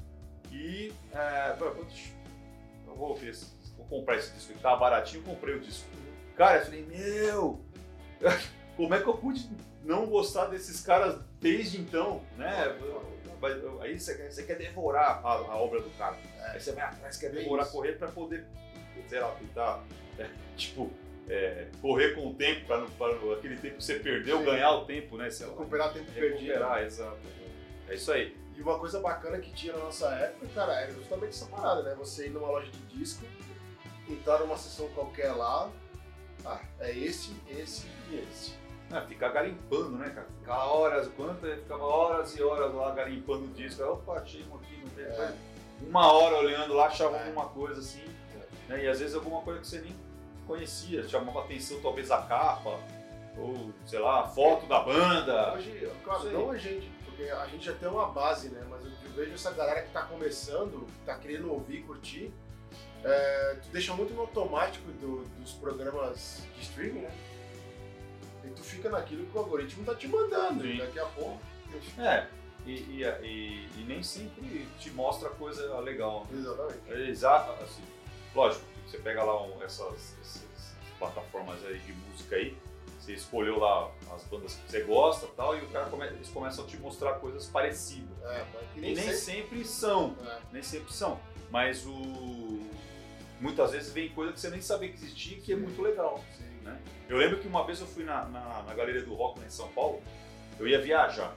E. 0.51 0.91
É, 1.13 1.53
pô, 1.57 1.69
pô, 1.71 1.83
deixa- 1.83 2.11
eu 2.87 2.95
vou 2.95 3.15
ver 3.15 3.33
se 3.35 3.45
vou 3.89 3.99
comprar 3.99 4.17
esse 4.17 4.31
disco. 4.31 4.51
Ele 4.51 4.59
tava 4.59 4.77
baratinho, 4.77 5.21
eu 5.25 5.33
comprei 5.33 5.55
o 5.55 5.59
disco. 5.59 5.87
Cara, 6.35 6.59
eu 6.59 6.65
falei, 6.65 6.85
meu! 6.87 7.59
Como 8.77 8.93
é 8.93 8.99
que 9.01 9.07
eu 9.07 9.17
pude 9.17 9.49
não 9.83 10.05
gostar 10.07 10.45
desses 10.45 10.81
caras 10.81 11.19
desde 11.39 11.79
então, 11.79 12.21
né? 12.37 12.75
Aí 13.81 13.99
você 13.99 14.43
quer, 14.43 14.55
devorar 14.55 15.19
a, 15.23 15.29
a 15.31 15.55
obra 15.57 15.81
do 15.81 15.89
cara. 15.97 16.15
É. 16.39 16.51
Aí 16.51 16.59
você 16.59 16.71
vai 16.73 16.83
atrás, 16.85 17.17
quer 17.17 17.31
Bem 17.31 17.43
devorar, 17.43 17.65
isso. 17.65 17.73
correr 17.75 17.93
pra 17.97 18.07
poder, 18.07 18.45
sei 19.07 19.19
lá, 19.19 19.31
tentar, 19.31 19.83
né, 20.17 20.29
tipo, 20.55 20.91
é, 21.27 21.67
correr 21.81 22.13
com 22.15 22.27
o 22.27 22.33
tempo, 22.35 22.65
pra, 22.67 22.77
não, 22.79 22.89
pra 22.91 23.15
não- 23.15 23.31
aquele 23.33 23.57
tempo 23.57 23.77
que 23.77 23.83
você 23.83 23.95
perdeu, 23.95 24.39
Sim. 24.39 24.45
ganhar 24.45 24.71
o 24.71 24.85
tempo, 24.85 25.17
né? 25.17 25.29
Sei 25.31 25.47
Recuperar 25.47 25.91
tempo 25.93 26.11
perdido. 26.11 26.39
recuperar, 26.39 26.83
exato. 26.83 27.17
É 27.89 27.95
isso 27.95 28.11
aí. 28.11 28.37
E 28.55 28.61
uma 28.61 28.77
coisa 28.77 28.99
bacana 28.99 29.39
que 29.39 29.51
tinha 29.53 29.73
na 29.73 29.79
nossa 29.79 30.07
época, 30.13 30.47
cara, 30.53 30.73
era 30.81 30.91
justamente 30.93 31.29
essa 31.29 31.47
parada, 31.47 31.81
né? 31.83 31.95
Você 31.97 32.27
ir 32.27 32.29
numa 32.29 32.47
loja 32.47 32.69
de 32.69 32.97
disco, 32.97 33.25
entrar 34.13 34.39
numa 34.39 34.57
sessão 34.57 34.87
qualquer 34.89 35.31
lá, 35.33 35.69
ah, 36.45 36.59
é 36.79 36.91
esse, 36.91 37.35
esse 37.49 37.87
e 38.09 38.15
esse. 38.15 38.53
Ah, 38.91 39.01
ficar 39.01 39.29
garimpando, 39.29 39.91
né, 39.91 40.09
cara? 40.09 40.27
Ficar 40.39 40.65
horas, 40.65 41.07
quanto? 41.15 41.45
Eu 41.45 41.57
ficava 41.57 41.83
horas 41.83 42.35
e 42.35 42.43
horas 42.43 42.73
lá 42.73 42.91
garimpando 42.91 43.45
o 43.45 43.47
disco. 43.49 43.83
Opa, 43.83 44.13
achei 44.13 44.43
um 44.51 44.55
aqui, 44.55 44.81
não 44.83 44.89
tem. 44.89 45.05
É. 45.05 45.33
Uma 45.81 46.11
hora 46.11 46.37
olhando 46.37 46.73
lá, 46.73 46.87
achava 46.87 47.15
É. 47.17 47.27
alguma 47.27 47.45
coisa 47.49 47.79
assim. 47.79 48.03
Né? 48.67 48.83
E 48.83 48.87
às 48.87 48.99
vezes 48.99 49.15
alguma 49.15 49.41
coisa 49.41 49.61
que 49.61 49.67
você 49.67 49.79
nem 49.79 49.95
conhecia, 50.45 51.07
chamava 51.07 51.41
atenção 51.41 51.79
talvez 51.81 52.11
a 52.11 52.21
capa, 52.23 52.77
ou 53.37 53.71
sei 53.85 53.99
lá, 53.99 54.21
a 54.21 54.27
foto 54.27 54.65
da 54.65 54.81
banda. 54.81 55.53
Hoje, 55.53 55.89
claro, 56.03 56.29
não 56.31 56.51
a 56.51 56.57
gente, 56.57 56.91
porque 57.05 57.23
a 57.29 57.45
gente 57.47 57.65
já 57.65 57.73
tem 57.73 57.87
uma 57.87 58.07
base, 58.07 58.49
né? 58.49 58.65
Mas 58.69 58.83
eu, 58.83 58.91
eu 59.05 59.11
vejo 59.11 59.33
essa 59.33 59.51
galera 59.51 59.81
que 59.83 59.91
tá 59.91 60.01
começando, 60.03 60.85
que 60.85 61.05
tá 61.05 61.15
querendo 61.15 61.51
ouvir, 61.51 61.83
curtir, 61.83 62.33
é, 63.03 63.57
tu 63.61 63.69
deixa 63.69 63.93
muito 63.93 64.13
no 64.13 64.21
automático 64.21 64.85
do- 64.93 65.23
dos 65.39 65.53
programas 65.53 66.41
de 66.55 66.61
streaming, 66.61 67.01
né? 67.01 67.11
E 68.45 68.49
tu 68.49 68.63
fica 68.63 68.89
naquilo 68.89 69.25
que 69.25 69.35
o 69.37 69.39
algoritmo 69.39 69.83
tá 69.85 69.95
te 69.95 70.07
mandando, 70.07 70.63
Sim. 70.63 70.75
e 70.75 70.77
daqui 70.79 70.99
a 70.99 71.05
pouco. 71.05 71.39
É, 71.97 72.27
e, 72.65 72.71
e, 72.71 73.03
e- 73.23 73.69
e 73.77 73.83
nem 73.87 74.03
sempre 74.03 74.67
te 74.79 74.89
mostra 74.91 75.29
coisa 75.29 75.79
legal. 75.79 76.27
né? 76.29 76.39
Exatamente. 76.39 76.79
É 76.91 77.09
exato, 77.09 77.63
assim, 77.63 77.83
lógico, 78.35 78.63
você 78.85 78.97
pega 78.97 79.23
lá 79.23 79.41
um- 79.43 79.61
essas, 79.63 80.15
essas 80.21 80.75
plataformas 80.99 81.63
aí 81.65 81.79
de 81.79 81.93
música 81.93 82.35
aí, 82.35 82.55
você 82.99 83.13
escolheu 83.13 83.57
lá 83.57 83.89
as 84.13 84.23
bandas 84.25 84.53
que 84.55 84.69
você 84.71 84.81
gosta 84.83 85.25
e 85.25 85.29
tal, 85.29 85.57
e 85.57 85.61
o 85.61 85.67
cara 85.69 85.85
come, 85.85 86.05
eles 86.05 86.29
começam 86.29 86.65
a 86.65 86.67
te 86.67 86.77
mostrar 86.77 87.13
coisas 87.13 87.47
parecidas. 87.47 88.15
É, 88.23 88.45
mas 88.53 88.63
que 88.73 88.77
E 88.79 88.81
nem 88.81 88.93
nem 88.95 89.03
sempre. 89.05 89.17
sempre 89.17 89.65
são, 89.65 90.15
É. 90.25 90.39
nem 90.51 90.61
sempre 90.61 90.93
são. 90.93 91.19
Mas 91.49 91.85
o. 91.85 92.61
Muitas 93.41 93.71
vezes 93.71 93.91
vem 93.91 94.09
coisa 94.09 94.31
que 94.31 94.39
você 94.39 94.51
nem 94.51 94.61
sabia 94.61 94.89
que 94.89 94.95
existia 94.95 95.37
que 95.41 95.51
é 95.51 95.55
muito 95.55 95.81
legal. 95.81 96.23
Né? 96.61 96.79
Eu 97.09 97.17
lembro 97.17 97.39
que 97.39 97.47
uma 97.47 97.65
vez 97.65 97.81
eu 97.81 97.87
fui 97.87 98.03
na, 98.03 98.25
na, 98.25 98.61
na 98.61 98.73
Galeria 98.75 99.03
do 99.03 99.15
Rock 99.15 99.39
lá 99.39 99.45
em 99.47 99.49
São 99.49 99.67
Paulo, 99.69 100.01
eu 100.59 100.67
ia 100.67 100.79
viajar. 100.79 101.35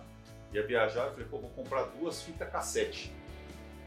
Ia 0.53 0.65
viajar, 0.67 1.07
eu 1.07 1.13
falei, 1.13 1.27
pô, 1.27 1.39
vou 1.39 1.51
comprar 1.51 1.85
duas 1.99 2.23
fitas 2.23 2.49
cassete 2.51 3.11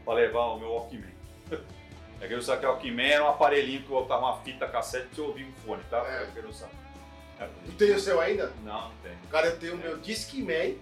pra 0.04 0.14
levar 0.14 0.46
o 0.46 0.58
meu 0.58 0.70
Walkman. 0.70 1.14
É 2.20 2.26
que 2.26 2.34
eu 2.34 2.42
sabe 2.42 2.62
que 2.62 2.66
o 2.66 2.70
Walkman 2.70 3.12
era 3.12 3.24
um 3.24 3.28
aparelhinho 3.28 3.80
que 3.80 3.86
botava 3.86 4.26
uma 4.26 4.38
fita 4.38 4.66
cassete 4.66 5.06
pra 5.06 5.14
você 5.14 5.20
ouvir 5.20 5.44
um 5.44 5.52
fone, 5.52 5.80
tá? 5.88 5.98
É. 5.98 6.24
É. 6.24 6.28
eu 6.34 6.42
não 6.42 6.52
sabe. 6.52 6.72
É, 7.38 7.48
tem 7.78 7.94
o 7.94 8.00
seu 8.00 8.20
ainda? 8.20 8.52
Não, 8.64 8.88
não 8.88 8.94
tem. 9.04 9.12
Cara, 9.30 9.46
eu 9.46 9.56
tenho 9.60 9.74
o 9.74 9.78
meu 9.78 9.98
Discman. 9.98 10.76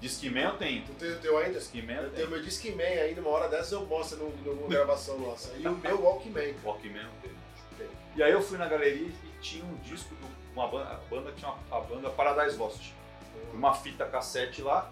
Discman 0.00 0.44
eu 0.44 0.56
tenho. 0.56 0.82
Tu 0.86 0.92
tem 0.94 1.10
o 1.12 1.18
teu 1.20 1.38
ainda? 1.38 1.58
Discman 1.58 1.96
Eu 1.96 2.02
eu 2.04 2.10
tenho 2.10 2.30
meu 2.30 2.42
Discman 2.42 2.84
ainda, 2.86 3.20
uma 3.20 3.30
hora 3.30 3.48
dessas 3.48 3.72
eu 3.72 3.84
mostro 3.86 4.18
num- 4.18 4.54
numa 4.54 4.68
gravação 4.68 5.18
nossa. 5.18 5.52
E 5.58 5.66
o 5.68 5.76
meu 5.76 6.02
Walkman. 6.02 6.54
Walkman 6.64 7.02
eu 7.02 7.10
tenho. 7.22 7.40
E 8.16 8.22
aí 8.22 8.32
eu 8.32 8.42
fui 8.42 8.58
na 8.58 8.66
galeria 8.66 9.06
e 9.06 9.30
tinha 9.40 9.64
um 9.64 9.74
disco 9.76 10.14
de 10.14 10.26
uma 10.54 10.66
banda, 10.66 10.90
a 10.90 10.94
banda 11.08 11.32
tinha 11.36 11.50
uma, 11.50 11.76
a 11.78 11.80
banda 11.80 12.10
Paradise 12.10 12.56
Lost. 12.56 12.92
Uma 13.52 13.72
fita 13.74 14.04
cassete 14.04 14.62
lá, 14.62 14.90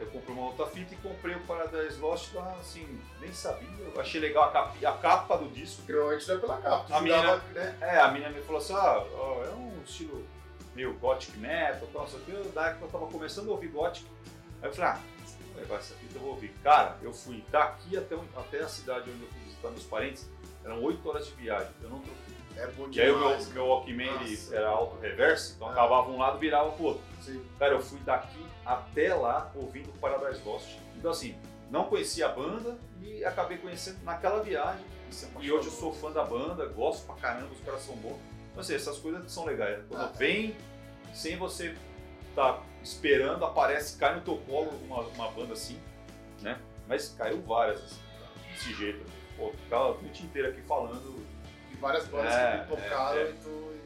eu 0.00 0.06
comprei 0.08 0.34
uma 0.34 0.46
outra 0.46 0.66
fita 0.66 0.92
e 0.94 0.96
comprei 0.96 1.34
o 1.36 1.40
Paradise 1.40 1.98
Lost 2.00 2.32
lá, 2.34 2.56
assim, 2.60 3.00
nem 3.20 3.32
sabia. 3.32 3.68
Eu 3.94 4.00
achei 4.00 4.20
legal 4.20 4.44
a 4.44 4.50
capa, 4.50 4.74
a 4.88 4.92
capa 4.92 5.36
do 5.38 5.48
disco. 5.50 5.82
Normalmente 5.88 6.26
não 6.28 6.34
é 6.34 6.38
pela 6.38 6.56
capa. 6.58 6.96
A 6.96 7.00
jogava, 7.00 7.36
né? 7.52 7.76
É, 7.80 7.98
a 8.00 8.10
menina 8.10 8.30
me 8.30 8.42
falou 8.42 8.60
assim, 8.60 8.74
ah, 8.74 9.04
ó, 9.14 9.44
é 9.44 9.50
um 9.50 9.80
estilo 9.84 10.26
meio 10.74 10.92
gothic 10.94 11.36
metal, 11.38 11.88
tal, 11.92 12.02
aqui. 12.04 12.30
Eu, 12.32 12.44
da 12.50 12.66
época 12.68 12.84
eu 12.86 12.90
tava 12.90 13.06
começando 13.06 13.48
a 13.48 13.52
ouvir 13.52 13.68
gothic. 13.68 14.04
Aí 14.66 14.72
eu 14.72 14.74
falei, 14.74 14.90
ah, 14.90 15.00
vou 15.52 15.60
levar 15.62 15.76
essa 15.76 15.94
fita, 15.94 16.16
eu 16.16 16.20
vou 16.20 16.30
ouvir. 16.30 16.48
Cara, 16.62 16.96
eu 17.02 17.12
fui 17.12 17.44
daqui 17.50 17.96
até, 17.96 18.16
até 18.36 18.58
a 18.60 18.68
cidade 18.68 19.08
onde 19.10 19.22
eu 19.22 19.28
fui 19.28 19.40
visitar 19.44 19.68
meus 19.70 19.84
parentes, 19.84 20.28
eram 20.64 20.82
8 20.82 21.08
horas 21.08 21.26
de 21.26 21.32
viagem, 21.34 21.70
eu 21.82 21.88
não 21.88 22.00
troquei. 22.00 22.36
É 22.58 22.66
bom 22.68 22.88
E 22.90 23.00
aí 23.00 23.10
o 23.10 23.18
meu, 23.18 23.44
meu 23.52 23.66
Walkman 23.66 24.10
era 24.50 24.68
auto-reverse, 24.70 25.52
então 25.54 25.68
Ah. 25.68 25.72
acabava 25.72 26.08
um 26.10 26.18
lado 26.18 26.38
e 26.38 26.40
virava 26.40 26.72
pro 26.72 26.84
outro. 26.84 27.02
Sim. 27.22 27.44
Cara, 27.58 27.74
eu 27.74 27.80
fui 27.80 27.98
daqui 28.00 28.44
até 28.64 29.14
lá 29.14 29.52
ouvindo 29.54 29.92
Paradise 30.00 30.42
Lost. 30.42 30.66
Então 30.96 31.10
assim, 31.10 31.36
não 31.70 31.84
conhecia 31.84 32.26
a 32.26 32.30
banda 32.30 32.78
e 33.02 33.22
acabei 33.24 33.58
conhecendo 33.58 34.02
naquela 34.04 34.42
viagem. 34.42 34.84
É 35.12 35.44
E 35.44 35.52
hoje 35.52 35.66
eu 35.68 35.72
sou 35.72 35.92
fã 35.92 36.10
da 36.10 36.24
banda, 36.24 36.64
gosto 36.66 37.04
pra 37.06 37.14
caramba, 37.16 37.52
os 37.52 37.60
caras 37.60 37.82
são 37.82 37.94
bons. 37.96 38.18
Então 38.50 38.62
assim, 38.62 38.74
essas 38.74 38.98
coisas 38.98 39.30
são 39.30 39.44
legais. 39.44 39.84
Quando 39.88 40.02
Ah. 40.02 40.12
vem, 40.16 40.56
sem 41.14 41.36
você 41.36 41.76
tá 42.34 42.60
esperando, 42.86 43.44
aparece, 43.44 43.98
cai 43.98 44.14
no 44.14 44.20
teu 44.20 44.38
colo 44.38 44.70
uma, 44.84 45.00
uma 45.00 45.30
banda 45.32 45.54
assim, 45.54 45.80
né? 46.40 46.60
Mas 46.86 47.08
caiu 47.18 47.42
várias, 47.42 47.82
assim, 47.82 48.00
desse 48.52 48.74
jeito. 48.74 49.04
Pô, 49.36 49.52
ficava 49.64 49.90
a 49.90 50.00
noite 50.00 50.22
inteira 50.22 50.48
aqui 50.48 50.62
falando 50.62 51.26
De 51.68 51.76
várias 51.76 52.06
bandas 52.06 52.32
É, 52.32 52.58
que 52.58 52.68
tocaram 52.68 53.18
é, 53.18 53.22
é. 53.22 53.30
e 53.30 53.32
tu. 53.34 53.76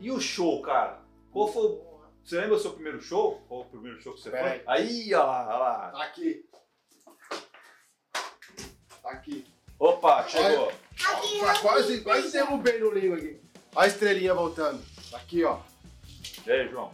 E 0.00 0.10
o 0.10 0.20
show, 0.20 0.60
cara? 0.60 1.00
Qual 1.32 1.48
foi 1.48 1.62
o... 1.62 1.94
Você 2.22 2.40
lembra 2.40 2.56
o 2.56 2.58
seu 2.58 2.72
primeiro 2.72 3.00
show? 3.00 3.42
Qual 3.48 3.62
o 3.62 3.64
primeiro 3.64 4.00
show 4.00 4.12
que 4.12 4.20
você 4.20 4.30
Pera 4.30 4.48
foi? 4.48 4.62
Aí, 4.66 5.14
olha 5.14 5.24
lá, 5.24 5.46
olha 5.46 5.58
lá. 5.58 5.90
Tá 5.90 6.04
aqui. 6.04 6.46
Tá 9.02 9.10
aqui. 9.10 9.46
Opa, 9.78 10.28
chegou. 10.28 10.68
Aqui, 10.68 11.40
Ó, 11.42 11.60
quase, 11.60 12.00
quase 12.02 12.32
derrubei 12.32 12.78
no 12.78 12.90
língua 12.90 13.16
aqui. 13.16 13.40
Olha 13.74 13.84
a 13.84 13.88
estrelinha 13.88 14.34
voltando. 14.34 14.82
Tá 15.10 15.16
aqui, 15.16 15.42
ó. 15.44 15.58
E 16.46 16.52
aí, 16.52 16.68
João? 16.68 16.92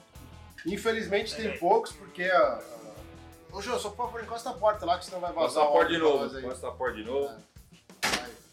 Infelizmente 0.66 1.34
tem 1.34 1.56
poucos, 1.58 1.92
porque 1.92 2.24
a. 2.24 2.38
a... 2.38 3.56
Ô, 3.56 3.60
Jô, 3.62 3.78
só 3.78 3.90
por 3.90 4.06
favor, 4.06 4.22
encosta 4.22 4.50
a 4.50 4.54
porta 4.54 4.86
lá, 4.86 4.98
que 4.98 5.06
senão 5.06 5.20
vai 5.20 5.32
vazar. 5.32 5.64
a 5.64 5.66
porta 5.68 5.92
de 5.92 5.98
novo. 5.98 6.40
Posta 6.40 6.68
a 6.68 6.72
porta 6.72 6.96
de 6.96 7.04
novo. 7.04 7.34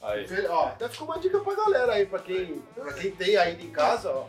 Aí. 0.02 0.24
Infel- 0.24 0.52
Ó, 0.52 0.66
até 0.68 0.88
ficou 0.90 1.08
uma 1.08 1.20
dica 1.20 1.40
pra 1.40 1.56
galera 1.56 1.94
aí, 1.94 2.06
pra 2.06 2.20
quem, 2.20 2.60
pra 2.74 2.94
quem 2.94 3.12
tem 3.12 3.36
ainda 3.38 3.62
em 3.62 3.72
casa, 3.72 4.12
ó. 4.12 4.26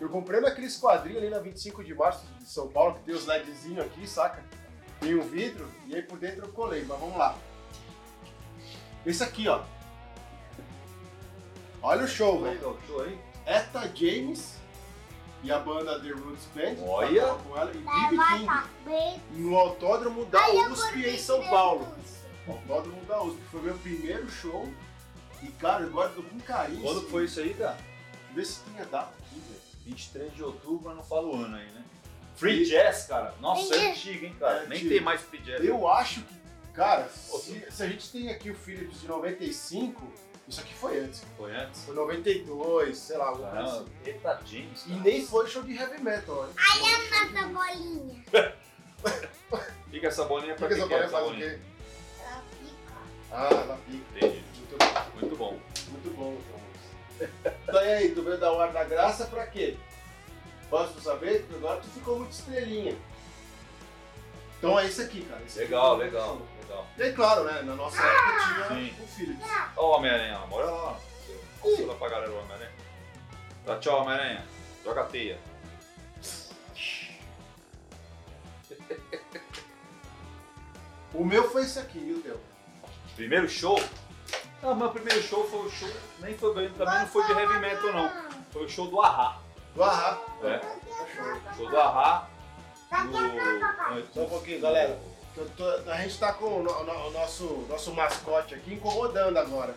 Eu 0.00 0.08
comprei 0.08 0.40
naqueles 0.40 0.76
quadrinhos 0.76 1.18
ali 1.22 1.30
na 1.30 1.38
25 1.38 1.82
de 1.84 1.94
março 1.94 2.24
de 2.38 2.44
São 2.44 2.68
Paulo, 2.68 2.94
que 2.96 3.00
tem 3.04 3.14
os 3.14 3.24
LEDzinhos 3.26 3.84
aqui, 3.86 4.06
saca? 4.06 4.42
Tem 5.00 5.14
um 5.14 5.22
vidro, 5.22 5.68
e 5.86 5.94
aí 5.94 6.02
por 6.02 6.18
dentro 6.18 6.44
eu 6.44 6.52
colei, 6.52 6.84
mas 6.84 6.98
vamos 6.98 7.16
lá. 7.16 7.36
Esse 9.06 9.22
aqui, 9.22 9.48
ó. 9.48 9.62
Olha 11.82 12.04
o 12.04 12.08
show, 12.08 12.40
velho. 12.42 12.54
Legal, 12.54 12.76
show 12.86 13.00
aí. 13.02 13.18
Eta 13.46 13.80
James 13.94 14.56
e 15.42 15.50
a 15.50 15.58
banda 15.58 15.98
The 16.00 16.10
Roots 16.10 16.46
Band. 16.54 16.84
Olha. 16.86 17.22
tocava 17.22 17.42
Com 17.42 17.56
ela, 17.58 17.72
e 17.74 17.78
Vai 17.78 18.10
BB 18.10 19.20
King 19.34 19.42
no 19.42 19.56
Autódromo 19.56 20.24
da 20.26 20.48
USP 20.50 21.06
em 21.06 21.18
São. 21.18 21.42
Paulo. 21.48 21.88
Autódromo 22.46 23.04
da 23.04 23.22
USP. 23.22 23.40
Foi 23.50 23.62
meu 23.62 23.74
primeiro 23.78 24.30
show. 24.30 24.68
E, 25.42 25.48
cara, 25.52 25.82
eu 25.82 25.90
guardo 25.90 26.22
com 26.22 26.38
carinho. 26.40 26.82
Quando 26.82 26.98
assim. 27.00 27.08
foi 27.10 27.24
isso 27.24 27.40
aí, 27.40 27.54
cara? 27.54 27.76
Vê 28.34 28.44
se 28.44 28.60
tinha 28.64 28.84
data 28.84 29.12
aqui, 29.18 29.40
velho. 29.40 29.60
23 29.84 30.34
de 30.34 30.42
outubro, 30.44 30.82
mas 30.84 30.96
não 30.96 31.02
falo 31.02 31.32
o 31.32 31.44
ano 31.44 31.56
aí, 31.56 31.66
né? 31.66 31.82
Free 32.36 32.64
Jazz, 32.64 33.06
cara. 33.06 33.34
Nossa, 33.40 33.74
é 33.74 33.78
Entendi. 33.78 33.90
antigo, 33.90 34.26
hein, 34.26 34.36
cara? 34.38 34.62
É 34.62 34.66
Nem 34.68 34.78
antigo. 34.78 34.90
tem 34.90 35.00
mais 35.00 35.20
Free 35.22 35.40
Jazz. 35.40 35.64
Eu 35.64 35.88
acho 35.88 36.22
que, 36.22 36.34
cara, 36.72 37.08
se, 37.08 37.66
se 37.70 37.82
a 37.82 37.88
gente 37.88 38.10
tem 38.12 38.30
aqui 38.30 38.50
o 38.50 38.54
Philips 38.54 39.00
de 39.00 39.08
95, 39.08 40.02
isso 40.48 40.60
aqui 40.60 40.74
foi 40.74 40.98
antes. 41.00 41.22
Foi 41.36 41.54
antes? 41.54 41.84
Foi 41.84 41.94
92, 41.94 42.98
sei 42.98 43.16
lá, 43.16 43.26
alguma 43.26 43.50
coisa 43.50 43.76
assim. 43.76 43.86
Eta 44.04 44.40
James, 44.44 44.84
E 44.86 44.92
nem 44.94 45.26
foi 45.26 45.46
show 45.48 45.62
de 45.62 45.74
heavy 45.74 46.00
metal, 46.02 46.44
né? 46.44 46.52
Mata 47.10 47.40
a 47.40 47.48
bolinha. 47.48 48.24
Fica 49.90 50.06
essa 50.08 50.24
bolinha 50.24 50.54
pra 50.54 50.68
que 50.68 50.74
quem 50.74 50.82
essa 50.82 50.88
quer 50.88 50.94
bolinha 50.94 51.04
essa 51.06 51.12
faz 51.12 51.24
o 51.24 51.28
bolinha. 51.30 51.50
quê? 51.50 51.58
Ela 52.20 52.42
fica. 52.60 52.94
Ah, 53.30 53.48
ela 53.50 53.78
pica. 53.86 54.26
Entendi. 54.26 54.44
Muito 54.54 54.78
bom. 54.78 55.12
Muito 55.20 55.36
bom. 55.36 55.58
Muito 55.90 56.10
bom, 56.16 56.36
Thomas. 56.50 57.52
Então 57.68 57.84
e 57.84 57.92
aí, 57.92 58.14
tu 58.14 58.22
veio 58.22 58.38
dar 58.38 58.52
o 58.52 58.60
ar 58.60 58.72
da 58.72 58.84
graça 58.84 59.26
pra 59.26 59.46
quê? 59.46 59.76
Posso 60.70 61.00
saber? 61.00 61.42
Porque 61.42 61.56
agora 61.56 61.80
tu 61.80 61.88
ficou 61.88 62.18
muito 62.18 62.32
estrelinha. 62.32 62.96
Então 64.58 64.78
é 64.78 64.86
esse 64.86 65.02
aqui, 65.02 65.22
cara. 65.22 65.42
Esse 65.46 65.58
aqui 65.60 65.68
Legal, 65.72 65.92
é 65.92 65.94
o 65.94 65.98
legal, 65.98 66.36
show. 66.36 66.46
Legal. 66.72 66.86
E 66.96 67.02
aí, 67.02 67.12
claro, 67.12 67.44
né? 67.44 67.62
Na 67.62 67.74
nossa 67.74 68.02
época 68.02 68.38
tinha 68.46 68.68
Sim. 68.68 68.94
o 69.02 69.06
Philips. 69.06 69.46
Ó 69.76 69.86
o 69.86 69.90
Homem-Aranha, 69.96 70.40
ó. 70.42 70.46
bora 70.46 70.70
lá. 70.70 70.96
Fala 71.60 71.94
pra 71.94 72.08
galera 72.08 72.32
o 72.32 72.38
Homem-Aranha. 72.38 72.72
Tá, 73.66 73.78
tchau, 73.78 74.00
Homem-Aranha. 74.00 74.44
Joga 74.84 75.02
a 75.02 75.04
teia. 75.04 75.38
O 81.14 81.26
meu 81.26 81.46
foi 81.50 81.60
esse 81.60 81.78
aqui, 81.78 81.98
e 81.98 82.14
o 82.14 82.22
teu? 82.22 82.40
Primeiro 83.14 83.46
show? 83.46 83.78
Não, 84.62 84.74
meu 84.74 84.88
primeiro 84.88 85.22
show 85.22 85.46
foi 85.46 85.66
o 85.66 85.70
show. 85.70 85.90
Nem 86.20 86.34
foi 86.38 86.54
bem, 86.54 86.70
também 86.70 87.00
não 87.00 87.06
foi 87.06 87.22
de 87.26 87.32
heavy 87.32 87.58
metal, 87.58 87.92
não. 87.92 88.10
Foi 88.50 88.64
o 88.64 88.68
show 88.68 88.86
do 88.86 88.98
Ahá. 88.98 89.38
Do 89.74 89.82
Arra. 89.82 90.18
É. 90.42 90.56
Tá 90.56 91.06
show. 91.14 91.54
Show 91.54 91.68
do 91.70 91.78
Ahá. 91.78 92.30
No... 93.04 94.06
Só 94.14 94.20
um 94.22 94.28
pouquinho, 94.30 94.62
galera. 94.62 94.98
Eu 95.36 95.48
tô- 95.56 95.90
a 95.90 95.96
gente 95.98 96.18
tá 96.18 96.32
com 96.32 96.44
o, 96.60 96.62
no- 96.62 96.84
no- 96.84 97.10
nosso, 97.10 97.44
nosso 97.68 97.92
mascote 97.94 98.54
aqui 98.54 98.74
incomodando 98.74 99.36
agora. 99.38 99.74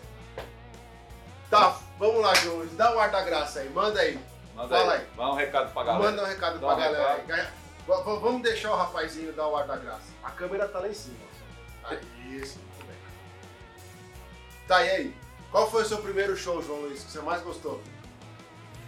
Tá, 1.50 1.80
vamos 1.98 2.22
lá, 2.22 2.34
João. 2.36 2.65
Dá 2.74 2.94
o 2.96 3.00
ar 3.00 3.10
da 3.12 3.22
graça 3.22 3.60
aí, 3.60 3.70
manda 3.70 4.00
aí. 4.00 4.20
Manda 4.54 4.78
Fala 4.78 4.94
aí. 4.94 5.00
aí. 5.02 5.08
Manda 5.15 5.32
um 5.32 5.36
recado 5.36 5.74
pra 5.74 5.84
galera. 5.84 6.04
Manda 6.12 6.24
um 6.24 6.26
recado 6.26 6.54
Dá 6.60 6.68
pra 6.68 6.76
um 6.76 6.80
galera 6.80 7.12
aí. 7.13 7.22
recado. 7.22 7.54
V- 7.88 8.20
Vamos 8.20 8.41
deixar 8.41 8.72
o 8.72 8.76
rapazinho 8.76 9.32
dar 9.34 9.48
o 9.48 9.56
ar 9.56 9.68
da 9.68 9.78
graça. 9.78 10.08
A 10.24 10.32
câmera 10.32 10.68
tá 10.68 10.80
lá 10.80 10.88
em 10.88 10.94
cima. 10.94 11.15
Aí, 11.84 12.00
isso, 12.36 12.58
muito 12.60 12.86
bem. 12.88 12.96
Tá, 14.68 14.84
e 14.84 14.89
aí? 14.89 15.15
Qual 15.52 15.70
foi 15.70 15.84
o 15.84 15.86
seu 15.86 16.00
primeiro 16.00 16.36
show, 16.36 16.62
João 16.62 16.82
Luiz, 16.82 17.04
que 17.04 17.12
você 17.12 17.20
mais 17.22 17.41
gostou? 17.44 17.82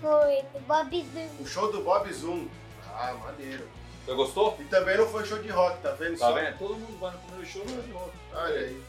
Foi 0.02 0.42
do 0.54 0.60
Bob 0.68 1.02
Zoom. 1.14 1.30
O 1.44 1.48
show 1.48 1.72
do 1.72 1.82
Bob 1.82 2.12
Zoom. 2.12 2.48
Ah, 2.94 3.14
maneiro. 3.24 3.68
Você 4.08 4.16
gostou? 4.16 4.56
E 4.58 4.64
também 4.64 4.96
não 4.98 5.06
foi 5.06 5.26
show 5.26 5.38
de 5.38 5.50
rock, 5.50 5.82
tá 5.82 5.92
vendo 5.92 6.18
Tá 6.18 6.28
só? 6.28 6.34
vendo? 6.34 6.58
Todo 6.58 6.76
mundo 6.76 6.98
vai 6.98 7.12
no 7.12 7.20
primeiro 7.20 7.46
show, 7.46 7.66
não 7.66 7.78
é 7.78 7.82
de 7.82 7.92
volta. 7.92 8.14
Olha 8.34 8.60
aí. 8.62 8.84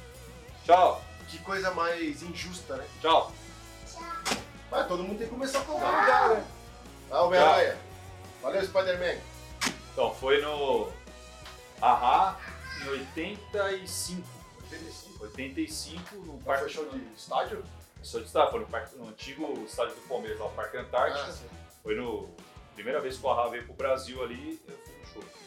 Tchau. 0.64 1.02
Que 1.26 1.38
coisa 1.40 1.72
mais 1.72 2.22
injusta, 2.22 2.76
né? 2.76 2.86
Tchau. 3.00 3.32
Mas 4.70 4.86
todo 4.86 5.02
mundo 5.02 5.18
tem 5.18 5.26
que 5.26 5.34
começar 5.34 5.60
com 5.64 5.72
algum 5.72 5.84
lugar, 5.84 6.28
né? 6.36 6.46
Ah, 7.10 7.22
Homem-Aranha. 7.22 7.76
Valeu, 8.40 8.64
Spider-Man. 8.64 9.20
Então, 9.92 10.14
foi 10.14 10.40
no 10.40 10.88
Ahá 11.82 12.38
em 12.84 12.88
85. 12.90 14.22
85. 14.70 15.24
85, 15.24 16.16
no 16.16 16.38
Parque 16.44 16.60
foi 16.62 16.70
show 16.70 16.88
de 16.90 17.02
estádio? 17.16 17.64
Show 18.04 18.20
de 18.20 18.26
estádio, 18.28 18.50
foi 18.52 18.60
no, 18.60 18.66
parque, 18.66 18.96
no 18.96 19.08
antigo 19.08 19.64
estádio 19.66 19.96
do 19.96 20.02
Palmeiras, 20.02 20.38
lá, 20.38 20.46
o 20.46 20.50
Parque 20.50 20.76
Antártica. 20.76 21.28
Ah. 21.28 21.68
Foi 21.82 21.96
no. 21.96 22.28
Primeira 22.76 23.00
vez 23.00 23.16
que 23.18 23.26
o 23.26 23.30
Ahá 23.30 23.48
veio 23.48 23.64
pro 23.64 23.74
Brasil 23.74 24.22
ali, 24.22 24.62
eu 24.68 24.74
show. 25.22 25.38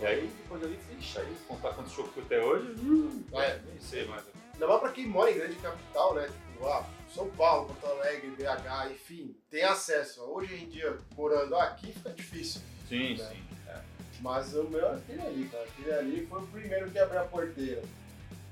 E 0.00 0.06
aí, 0.06 0.26
depois 0.42 0.62
ali, 0.64 0.78
ixi, 0.98 1.18
aí 1.18 1.36
contar 1.46 1.74
quantos 1.74 1.92
shows 1.92 2.08
que 2.08 2.14
foi 2.14 2.22
até 2.24 2.42
hoje, 2.42 2.66
hum, 2.80 3.24
É. 3.34 3.58
nem 3.68 3.80
sei 3.80 4.06
mais. 4.06 4.24
Ainda 4.54 4.66
mais 4.66 4.80
pra 4.80 4.92
quem 4.92 5.06
mora 5.06 5.30
em 5.30 5.34
grande 5.34 5.54
capital, 5.56 6.14
né? 6.14 6.26
Tipo, 6.52 6.66
ah, 6.68 6.86
São 7.14 7.28
Paulo, 7.30 7.66
Porto 7.66 7.86
Alegre, 7.98 8.30
BH, 8.30 8.90
enfim, 8.92 9.34
tem 9.50 9.62
acesso. 9.64 10.22
Hoje 10.22 10.54
em 10.54 10.68
dia, 10.68 10.96
morando 11.16 11.56
aqui, 11.56 11.92
fica 11.92 12.10
difícil. 12.10 12.60
Sim, 12.88 13.14
É. 13.14 13.16
sim. 13.16 13.42
é. 13.68 13.80
Mas 14.20 14.54
o 14.54 14.64
meu 14.64 14.86
é 14.86 14.94
aquele 14.96 15.22
ali, 15.22 15.48
cara. 15.48 15.64
Aquele 15.64 15.92
ali 15.92 16.26
foi 16.26 16.40
o 16.42 16.46
primeiro 16.46 16.90
que 16.90 16.98
abriu 16.98 17.20
a 17.20 17.24
porteira. 17.24 17.82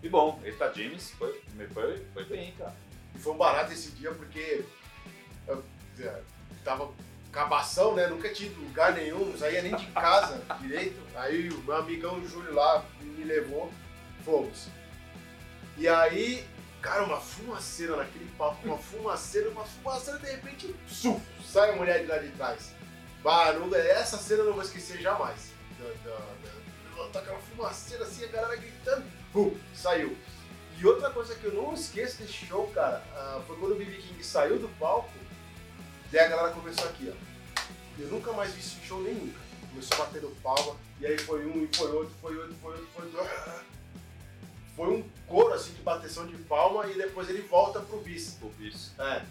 E 0.02 0.08
bom, 0.08 0.40
Eita 0.44 0.72
James 0.72 1.10
foi, 1.12 1.42
foi, 1.74 2.06
foi 2.14 2.24
bem, 2.24 2.52
cara. 2.56 2.74
E 3.14 3.18
foi 3.18 3.32
um 3.32 3.36
barato 3.36 3.72
esse 3.72 3.90
dia 3.92 4.12
porque 4.12 4.64
eu 5.46 5.62
é, 6.00 6.22
tava 6.64 6.90
cabação, 7.32 7.94
né? 7.94 8.06
Nunca 8.06 8.28
tinha 8.32 8.50
lugar 8.58 8.92
nenhum, 8.92 9.26
não 9.30 9.38
saía 9.38 9.62
nem 9.62 9.74
de 9.74 9.86
casa 9.86 10.40
direito. 10.60 11.00
Aí 11.14 11.48
o 11.50 11.58
meu 11.62 11.76
amigão 11.76 12.24
Júlio 12.26 12.54
lá 12.54 12.84
me 13.00 13.24
levou, 13.24 13.72
fomos. 14.24 14.68
E 15.76 15.86
aí, 15.88 16.44
cara, 16.82 17.04
uma 17.04 17.20
fumaceira 17.20 17.96
naquele 17.96 18.28
palco, 18.36 18.66
uma 18.66 18.78
fumaceira, 18.78 19.48
uma 19.50 19.64
fumaceira, 19.64 20.18
de 20.18 20.30
repente, 20.30 20.74
suf, 20.88 21.20
sai 21.44 21.70
a 21.70 21.76
mulher 21.76 22.00
de 22.00 22.06
lá 22.06 22.18
de 22.18 22.28
trás. 22.30 22.72
Não- 23.58 23.74
essa 23.74 24.16
cena 24.16 24.40
eu 24.40 24.46
não 24.46 24.52
vou 24.54 24.62
esquecer 24.62 25.00
jamais. 25.00 25.52
Da, 25.78 26.10
da, 26.10 26.16
da, 26.16 27.08
tá 27.12 27.20
aquela 27.20 27.38
fumaceira 27.38 28.04
assim, 28.04 28.24
a 28.24 28.28
galera 28.28 28.56
gritando, 28.56 29.04
pum, 29.32 29.56
saiu. 29.74 30.16
E 30.78 30.86
outra 30.86 31.10
coisa 31.10 31.34
que 31.34 31.44
eu 31.44 31.52
não 31.54 31.74
esqueço 31.74 32.18
desse 32.18 32.32
show, 32.46 32.68
cara, 32.68 33.02
ah, 33.14 33.40
foi 33.46 33.56
quando 33.56 33.72
o 33.72 33.74
BB 33.76 33.96
King 33.96 34.22
saiu 34.24 34.58
do 34.58 34.68
palco, 34.78 35.10
daí 36.12 36.20
a 36.20 36.28
galera 36.28 36.54
começou 36.54 36.88
aqui, 36.88 37.12
ó. 37.12 37.28
Eu 38.00 38.08
nunca 38.08 38.32
mais 38.32 38.52
vi 38.52 38.60
isso 38.60 38.78
em 38.82 38.86
show 38.86 39.00
nenhum. 39.02 39.32
Começou 39.70 39.98
batendo 39.98 40.36
palma, 40.42 40.76
e 41.00 41.06
aí 41.06 41.18
foi 41.18 41.44
um, 41.46 41.64
e 41.64 41.76
foi 41.76 41.90
outro, 41.90 42.12
foi 42.20 42.36
outro, 42.36 42.54
foi 42.62 42.72
outro, 42.72 42.88
foi 42.94 43.04
outro. 43.06 43.68
Foi 44.78 44.86
um 44.86 45.02
coro 45.26 45.54
assim 45.54 45.72
de 45.72 45.82
bateção 45.82 46.24
de 46.24 46.36
palma 46.44 46.86
e 46.86 46.94
depois 46.94 47.28
ele 47.28 47.42
volta 47.42 47.80
pro 47.80 47.98
bis. 47.98 48.38
O 48.40 48.48
bicho. 48.50 48.92
É. 48.96 49.22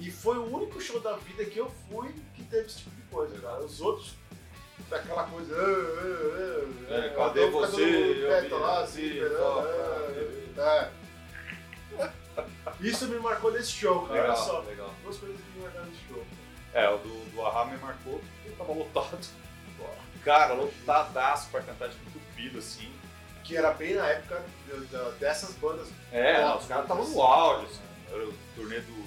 E 0.00 0.10
foi 0.10 0.36
o 0.36 0.52
único 0.52 0.80
show 0.80 0.98
da 0.98 1.16
vida 1.16 1.44
que 1.44 1.56
eu 1.58 1.70
fui 1.88 2.12
que 2.34 2.42
teve 2.42 2.66
esse 2.66 2.78
tipo 2.78 2.90
de 2.90 3.02
coisa, 3.02 3.38
cara. 3.38 3.60
Os 3.64 3.80
outros, 3.80 4.14
aquela 4.90 5.22
coisa. 5.28 5.54
"Ah, 5.54 5.62
ah, 5.62 6.90
ah", 6.90 6.94
É, 6.94 7.08
cadê 7.10 7.46
você? 7.50 7.82
Eu 8.50 8.58
lá, 8.58 8.82
assim, 8.82 9.02
esperando. 9.04 9.68
É. 10.58 10.90
Isso 12.80 13.06
me 13.08 13.18
marcou 13.18 13.50
desse 13.52 13.70
show, 13.72 14.02
cara. 14.06 14.12
Olha 14.12 14.22
Legal, 14.22 14.36
só. 14.36 14.60
legal. 14.60 14.94
Duas 15.02 15.16
coisas 15.18 15.36
que 15.40 15.50
me 15.58 15.62
marcaram 15.64 15.86
nesse 15.86 16.02
show. 16.08 16.24
É, 16.74 16.88
o 16.90 16.98
do, 16.98 17.30
do 17.32 17.42
Ahá 17.46 17.64
me 17.64 17.76
marcou 17.78 18.20
porque 18.42 18.50
tava 18.56 18.72
lotado. 18.72 19.26
Cara, 20.24 20.54
lotadaço 20.54 21.48
pra 21.50 21.60
cantar 21.62 21.88
de 21.88 21.96
entupido, 21.96 22.58
assim. 22.58 22.92
Que 23.44 23.56
era 23.56 23.72
bem 23.72 23.94
na 23.94 24.06
época 24.08 24.44
dessas 25.20 25.54
bandas. 25.54 25.88
É, 26.10 26.44
os 26.54 26.66
caras 26.66 26.84
estavam 26.84 27.04
assim. 27.04 27.14
no 27.14 27.22
auge, 27.22 27.66
assim. 27.66 27.82
Era 28.12 28.26
o 28.26 28.34
turnê 28.56 28.80
do 28.80 29.06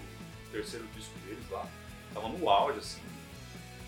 terceiro 0.51 0.87
disco 0.95 1.13
deles 1.19 1.43
lá. 1.51 1.65
Tava 2.13 2.29
no 2.29 2.49
auge, 2.49 2.79
assim, 2.79 3.01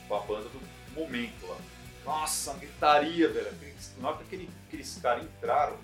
com 0.07 0.15
a 0.15 0.19
banda 0.19 0.49
do 0.49 0.61
momento 0.93 1.47
lá. 1.47 1.57
Nossa, 2.05 2.53
gritaria, 2.55 3.29
velho. 3.29 3.51
Na 3.99 4.09
hora 4.09 4.17
que 4.17 4.23
aquele- 4.23 4.49
aqueles 4.67 4.99
caras 5.01 5.23
entraram, 5.23 5.77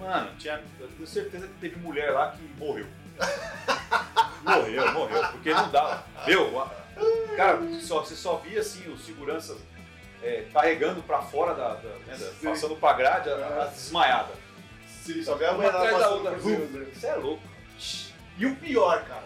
mano, 0.00 0.30
tinha, 0.38 0.60
eu 0.80 0.88
tenho 0.88 1.06
certeza 1.06 1.46
que 1.46 1.54
teve 1.54 1.76
mulher 1.76 2.10
lá 2.10 2.30
que 2.32 2.42
morreu. 2.58 2.86
morreu, 4.44 4.92
morreu, 4.92 5.22
porque 5.32 5.52
não 5.52 5.70
dava. 5.70 6.04
Meu, 6.26 6.60
a- 6.60 6.70
cara, 7.36 7.60
só, 7.80 8.00
você 8.00 8.14
só 8.16 8.36
via 8.36 8.60
assim 8.60 8.90
os 8.90 9.04
seguranças 9.04 9.58
é, 10.22 10.46
carregando 10.52 11.02
pra 11.02 11.20
fora 11.22 11.54
da, 11.54 11.74
da- 11.74 11.88
né, 12.06 12.16
da- 12.16 12.50
passando 12.50 12.76
pra 12.76 12.92
grade 12.94 13.28
a, 13.30 13.62
a 13.62 13.66
desmaiada. 13.66 14.32
Sim, 15.02 15.22
só 15.22 15.34
vê 15.34 15.46
a 15.46 15.50
Uma 15.52 15.56
mulher 15.58 15.74
atrás 15.74 15.98
da 15.98 16.08
outra. 16.10 16.30
né? 16.32 16.86
Você 16.94 17.06
é 17.06 17.14
louco. 17.14 17.42
E 18.38 18.46
o 18.46 18.56
pior, 18.56 19.02
cara. 19.04 19.24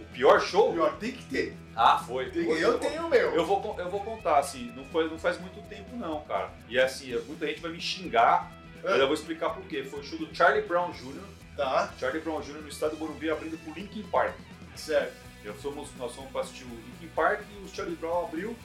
O 0.00 0.04
pior 0.06 0.38
O 0.38 0.40
show? 0.40 0.72
pior 0.72 0.96
tem 0.96 1.12
que 1.12 1.24
ter. 1.24 1.56
Ah, 1.74 1.98
foi. 1.98 2.30
Tem- 2.30 2.48
eu 2.48 2.70
vou- 2.72 2.78
tenho 2.80 3.06
o 3.06 3.08
meu. 3.10 3.34
Eu 3.34 3.44
vou, 3.46 3.76
eu 3.78 3.90
vou 3.90 4.00
contar, 4.02 4.38
assim, 4.38 4.72
não, 4.76 4.84
foi, 4.86 5.08
não 5.08 5.18
faz 5.18 5.40
muito 5.40 5.60
tempo 5.68 5.94
não, 5.96 6.20
cara. 6.22 6.50
E 6.68 6.78
assim, 6.78 7.12
muita 7.26 7.46
gente 7.46 7.60
vai 7.60 7.70
me 7.72 7.80
xingar, 7.80 8.50
É. 8.52 8.57
mas 8.82 8.98
eu 9.00 9.06
vou 9.06 9.14
explicar 9.14 9.50
por 9.50 9.62
quê. 9.64 9.84
Foi 9.84 10.00
o 10.00 10.04
show 10.04 10.18
do 10.18 10.34
Charlie 10.34 10.62
Brown 10.66 10.90
Jr., 10.92 11.20
Tá, 11.56 11.92
Charlie 11.98 12.20
Brown 12.20 12.40
Jr. 12.40 12.60
no 12.62 12.68
estado 12.68 12.92
do 12.92 12.98
Morumbi 12.98 13.28
abrindo 13.28 13.58
pro 13.64 13.72
Linkin 13.74 14.04
Park. 14.04 14.34
certo. 14.76 15.12
Eu 15.44 15.56
somos, 15.60 15.88
nós 15.96 16.14
fomos 16.14 16.30
pra 16.30 16.42
assistir 16.42 16.64
o 16.64 16.68
Linkin 16.68 17.08
Park 17.14 17.40
e 17.50 17.64
o 17.64 17.68
Charlie 17.68 17.96
Brown 17.96 18.26
abriu. 18.26 18.56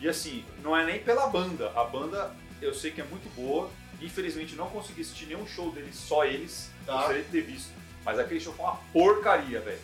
E 0.00 0.08
assim, 0.08 0.44
não 0.62 0.76
é 0.76 0.84
nem 0.84 0.98
pela 0.98 1.26
banda. 1.28 1.70
A 1.74 1.84
banda 1.84 2.34
eu 2.60 2.74
sei 2.74 2.90
que 2.90 3.00
é 3.00 3.04
muito 3.04 3.28
boa. 3.34 3.70
Infelizmente 4.02 4.54
não 4.54 4.68
consegui 4.68 5.00
assistir 5.00 5.26
nenhum 5.26 5.46
show 5.46 5.70
deles, 5.72 5.94
só 5.96 6.24
eles. 6.26 6.70
Tá. 6.84 6.94
Gostaria 6.96 7.22
de 7.22 7.30
ter 7.30 7.40
visto. 7.42 7.70
Mas 8.04 8.18
aquele 8.18 8.40
show 8.40 8.52
foi 8.52 8.64
uma 8.66 8.76
porcaria, 8.92 9.60
velho. 9.60 9.80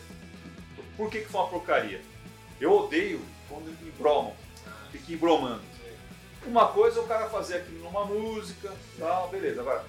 Por 0.95 1.09
que, 1.09 1.21
que 1.21 1.29
foi 1.29 1.41
uma 1.41 1.49
porcaria? 1.49 2.01
Eu 2.61 2.71
odeio 2.71 3.19
quando 3.49 3.69
embromam. 3.87 4.35
Fica 4.91 5.11
embromando. 5.11 5.61
Uma 6.45 6.67
coisa 6.67 6.99
é 6.99 7.03
o 7.03 7.07
cara 7.07 7.29
fazer 7.29 7.57
aquilo 7.57 7.83
numa 7.83 8.05
música, 8.05 8.71
tal, 8.99 9.29
beleza. 9.29 9.61
Agora, 9.61 9.83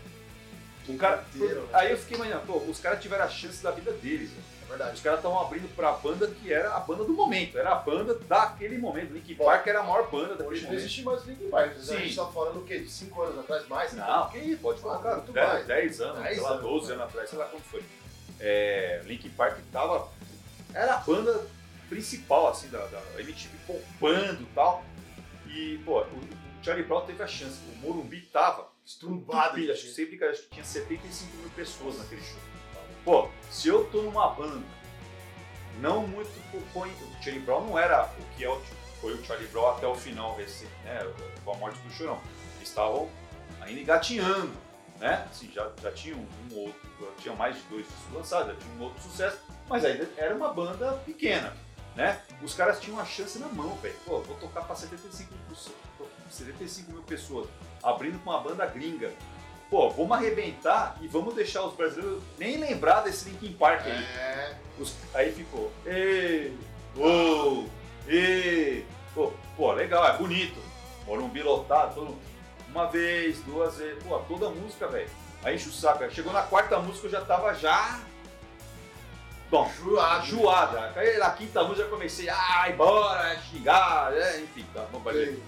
o 0.89 0.97
cara. 0.97 1.25
Inteiro, 1.35 1.63
né? 1.63 1.69
Aí 1.73 1.91
eu 1.91 1.99
fiquei 1.99 2.17
imaginando, 2.17 2.47
pô, 2.47 2.59
os 2.59 2.79
caras 2.79 3.01
tiveram 3.01 3.25
a 3.25 3.29
chance 3.29 3.63
da 3.63 3.71
vida 3.71 3.93
deles, 3.93 4.31
velho. 4.31 4.55
É 4.65 4.67
verdade. 4.67 4.95
Os 4.95 5.03
caras 5.03 5.19
estavam 5.19 5.41
abrindo 5.41 5.69
pra 5.77 5.93
banda 5.93 6.27
que 6.27 6.53
era 6.53 6.75
a 6.75 6.81
banda 6.81 7.05
do 7.05 7.13
momento, 7.13 7.59
era 7.59 7.73
a 7.73 7.75
banda 7.75 8.15
daquele 8.15 8.79
momento. 8.79 9.13
Linkin 9.13 9.35
Park 9.35 9.67
era 9.67 9.81
a 9.81 9.83
maior 9.83 10.11
banda 10.11 10.31
daquele 10.31 10.49
Hoje 10.49 10.63
não 10.63 10.69
momento. 10.69 10.81
existe 10.81 11.03
mais 11.03 11.25
Linkin 11.25 11.51
Park. 11.51 11.77
Sim. 11.77 11.95
A 11.95 11.99
gente 11.99 12.17
tá 12.17 12.27
falando 12.27 12.61
o 12.61 12.65
quê? 12.65 12.79
De 12.79 12.91
5 12.91 13.23
anos 13.23 13.39
atrás? 13.41 13.69
Mais? 13.69 13.93
Não, 13.93 14.31
que 14.31 14.39
isso, 14.39 14.63
pode 14.63 14.81
falar, 14.81 14.99
cara, 15.01 15.17
muito 15.17 15.33
10, 15.33 15.49
mais. 15.49 15.67
10 15.67 16.01
anos, 16.01 16.23
10 16.23 16.35
sei 16.35 16.43
lá, 16.43 16.51
anos, 16.51 16.63
12 16.63 16.87
né? 16.87 16.95
anos 16.95 17.07
atrás, 17.07 17.31
sei 17.31 17.39
lá 17.39 17.45
quando 17.47 17.63
foi. 17.63 17.85
É, 18.41 19.03
Linkin 19.05 19.31
Park 19.31 19.59
tava. 19.71 20.09
Era 20.73 20.95
a 20.95 20.99
banda 20.99 21.47
principal, 21.89 22.49
assim, 22.49 22.69
da, 22.69 22.85
da 22.87 23.01
MTV 23.19 23.55
poupando 23.67 24.43
e 24.43 24.47
tal. 24.55 24.83
E, 25.47 25.79
pô, 25.85 26.01
o 26.01 26.21
Charlie 26.65 26.85
Brown 26.85 27.05
teve 27.07 27.23
a 27.23 27.27
chance. 27.27 27.59
O 27.73 27.77
Morumbi 27.79 28.23
tava 28.33 28.73
Estrumbado. 28.85 29.49
Entupido, 29.59 29.73
acho 29.73 29.83
que 29.83 29.89
sempre 29.93 30.25
acho 30.27 30.43
que 30.43 30.49
tinha 30.51 30.65
75 30.65 31.37
mil 31.39 31.51
pessoas 31.51 31.99
naquele 31.99 32.21
show. 32.23 32.39
Pô, 33.05 33.29
se 33.51 33.69
eu 33.69 33.85
tô 33.91 34.03
numa 34.03 34.29
banda, 34.29 34.63
não 35.81 36.07
muito 36.07 36.31
com 36.51 36.59
o 36.81 37.23
Charlie 37.23 37.41
Brown 37.45 37.67
não 37.67 37.79
era 37.79 38.05
o 38.19 38.37
que 38.37 38.45
é 38.45 38.49
o, 38.49 38.61
foi 39.01 39.15
o 39.15 39.25
Charlie 39.25 39.49
Brown 39.49 39.71
até 39.71 39.87
o 39.87 39.95
final 39.95 40.37
recente, 40.37 40.71
né? 40.85 41.01
Com 41.45 41.53
a 41.53 41.57
morte 41.57 41.79
do 41.81 41.91
Chorão. 41.93 42.21
Eles 42.57 42.69
estavam 42.69 43.09
ainda 43.61 43.81
engatinhando, 43.81 44.53
né? 45.01 45.27
Assim, 45.31 45.51
já, 45.53 45.71
já 45.83 45.91
tinham 45.93 46.19
um 46.19 46.55
outro, 46.57 46.81
já 47.01 47.07
tinha 47.23 47.35
mais 47.35 47.57
de 47.57 47.63
dois 47.63 47.87
discos 47.87 48.13
lançados, 48.15 48.55
já 48.55 48.61
tinha 48.61 48.75
um 48.75 48.83
outro 48.83 49.03
sucesso, 49.03 49.39
mas 49.69 49.85
ainda 49.85 50.09
era 50.17 50.35
uma 50.35 50.53
banda 50.53 50.93
pequena, 51.07 51.55
né? 51.97 52.21
Os 52.43 52.55
caras 52.55 52.81
tinham 52.81 52.99
a 53.01 53.05
chance 53.05 53.39
na 53.39 53.49
mão, 53.49 53.75
velho. 53.77 53.97
Pô, 54.05 54.21
vou 54.21 54.37
tocar 54.37 54.63
pra 54.65 54.75
75 54.75 55.33
mil, 55.35 55.43
pessoas- 55.49 55.75
75 56.31 56.93
mil 56.93 57.03
pessoas, 57.03 57.49
abrindo 57.83 58.19
com 58.23 58.31
uma 58.31 58.41
banda 58.41 58.65
gringa. 58.67 59.13
Pô, 59.71 59.91
vamos 59.91 60.13
arrebentar 60.13 60.97
e 61.01 61.09
vamos 61.09 61.35
deixar 61.35 61.63
os 61.65 61.75
brasileiros 61.75 62.23
nem 62.39 62.59
lembrar 62.59 63.01
desse 63.01 63.29
Linkin 63.31 63.53
Park 63.55 63.83
aí. 63.87 64.05
É. 64.05 64.57
Os- 64.79 64.95
aí 65.15 65.33
ficou, 65.33 65.73
ei, 65.87 66.57
uou, 66.97 67.69
ei, 68.07 68.87
pô, 69.15 69.33
pô, 69.57 69.73
legal, 69.73 70.07
é 70.07 70.17
bonito. 70.17 70.61
Morumbi 71.07 71.43
lotado, 71.43 71.95
todo, 71.95 72.17
uma 72.69 72.87
vez, 72.87 73.39
duas 73.41 73.77
vezes, 73.79 74.03
pô, 74.03 74.19
toda 74.21 74.49
música, 74.51 74.87
velho. 74.89 75.09
Aí 75.43 75.57
enche 75.57 75.69
o 75.69 75.73
saco. 75.73 76.03
aí 76.05 76.11
Chegou 76.11 76.33
na 76.33 76.43
quarta 76.43 76.79
música, 76.79 77.07
eu 77.07 77.11
já 77.11 77.21
tava 77.21 77.53
já. 77.55 78.01
Bom, 79.51 79.71
Joado. 79.79 80.27
enjoada. 80.27 80.93
Aí 80.97 81.19
na 81.19 81.31
quinta 81.31 81.63
música 81.63 81.83
eu 81.87 81.91
comecei, 81.91 82.29
ai, 82.29 82.73
bora, 82.73 83.39
xingar, 83.41 84.13
é, 84.13 84.41
enfim, 84.41 84.65
tá 84.73 84.87
mas 85.05 85.17
Sim. 85.17 85.43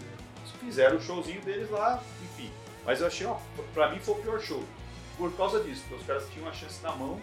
Fizeram 0.67 0.97
o 0.97 1.01
showzinho 1.01 1.41
deles 1.43 1.71
lá, 1.71 2.03
enfim. 2.25 2.53
Mas 2.85 3.01
eu 3.01 3.07
achei, 3.07 3.27
uma, 3.27 3.41
pra 3.73 3.91
mim 3.91 3.99
foi 4.01 4.15
o 4.15 4.19
pior 4.23 4.41
show. 4.41 4.63
Por 5.17 5.35
causa 5.37 5.63
disso, 5.63 5.81
porque 5.89 5.95
os 6.03 6.07
caras 6.07 6.29
tinham 6.31 6.49
a 6.49 6.53
chance 6.53 6.83
na 6.83 6.93
mão 6.93 7.21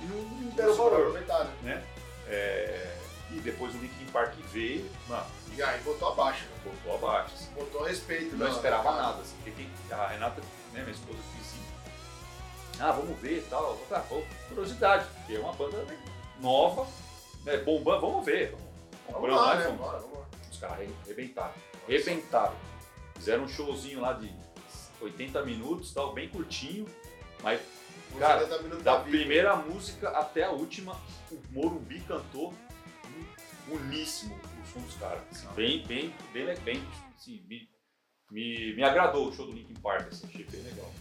e 0.00 0.04
não, 0.04 0.16
não 0.16 0.50
deram 0.50 0.68
Não 0.70 0.76
valor. 0.76 1.12
né? 1.12 1.52
Né? 1.62 1.84
É, 2.28 2.96
e 3.32 3.40
depois 3.40 3.74
o 3.74 3.78
Linkin 3.78 4.04
Park 4.12 4.34
veio, 4.52 4.88
mano, 5.08 5.26
E 5.56 5.62
aí 5.62 5.80
botou 5.80 6.12
abaixo. 6.12 6.44
né? 6.44 6.56
botou 6.72 6.94
abaixo. 6.94 7.34
assim. 7.34 7.50
Botou 7.54 7.82
respeito. 7.82 8.36
não 8.36 8.46
né? 8.46 8.52
esperava 8.52 8.92
nada. 8.92 9.20
Assim, 9.22 9.34
porque 9.42 9.50
quem- 9.50 9.70
a 9.98 10.06
Renata, 10.06 10.40
né, 10.72 10.80
minha 10.82 10.92
esposa, 10.92 11.18
disse 11.38 11.52
ah, 12.80 12.90
vamos 12.92 13.18
ver 13.20 13.38
e 13.38 13.42
tal. 13.42 13.78
Ah, 13.90 14.02
curiosidade, 14.48 15.06
porque 15.14 15.34
é 15.34 15.38
uma 15.40 15.52
banda 15.52 15.76
né, 15.84 15.98
nova, 16.40 16.86
né, 17.44 17.58
bombando, 17.58 18.00
vamos 18.00 18.24
ver. 18.24 18.50
Vamos, 18.52 18.66
Vamos 19.06 19.14
compramos 19.14 19.40
lá, 19.40 19.46
lá 19.46 19.54
né? 19.56 19.70
Bora, 19.76 19.98
vamos 19.98 20.18
lá. 20.18 20.24
Os 20.50 20.58
caras 20.58 20.88
arrebentaram. 21.04 21.52
Arrebentaram. 21.86 22.54
Fizeram 23.22 23.44
um 23.44 23.48
showzinho 23.48 24.00
lá 24.00 24.14
de 24.14 24.28
80 25.00 25.44
minutos, 25.44 25.94
tal, 25.94 26.12
bem 26.12 26.28
curtinho. 26.28 26.86
Mas 27.40 27.60
Cara, 28.18 28.40
40 28.48 28.62
minutos 28.64 28.82
da 28.84 28.98
primeira 28.98 29.54
música 29.54 30.08
até 30.08 30.42
a 30.42 30.50
última, 30.50 31.00
o 31.30 31.40
Morumbi 31.52 32.00
cantou 32.00 32.52
uníssimo 33.68 34.34
o 34.34 34.66
som 34.66 34.80
dos 34.80 34.96
caras. 34.96 35.22
assim, 35.30 35.46
bem, 35.54 35.86
bem, 35.86 36.12
bem, 36.32 36.56
bem, 36.64 36.82
assim, 37.16 37.36
bem- 37.46 37.68
me, 38.32 38.74
me 38.74 38.82
agradou 38.82 39.28
o 39.28 39.32
show 39.32 39.46
do 39.46 39.52
Linkin 39.52 39.74
Park, 39.74 40.08
assim, 40.08 40.26
achei 40.26 40.44
bem 40.44 40.60
legal. 40.62 40.92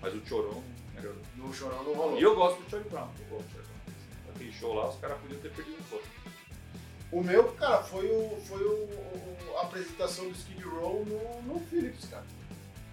Mas 0.00 0.14
o 0.14 0.24
Chorão 0.26 0.52
não 0.52 0.62
me 0.92 0.98
agradou. 0.98 1.22
No 1.34 1.52
chorão 1.52 1.82
não 1.82 1.92
rolou. 1.92 2.20
E 2.20 2.22
eu 2.22 2.36
gosto 2.36 2.62
do 2.62 2.70
Charlie 2.70 2.88
Brown, 2.88 3.08
eu 3.18 3.26
gosto 3.26 3.46
do 3.48 3.52
Charlie 3.52 3.72
Brown. 3.84 4.32
Aquele 4.32 4.52
show 4.52 4.74
lá, 4.74 4.88
os 4.90 5.00
caras 5.00 5.18
podiam 5.20 5.40
ter 5.40 5.52
perdido 5.52 5.76
um 5.76 5.82
pouco. 5.90 6.04
O 7.10 7.22
meu, 7.22 7.44
cara, 7.52 7.82
foi, 7.82 8.06
o, 8.06 8.38
foi 8.46 8.62
o, 8.62 8.70
o- 8.72 9.56
a 9.58 9.62
apresentação 9.62 10.26
do 10.26 10.32
Skid 10.32 10.62
Row 10.62 11.04
no, 11.06 11.42
no 11.54 11.60
Philips, 11.66 12.06
cara. 12.10 12.24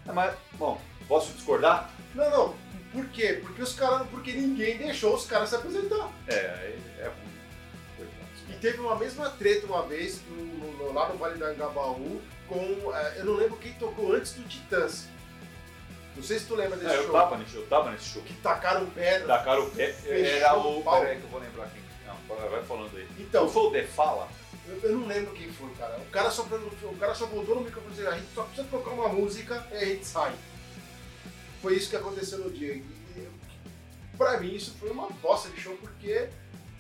É, 0.08 0.12
mas, 0.12 0.34
bom, 0.54 0.80
posso 1.08 1.34
discordar? 1.34 1.90
Não, 2.14 2.30
não. 2.30 2.56
Por 2.94 3.08
quê? 3.10 3.40
Porque 3.44 3.62
os 3.62 3.74
caras. 3.74 4.08
Porque 4.10 4.32
ninguém 4.32 4.78
deixou 4.78 5.14
os 5.16 5.26
caras 5.26 5.50
se 5.50 5.56
apresentar. 5.56 6.10
É, 6.28 6.34
é, 6.36 6.80
é. 7.00 7.12
E 8.50 8.54
teve 8.54 8.80
uma 8.80 8.96
mesma 8.96 9.30
treta 9.32 9.66
uma 9.66 9.84
vez 9.86 10.22
no- 10.30 10.46
no- 10.78 10.94
lá 10.94 11.10
no 11.10 11.18
Vale 11.18 11.38
do 11.38 11.44
Angabaú 11.46 12.22
com. 12.48 12.94
eh, 12.96 13.16
eu 13.18 13.26
não 13.26 13.34
lembro 13.34 13.58
quem 13.58 13.74
tocou 13.74 14.14
antes 14.14 14.32
do 14.34 14.44
Titãs. 14.48 15.08
Não 16.16 16.24
sei 16.24 16.40
se 16.40 16.46
tu 16.46 16.56
lembra 16.56 16.78
desse 16.78 16.94
É, 16.96 16.98
eu 17.00 17.04
show. 17.04 17.12
tava 17.12 17.38
nesse 17.38 17.56
eu 17.56 17.68
tava 17.68 17.92
nesse 17.92 18.06
show. 18.06 18.22
Que 18.22 18.34
tacaram 18.36 18.86
pedra. 18.92 19.28
Tacaram 19.28 19.66
o 19.66 19.72
pé, 19.72 19.92
Fechou 19.92 20.16
era 20.38 20.54
o. 20.56 20.82
Peraí 20.84 21.18
que 21.18 21.24
eu 21.24 21.30
vou 21.30 21.42
lembrar 21.42 21.68
quem. 21.70 21.84
Vai 22.28 22.64
falando 22.64 22.96
aí. 22.98 23.08
Então, 23.20 23.48
foi 23.50 23.64
o 23.64 23.70
Defala? 23.70 24.28
eu, 24.68 24.80
eu 24.90 24.98
não 24.98 25.08
lembro 25.08 25.34
quem 25.34 25.52
foi, 25.52 25.70
cara. 25.76 25.98
O 26.00 26.06
cara 26.06 26.32
só, 26.32 26.44
o 26.44 26.98
cara 26.98 27.14
só 27.14 27.26
voltou 27.28 27.56
no 27.56 27.62
microfone 27.62 27.94
e 27.94 27.98
disse: 27.98 28.08
a 28.08 28.18
gente 28.18 28.34
só 28.34 28.44
precisa 28.44 28.68
tocar 28.68 28.92
uma 28.92 29.10
música 29.10 29.68
e 29.72 29.76
a 29.76 29.86
gente 29.86 30.06
sai. 30.06 30.34
Foi 31.62 31.76
isso 31.76 31.90
que 31.90 31.96
aconteceu 31.96 32.40
no 32.40 32.50
dia. 32.50 32.74
E, 32.74 32.84
e, 33.16 33.30
pra 34.18 34.40
mim, 34.40 34.54
isso 34.54 34.74
foi 34.80 34.90
uma 34.90 35.10
bosta 35.10 35.50
de 35.50 35.60
show 35.60 35.76
porque 35.78 36.30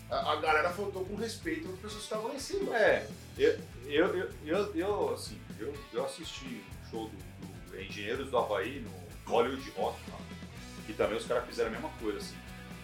a, 0.09 0.33
a 0.33 0.35
galera 0.37 0.71
faltou 0.71 1.05
com 1.05 1.15
respeito 1.15 1.67
às 1.69 1.75
pessoas 1.75 1.93
que 1.93 2.03
estavam 2.03 2.27
lá 2.27 2.35
em 2.35 2.39
cima. 2.39 2.75
É, 2.77 3.07
eu, 3.37 3.59
eu, 3.87 4.07
eu, 4.15 4.29
eu, 4.45 4.75
eu, 4.75 5.13
assim, 5.13 5.39
eu, 5.59 5.73
eu 5.93 6.05
assisti 6.05 6.63
o 6.85 6.89
show 6.89 7.09
do, 7.09 7.71
do 7.71 7.81
Engenheiros 7.81 8.29
do 8.29 8.37
Havaí 8.37 8.79
no 8.79 9.31
Hollywood 9.31 9.69
Rock, 9.71 9.99
que 10.85 10.93
também 10.93 11.17
os 11.17 11.25
caras 11.25 11.45
fizeram 11.45 11.69
a 11.69 11.73
mesma 11.73 11.89
coisa, 11.99 12.17
assim. 12.17 12.35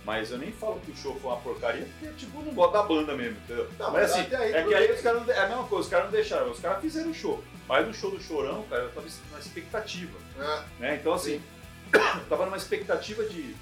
Mas 0.04 0.32
eu 0.32 0.38
nem 0.40 0.52
falo 0.52 0.80
que 0.80 0.92
o 0.92 0.96
show 0.96 1.16
foi 1.20 1.32
uma 1.32 1.40
porcaria, 1.40 1.88
porque 2.00 2.14
tipo, 2.16 2.42
não 2.42 2.54
gosto 2.54 2.74
da 2.74 2.84
banda 2.84 3.16
mesmo, 3.16 3.38
entendeu? 3.44 3.70
Não, 3.78 3.92
mas 3.92 4.12
assim, 4.12 4.22
é 4.22 4.64
que 4.64 4.74
aí 4.74 4.92
os 4.92 5.02
caras 5.02 5.26
não, 5.26 5.34
é 5.34 5.40
a 5.40 5.48
mesma 5.48 5.64
coisa, 5.66 5.84
os 5.84 5.90
caras 5.90 6.06
não 6.06 6.12
deixaram, 6.12 6.50
os 6.50 6.60
caras 6.60 6.82
fizeram 6.82 7.12
o 7.12 7.14
show. 7.14 7.44
Mas 7.68 7.88
no 7.88 7.94
show 7.94 8.10
do 8.10 8.22
Chorão, 8.22 8.64
cara, 8.70 8.84
eu 8.84 8.90
tava 8.90 9.08
na 9.32 9.40
expectativa. 9.40 10.18
É. 10.40 10.64
né? 10.80 10.96
Então, 10.96 11.14
assim, 11.14 11.42
eu 11.94 12.26
tava 12.28 12.46
numa 12.46 12.58
expectativa 12.58 13.24
de, 13.26 13.56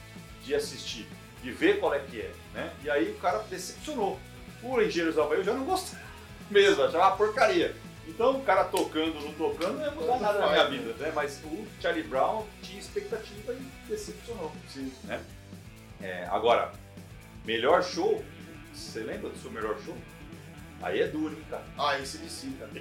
de 0.43 0.55
assistir, 0.55 1.07
de 1.43 1.51
ver 1.51 1.79
qual 1.79 1.93
é 1.93 1.99
que 1.99 2.21
é, 2.21 2.31
né? 2.53 2.71
E 2.83 2.89
aí 2.89 3.11
o 3.11 3.15
cara 3.15 3.39
decepcionou. 3.49 4.17
O 4.63 4.81
Engenheiros 4.81 5.15
do 5.15 5.21
Havaí 5.21 5.39
eu 5.39 5.43
já 5.43 5.53
não 5.53 5.65
gostava 5.65 6.01
mesmo, 6.49 6.83
achava 6.83 7.07
uma 7.07 7.17
porcaria. 7.17 7.75
Então 8.07 8.37
o 8.37 8.43
cara 8.43 8.63
tocando, 8.63 9.19
não 9.21 9.33
tocando, 9.33 9.77
não 9.77 9.85
ia 9.85 9.91
mudar 9.91 10.19
nada 10.19 10.39
na 10.39 10.47
minha 10.49 10.63
né? 10.63 10.77
vida, 10.77 10.93
né? 10.97 11.11
Mas 11.13 11.39
o 11.43 11.67
Charlie 11.79 12.03
Brown 12.03 12.45
tinha 12.63 12.79
expectativa 12.79 13.53
e 13.53 13.87
decepcionou. 13.87 14.51
Sim. 14.67 14.91
É, 16.01 16.25
agora, 16.29 16.71
melhor 17.45 17.83
show, 17.83 18.23
você 18.73 18.99
lembra 19.01 19.29
do 19.29 19.37
seu 19.37 19.51
melhor 19.51 19.77
show? 19.83 19.97
Aí 20.81 21.01
é 21.01 21.07
duro, 21.07 21.35
hein, 21.35 21.43
cara? 21.49 21.63
Ah, 21.77 21.99
esse 21.99 22.17
de 22.19 22.29
si, 22.29 22.55
cara. 22.59 22.71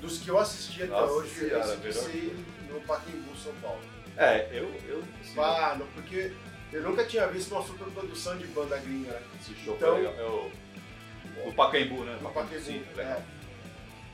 Dos 0.00 0.18
que 0.18 0.28
eu 0.28 0.38
assisti 0.38 0.82
até 0.82 0.92
Nossa 0.92 1.12
hoje, 1.12 1.30
Senhora, 1.34 1.64
esse 1.64 1.76
melhor 1.78 1.92
si 1.92 2.46
no 2.70 2.80
Pacaembu, 2.82 3.36
São 3.36 3.52
Paulo. 3.62 3.80
É, 4.16 4.48
eu, 4.52 4.64
eu 4.86 5.02
Ah, 5.42 5.76
não, 5.78 5.86
porque 5.88 6.32
eu 6.72 6.82
nunca 6.82 7.04
tinha 7.04 7.26
visto 7.28 7.52
uma 7.54 7.64
superprodução 7.64 8.36
de 8.36 8.46
banda 8.48 8.76
gringa, 8.78 9.12
né? 9.12 9.22
esse 9.40 9.54
show 9.54 9.74
Então- 9.76 9.92
foi 9.94 10.02
legal. 10.06 10.14
É 10.18 11.44
o, 11.44 11.48
o 11.48 11.52
Pacaembu, 11.54 12.04
né? 12.04 12.18
No 12.20 12.30
Pacaembu, 12.30 12.60
Sim, 12.64 12.84
é. 12.92 12.96
legal. 12.96 13.22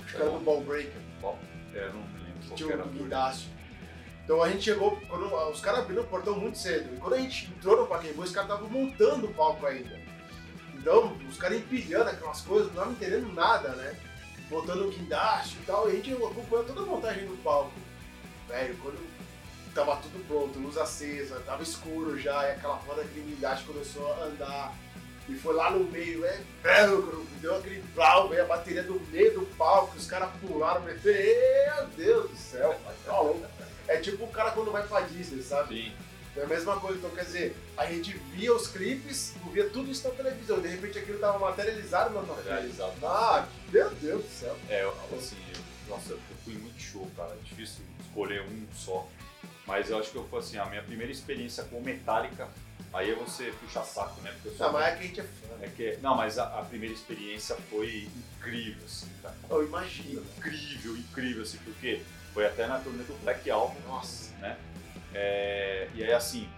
Os 0.06 0.12
caras 0.12 0.32
do 0.32 0.40
Ball 0.40 0.60
Breaker, 0.62 0.92
É, 1.74 1.78
eu 1.86 1.92
não 1.92 2.00
me 2.02 2.18
lembro 2.24 2.40
que 2.40 2.48
que 2.48 2.54
tinha 2.54 2.72
era 2.72 2.82
o 2.84 2.86
dor. 2.88 3.02
guindaste. 3.02 3.48
Então 4.28 4.42
a 4.42 4.50
gente 4.50 4.64
chegou, 4.64 4.94
quando 5.08 5.34
os 5.50 5.58
caras 5.62 5.80
abriram 5.80 6.02
o 6.02 6.06
portão 6.06 6.38
muito 6.38 6.58
cedo. 6.58 6.94
E 6.94 6.98
quando 6.98 7.14
a 7.14 7.18
gente 7.18 7.46
entrou 7.46 7.78
no 7.78 7.86
Pacaembu, 7.86 8.20
os 8.20 8.30
caras 8.30 8.50
estavam 8.50 8.68
montando 8.68 9.26
o 9.26 9.32
palco 9.32 9.64
ainda. 9.64 9.98
Então, 10.74 11.16
os 11.26 11.38
caras 11.38 11.56
empilhando 11.56 12.10
aquelas 12.10 12.42
coisas, 12.42 12.70
não 12.74 12.92
entendendo 12.92 13.32
nada, 13.32 13.70
né? 13.70 13.98
Botando 14.50 14.82
o 14.82 14.90
guindaste 14.90 15.56
e 15.56 15.64
tal, 15.64 15.88
e 15.88 15.92
a 15.92 15.94
gente 15.94 16.12
acompanhou 16.12 16.62
toda 16.62 16.80
a 16.82 16.84
montagem 16.84 17.26
do 17.26 17.42
palco. 17.42 17.72
Velho, 18.46 18.76
quando 18.82 18.98
tava 19.74 19.96
tudo 19.96 20.22
pronto, 20.28 20.58
luz 20.58 20.76
acesa, 20.76 21.40
tava 21.46 21.62
escuro 21.62 22.18
já, 22.18 22.48
e 22.48 22.50
aquela 22.50 22.76
porra 22.76 22.98
daquele 22.98 23.30
guindaste 23.30 23.64
começou 23.64 24.12
a 24.12 24.24
andar. 24.24 24.74
E 25.26 25.34
foi 25.36 25.54
lá 25.54 25.70
no 25.70 25.84
meio, 25.84 26.22
é 26.26 26.38
velcro, 26.62 27.26
deu 27.40 27.56
aquele 27.56 27.82
plau, 27.94 28.28
veio 28.28 28.42
a 28.42 28.46
bateria 28.46 28.82
do 28.82 29.00
meio 29.10 29.40
do 29.40 29.46
palco, 29.56 29.96
os 29.96 30.06
caras 30.06 30.28
pularam, 30.38 30.82
meu 30.82 30.98
Deus 30.98 32.30
do 32.30 32.36
céu, 32.36 32.78
tá 33.06 33.20
louco. 33.22 33.57
É 33.88 33.96
tipo 33.96 34.24
o 34.24 34.28
cara 34.28 34.50
quando 34.52 34.70
vai 34.70 34.86
pra 34.86 35.00
Disney, 35.00 35.42
sabe? 35.42 35.74
Sim. 35.84 35.92
É 36.36 36.44
a 36.44 36.46
mesma 36.46 36.78
coisa, 36.78 36.98
então 36.98 37.10
quer 37.10 37.24
dizer, 37.24 37.56
a 37.76 37.84
gente 37.86 38.16
via 38.32 38.54
os 38.54 38.68
clipes, 38.68 39.34
via 39.52 39.68
tudo 39.70 39.90
isso 39.90 40.06
na 40.06 40.14
televisão, 40.14 40.60
de 40.60 40.68
repente 40.68 40.98
aquilo 40.98 41.18
tava 41.18 41.38
materializado 41.38 42.14
na 42.14 42.22
nossa 42.22 42.42
frente. 42.42 42.48
Realizado. 42.48 42.94
Ah, 43.02 43.48
meu 43.72 43.90
Deus 43.90 44.22
do 44.22 44.30
céu. 44.30 44.56
É, 44.68 44.84
eu, 44.84 44.94
assim, 45.16 45.36
eu, 45.52 45.60
nossa, 45.88 46.12
eu 46.12 46.20
fui 46.44 46.54
muito 46.54 46.80
show, 46.80 47.10
cara. 47.16 47.32
É 47.32 47.44
difícil 47.44 47.82
escolher 48.00 48.42
um 48.42 48.66
só. 48.72 49.08
Mas 49.66 49.90
eu 49.90 49.98
acho 49.98 50.10
que 50.10 50.16
eu 50.16 50.28
fui 50.28 50.38
assim, 50.38 50.58
a 50.58 50.66
minha 50.66 50.82
primeira 50.82 51.10
experiência 51.10 51.64
com 51.64 51.80
Metallica, 51.80 52.48
aí 52.92 53.10
é 53.10 53.14
você 53.14 53.52
puxa 53.60 53.82
saco, 53.82 54.20
né? 54.20 54.30
Porque 54.32 54.48
eu 54.48 54.56
sou 54.56 54.66
Não, 54.66 54.72
mas 54.74 54.86
é 54.86 54.96
que 54.96 55.02
a 55.02 55.06
gente 55.06 55.20
é 55.20 55.24
fã, 55.24 55.54
é 55.60 55.68
que, 55.68 55.98
não, 56.00 56.14
mas 56.14 56.38
a, 56.38 56.60
a 56.60 56.64
primeira 56.64 56.94
experiência 56.94 57.56
foi 57.68 58.08
incrível, 58.38 58.84
assim, 58.86 59.08
cara. 59.22 59.34
Eu 59.50 59.66
imagino. 59.66 60.24
Incrível, 60.36 60.96
incrível, 60.96 61.42
assim, 61.42 61.58
porque 61.64 62.00
foi 62.38 62.46
até 62.46 62.68
na 62.68 62.78
turnê 62.78 63.02
do 63.02 63.14
Black 63.24 63.50
Album, 63.50 63.74
Nossa. 63.88 64.30
né? 64.38 64.56
É, 65.12 65.88
e 65.92 66.04
aí, 66.04 66.12
assim, 66.12 66.48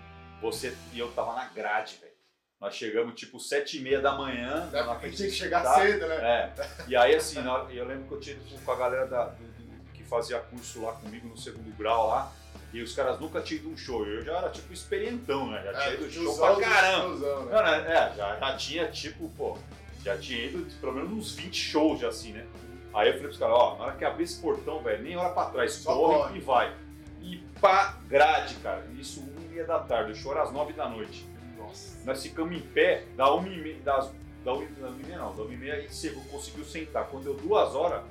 você 0.43 0.77
e 0.93 0.99
eu 0.99 1.11
tava 1.13 1.33
na 1.33 1.47
grade, 1.47 1.97
velho. 1.99 2.13
Nós 2.61 2.75
chegamos 2.75 3.15
tipo 3.19 3.41
sete 3.41 3.79
e 3.79 3.81
meia 3.81 3.99
da 3.99 4.13
manhã. 4.13 4.67
Né? 4.71 4.83
na 4.83 4.95
frente 4.97 5.17
tinha 5.17 5.31
que 5.31 5.35
chegar 5.35 5.61
espetáculo. 5.65 5.93
cedo, 5.93 6.07
né? 6.07 6.17
É. 6.59 6.67
E 6.87 6.95
aí, 6.95 7.15
assim, 7.17 7.41
na 7.41 7.67
eu 7.71 7.87
lembro 7.87 8.07
que 8.09 8.13
eu 8.13 8.21
tinha 8.21 8.37
ido 8.37 8.63
com 8.63 8.73
a 8.73 8.77
galera 8.77 9.07
da- 9.07 9.25
do- 9.29 9.43
do- 9.43 9.93
que 9.95 10.05
fazia 10.05 10.39
curso 10.39 10.83
lá 10.83 10.93
comigo 10.93 11.27
no 11.27 11.39
segundo 11.39 11.75
grau 11.79 12.09
lá. 12.09 12.31
E 12.75 12.83
os 12.83 12.95
caras 12.95 13.19
nunca 13.19 13.41
tinham 13.41 13.61
ido 13.63 13.71
um 13.71 13.77
show. 13.79 14.07
Eu 14.07 14.23
já 14.23 14.37
era 14.37 14.51
tipo 14.51 14.71
experientão, 14.75 15.51
né? 15.51 15.63
Já 15.65 15.73
tinha 15.81 15.95
ido 15.95 16.11
show 16.13 16.37
pra 16.37 16.57
caramba. 16.61 17.07
tiozão, 17.17 17.47
né? 17.47 17.53
Não, 17.55 17.63
né? 17.63 17.91
É, 17.91 18.17
já, 18.19 18.39
já 18.39 18.57
tinha 18.59 18.89
tipo, 18.91 19.31
pô, 19.31 19.57
já 20.05 20.19
tinha 20.19 20.45
ido 20.45 20.67
pelo 20.79 20.93
menos 20.93 21.11
uns 21.11 21.33
20 21.33 21.57
shows 21.59 22.01
já 22.01 22.09
assim, 22.09 22.33
né? 22.35 22.47
Aí 22.93 23.09
eu 23.09 23.13
falei 23.15 23.29
pros 23.29 23.39
caras, 23.39 23.57
ó, 23.57 23.77
na 23.77 23.85
hora 23.85 23.97
que 23.97 24.05
abrir 24.05 24.25
esse 24.25 24.41
portão, 24.41 24.83
velho, 24.83 25.03
nem 25.03 25.17
olha 25.17 25.31
pra 25.31 25.47
trás, 25.47 25.79
corre 25.85 26.39
e 26.39 26.41
vai. 26.41 26.75
E 27.21 27.37
pá, 27.61 27.99
grade, 28.09 28.55
cara. 28.57 28.85
Isso 28.99 29.21
uma 29.21 29.41
e 29.43 29.49
meia 29.49 29.65
da 29.65 29.79
tarde, 29.79 30.13
o 30.13 30.15
show 30.15 30.33
era 30.33 30.43
às 30.43 30.53
nove 30.53 30.73
da 30.73 30.89
noite. 30.89 31.29
Nossa. 31.57 32.05
Nós 32.05 32.23
ficamos 32.23 32.57
em 32.57 32.61
pé, 32.61 33.05
da 33.17 33.33
uma 33.33 33.49
e 33.49 33.61
meia, 33.61 33.81
das, 33.83 34.13
da 34.45 34.53
uma, 34.55 34.67
da 34.67 34.89
e 34.89 35.05
meia 35.05 35.19
não, 35.19 35.37
da 35.37 35.43
uma 35.43 35.53
e 35.53 35.57
meia 35.57 35.75
a 35.75 35.81
gente 35.81 35.95
chegou, 35.95 36.23
conseguiu 36.25 36.65
sentar. 36.65 37.07
Quando 37.07 37.25
deu 37.25 37.35
duas 37.35 37.75
horas, 37.75 38.03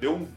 deu 0.00 0.16
um, 0.16 0.28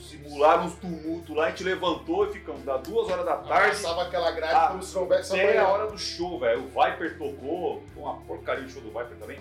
simularam 0.00 0.64
uns 0.64 0.74
tumultos 0.74 1.36
lá, 1.36 1.46
a 1.46 1.50
gente 1.50 1.62
levantou 1.62 2.26
e 2.26 2.32
ficamos 2.32 2.62
das 2.64 2.80
duas 2.82 3.08
horas 3.10 3.24
da 3.24 3.36
tarde 3.36 3.76
Passava 3.76 4.02
aquela 4.02 4.30
grade 4.32 4.54
Ah, 4.54 4.68
como 4.68 4.82
se 4.82 4.92
soubesse 4.92 5.32
até 5.32 5.58
a 5.58 5.68
hora 5.68 5.90
do 5.90 5.98
show, 5.98 6.40
velho. 6.40 6.64
O 6.64 6.68
Viper 6.68 7.18
tocou, 7.18 7.84
foi 7.94 8.02
uma 8.02 8.16
porcaria 8.22 8.64
o 8.64 8.68
show 8.68 8.82
do 8.82 8.88
Viper 8.88 9.16
também, 9.18 9.38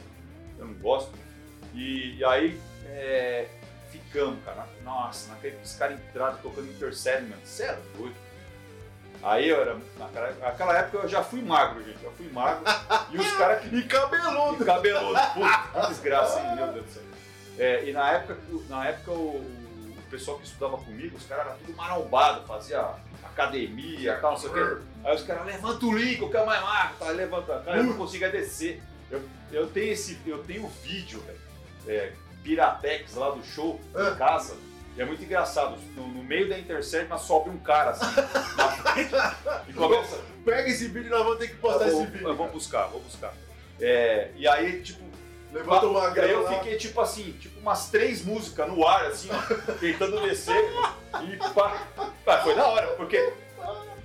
eu 0.58 0.66
não 0.66 0.74
gosto. 0.76 1.12
E, 1.74 2.18
e 2.18 2.26
aí, 2.26 2.60
é, 2.91 3.47
ficamos, 3.91 4.43
cara. 4.43 4.67
Nossa, 4.83 5.29
naquele 5.31 5.57
os 5.63 5.73
caras 5.75 5.99
entraram 5.99 6.37
tocando 6.37 6.67
Intercedment, 6.67 7.37
você 7.43 7.63
era 7.63 7.81
doido. 7.97 8.15
Aí 9.21 9.49
eu 9.49 9.59
era, 9.59 9.77
naquela, 9.97 10.31
naquela 10.35 10.77
época 10.77 10.97
eu 11.03 11.07
já 11.09 11.21
fui 11.23 11.41
magro, 11.41 11.83
gente, 11.83 12.01
já 12.01 12.09
fui 12.11 12.29
magro. 12.31 12.63
e 13.11 13.17
os 13.17 13.31
caras 13.33 13.61
que 13.61 13.75
E 13.75 13.83
cabeludo. 13.83 14.63
e 14.63 14.65
cabeludo. 14.65 15.19
Puta, 15.33 15.81
que 15.81 15.87
desgraça, 15.87 16.39
hein? 16.39 16.55
Meu 16.55 16.67
Deus 16.71 16.85
do 16.85 16.91
céu. 16.91 17.03
É, 17.57 17.83
e 17.83 17.91
na 17.91 18.11
época, 18.13 18.37
na 18.69 18.87
época 18.87 19.11
o, 19.11 19.35
o 19.41 20.01
pessoal 20.09 20.37
que 20.37 20.45
estudava 20.45 20.77
comigo, 20.77 21.17
os 21.17 21.25
caras 21.25 21.47
eram 21.47 21.57
tudo 21.57 21.75
marombado, 21.75 22.47
fazia 22.47 22.93
academia 23.21 24.13
e 24.13 24.21
tal, 24.21 24.31
não 24.31 24.37
sei 24.39 24.49
o 24.49 24.53
quê. 24.53 24.83
Aí 25.03 25.15
os 25.15 25.23
caras, 25.23 25.45
levanta 25.45 25.85
o 25.85 25.97
link, 25.97 26.21
eu 26.21 26.29
quero 26.29 26.45
mais 26.45 26.61
magro, 26.61 26.95
tá 26.99 27.09
levantando. 27.09 27.65
Cara, 27.65 27.77
eu 27.77 27.83
não 27.83 27.97
conseguia 27.97 28.29
descer. 28.29 28.81
Eu, 29.11 29.21
eu 29.51 29.67
tenho 29.67 29.91
esse, 29.91 30.17
eu 30.25 30.41
tenho 30.43 30.67
vídeo, 30.67 31.19
velho, 31.21 31.39
é, 31.87 32.13
Piratex 32.43 33.15
lá 33.15 33.31
do 33.31 33.43
show, 33.43 33.79
em 33.95 34.15
casa. 34.15 34.55
E 34.95 35.01
é 35.01 35.05
muito 35.05 35.23
engraçado. 35.23 35.77
No, 35.95 36.07
no 36.07 36.23
meio 36.23 36.49
da 36.49 36.57
Intercept, 36.57 37.07
mas 37.09 37.21
sobe 37.21 37.49
um 37.49 37.57
cara 37.57 37.91
assim, 37.91 38.05
na 38.57 38.69
frente, 38.69 39.11
e 39.67 39.73
começa. 39.73 40.19
Pega 40.43 40.69
esse 40.69 40.87
vídeo 40.87 41.07
e 41.07 41.09
nós 41.09 41.23
vamos 41.23 41.39
ter 41.39 41.49
que 41.49 41.55
postar 41.55 41.89
vou, 41.89 42.03
esse 42.03 42.11
vídeo. 42.11 42.27
eu 42.27 42.35
vou 42.35 42.49
buscar, 42.49 42.87
vou 42.87 43.01
buscar. 43.01 43.33
É, 43.79 44.31
e 44.35 44.47
aí, 44.47 44.81
tipo, 44.81 45.09
Levanta 45.51 45.87
uma 45.87 46.01
e 46.01 46.05
aí 46.05 46.13
grana 46.13 46.33
eu 46.33 46.47
fiquei 46.47 46.77
tipo 46.77 47.01
assim, 47.01 47.31
tipo 47.39 47.59
umas 47.59 47.89
três 47.89 48.23
músicas 48.23 48.67
no 48.67 48.85
ar, 48.87 49.05
assim, 49.05 49.29
ó, 49.31 49.73
tentando 49.79 50.21
descer. 50.21 50.63
E 51.23 51.37
pá, 51.53 51.87
pá, 52.23 52.37
foi 52.43 52.55
da 52.55 52.67
hora, 52.67 52.87
porque. 52.89 53.33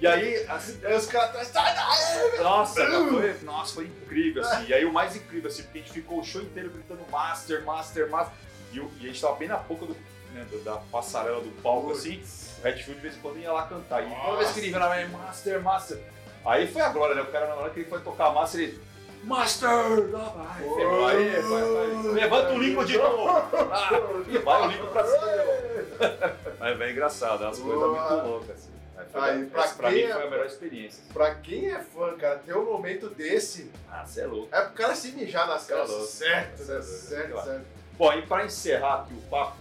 E 0.00 0.06
aí, 0.06 0.44
assim, 0.48 0.80
Aí 0.84 0.96
os 0.96 1.06
caras 1.06 1.30
atrás, 1.30 1.48
sai 1.48 1.74
daí! 1.74 2.42
nossa, 2.42 2.86
foi, 2.86 3.38
nossa, 3.42 3.74
foi 3.74 3.84
incrível, 3.86 4.42
assim. 4.42 4.66
E 4.66 4.74
aí 4.74 4.84
o 4.84 4.92
mais 4.92 5.16
incrível, 5.16 5.48
assim, 5.48 5.62
porque 5.62 5.78
a 5.78 5.80
gente 5.82 5.92
ficou 5.92 6.20
o 6.20 6.24
show 6.24 6.42
inteiro 6.42 6.70
gritando 6.70 7.00
Master, 7.10 7.64
Master, 7.64 8.10
Master. 8.10 8.34
E, 8.72 8.78
e 8.78 9.04
a 9.04 9.06
gente 9.06 9.20
tava 9.20 9.36
bem 9.36 9.48
na 9.48 9.56
boca 9.56 9.86
do, 9.86 9.96
né, 10.32 10.46
da 10.64 10.76
passarela 10.76 11.40
do 11.40 11.50
palco 11.62 11.92
assim. 11.92 12.22
O 12.58 12.62
Redfield 12.64 12.94
de 12.94 13.00
vez 13.00 13.16
em 13.16 13.20
quando 13.20 13.38
ia 13.38 13.52
lá 13.52 13.66
cantar. 13.66 14.02
E 14.02 14.14
toda 14.24 14.36
vez 14.38 14.52
que 14.52 14.60
ele 14.60 14.72
virava, 14.72 14.96
é 14.96 15.06
Master, 15.06 15.62
Master. 15.62 15.98
Aí 16.44 16.66
foi 16.66 16.82
a 16.82 16.88
glória, 16.90 17.14
né? 17.14 17.22
O 17.22 17.26
cara 17.26 17.46
na 17.46 17.54
hora 17.54 17.70
que 17.70 17.80
ele 17.80 17.88
foi 17.88 18.00
tocar 18.00 18.30
Master, 18.32 18.60
ele. 18.60 18.80
Master! 19.22 19.70
Lá 20.12 20.24
vai, 20.36 20.62
ferrou. 20.62 21.06
aí, 21.06 21.30
vai, 21.40 21.62
vai. 21.62 22.12
Levanta 22.12 22.52
o 22.52 22.58
Lincoln 22.58 22.84
de 22.84 22.98
novo! 22.98 23.24
Ah, 23.72 23.90
e 24.28 24.38
vai 24.38 24.62
o 24.62 24.66
Lincoln 24.66 24.86
pra 24.88 25.04
cima 25.04 25.26
de 25.30 25.36
novo. 25.36 26.34
Mas 26.60 26.80
é 26.80 26.90
engraçado, 26.90 27.42
é 27.42 27.46
umas 27.46 27.58
coisas 27.58 27.88
muito 27.88 28.26
loucas. 28.28 28.50
Assim. 28.50 28.73
Aí 29.14 29.46
pra 29.46 29.68
pra 29.68 29.90
quem 29.90 29.98
mim 30.04 30.10
é- 30.10 30.14
foi 30.14 30.22
a 30.26 30.30
melhor 30.30 30.46
experiência. 30.46 31.02
Pra 31.12 31.34
quem 31.36 31.70
é 31.70 31.78
fã, 31.80 32.16
cara, 32.16 32.38
ter 32.40 32.56
um 32.56 32.64
momento 32.64 33.08
desse 33.10 33.70
Ah, 33.90 34.04
você 34.04 34.22
é 34.22 34.26
louco. 34.26 34.48
é 34.54 34.60
pro 34.60 34.72
cara 34.72 34.94
se 34.94 35.12
mijar 35.12 35.46
nas 35.46 35.66
Tá 35.66 35.76
calças. 35.76 36.08
Certo, 36.10 36.58
louco. 36.68 36.82
Certo, 36.82 37.30
Claro. 37.30 37.46
certo. 37.48 37.66
Bom, 37.96 38.12
e 38.12 38.22
para 38.26 38.44
encerrar 38.44 39.02
aqui 39.02 39.14
o 39.14 39.20
papo, 39.30 39.56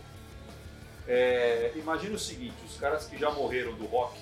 é, 1.08 1.72
imagina 1.76 2.16
o 2.16 2.20
seguinte, 2.20 2.56
os 2.66 2.78
caras 2.78 3.06
que 3.06 3.18
já 3.18 3.30
morreram 3.30 3.74
do 3.74 3.86
rock, 3.86 4.18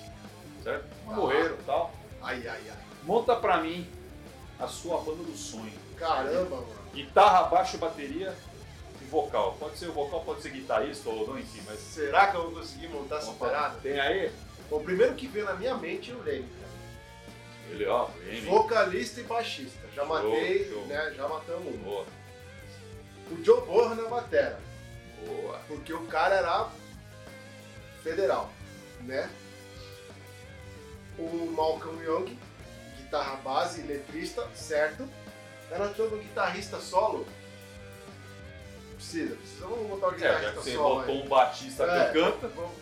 certo? 0.62 0.84
Ah. 1.08 1.12
Morreram 1.12 1.54
e 1.54 1.62
tal. 1.64 1.92
Ai, 2.20 2.46
ai, 2.46 2.60
ai. 2.70 2.78
Monta 3.04 3.34
pra 3.36 3.58
mim 3.58 3.88
a 4.60 4.66
sua 4.66 4.98
banda 5.00 5.22
do 5.24 5.36
sonho. 5.36 5.72
Caramba, 5.96 6.56
mano. 6.56 6.82
Guitarra, 6.92 7.44
baixo, 7.44 7.78
bateria 7.78 8.34
e 9.00 9.04
vocal. 9.06 9.56
Pode 9.58 9.78
ser 9.78 9.86
o 9.88 9.92
vocal, 9.92 10.20
pode 10.24 10.42
ser 10.42 10.50
guitarrista 10.50 11.08
ou 11.08 11.26
não, 11.26 11.38
enfim, 11.38 11.62
mas... 11.66 11.78
Será 11.78 12.26
que 12.28 12.36
eu 12.36 12.42
vou 12.50 12.60
conseguir 12.60 12.88
montar 12.88 13.16
essa 13.16 13.32
parada? 13.32 13.76
Tem 13.82 13.98
aí? 13.98 14.30
O 14.72 14.80
primeiro 14.80 15.14
que 15.14 15.26
veio 15.26 15.44
na 15.44 15.54
minha 15.54 15.76
mente 15.76 16.10
é 16.10 16.14
o 16.14 16.22
Leme, 16.22 16.48
cara. 16.48 16.72
Ele, 17.70 17.86
ó, 17.86 18.08
Leme. 18.24 18.40
Vocalista 18.42 19.20
e 19.20 19.24
baixista. 19.24 19.86
Já 19.94 20.04
Show, 20.06 20.08
matei, 20.08 20.68
show. 20.70 20.86
né? 20.86 21.12
Já 21.16 21.28
matamos 21.28 21.74
um. 21.74 21.78
Boa, 21.78 22.06
O 23.30 23.44
Joe 23.44 23.60
Borra 23.66 23.94
na 23.94 24.08
batera. 24.08 24.58
boa. 25.26 25.58
Porque 25.68 25.92
o 25.92 26.06
cara 26.06 26.36
era 26.36 26.68
federal, 28.02 28.50
né? 29.02 29.30
O 31.18 31.50
Malcolm 31.54 32.02
Young, 32.02 32.38
guitarra 32.96 33.36
base 33.36 33.80
e 33.82 33.84
letrista, 33.86 34.48
certo? 34.54 35.08
Ela 35.70 35.88
trouxe 35.90 36.14
um 36.14 36.18
guitarrista 36.18 36.78
solo. 36.80 37.26
Precisa, 38.96 39.36
precisa. 39.36 39.66
Vamos 39.66 39.88
botar 39.88 40.08
o 40.08 40.14
É, 40.14 40.18
já 40.18 40.28
que 40.28 40.34
guitarrista 40.36 40.60
você 40.62 40.74
solo 40.74 40.94
botou 40.96 41.14
aí. 41.14 41.22
um 41.22 41.28
batista 41.28 41.84
É, 41.84 42.06
que 42.08 42.12
canta, 42.18 42.48
vamos- 42.48 42.76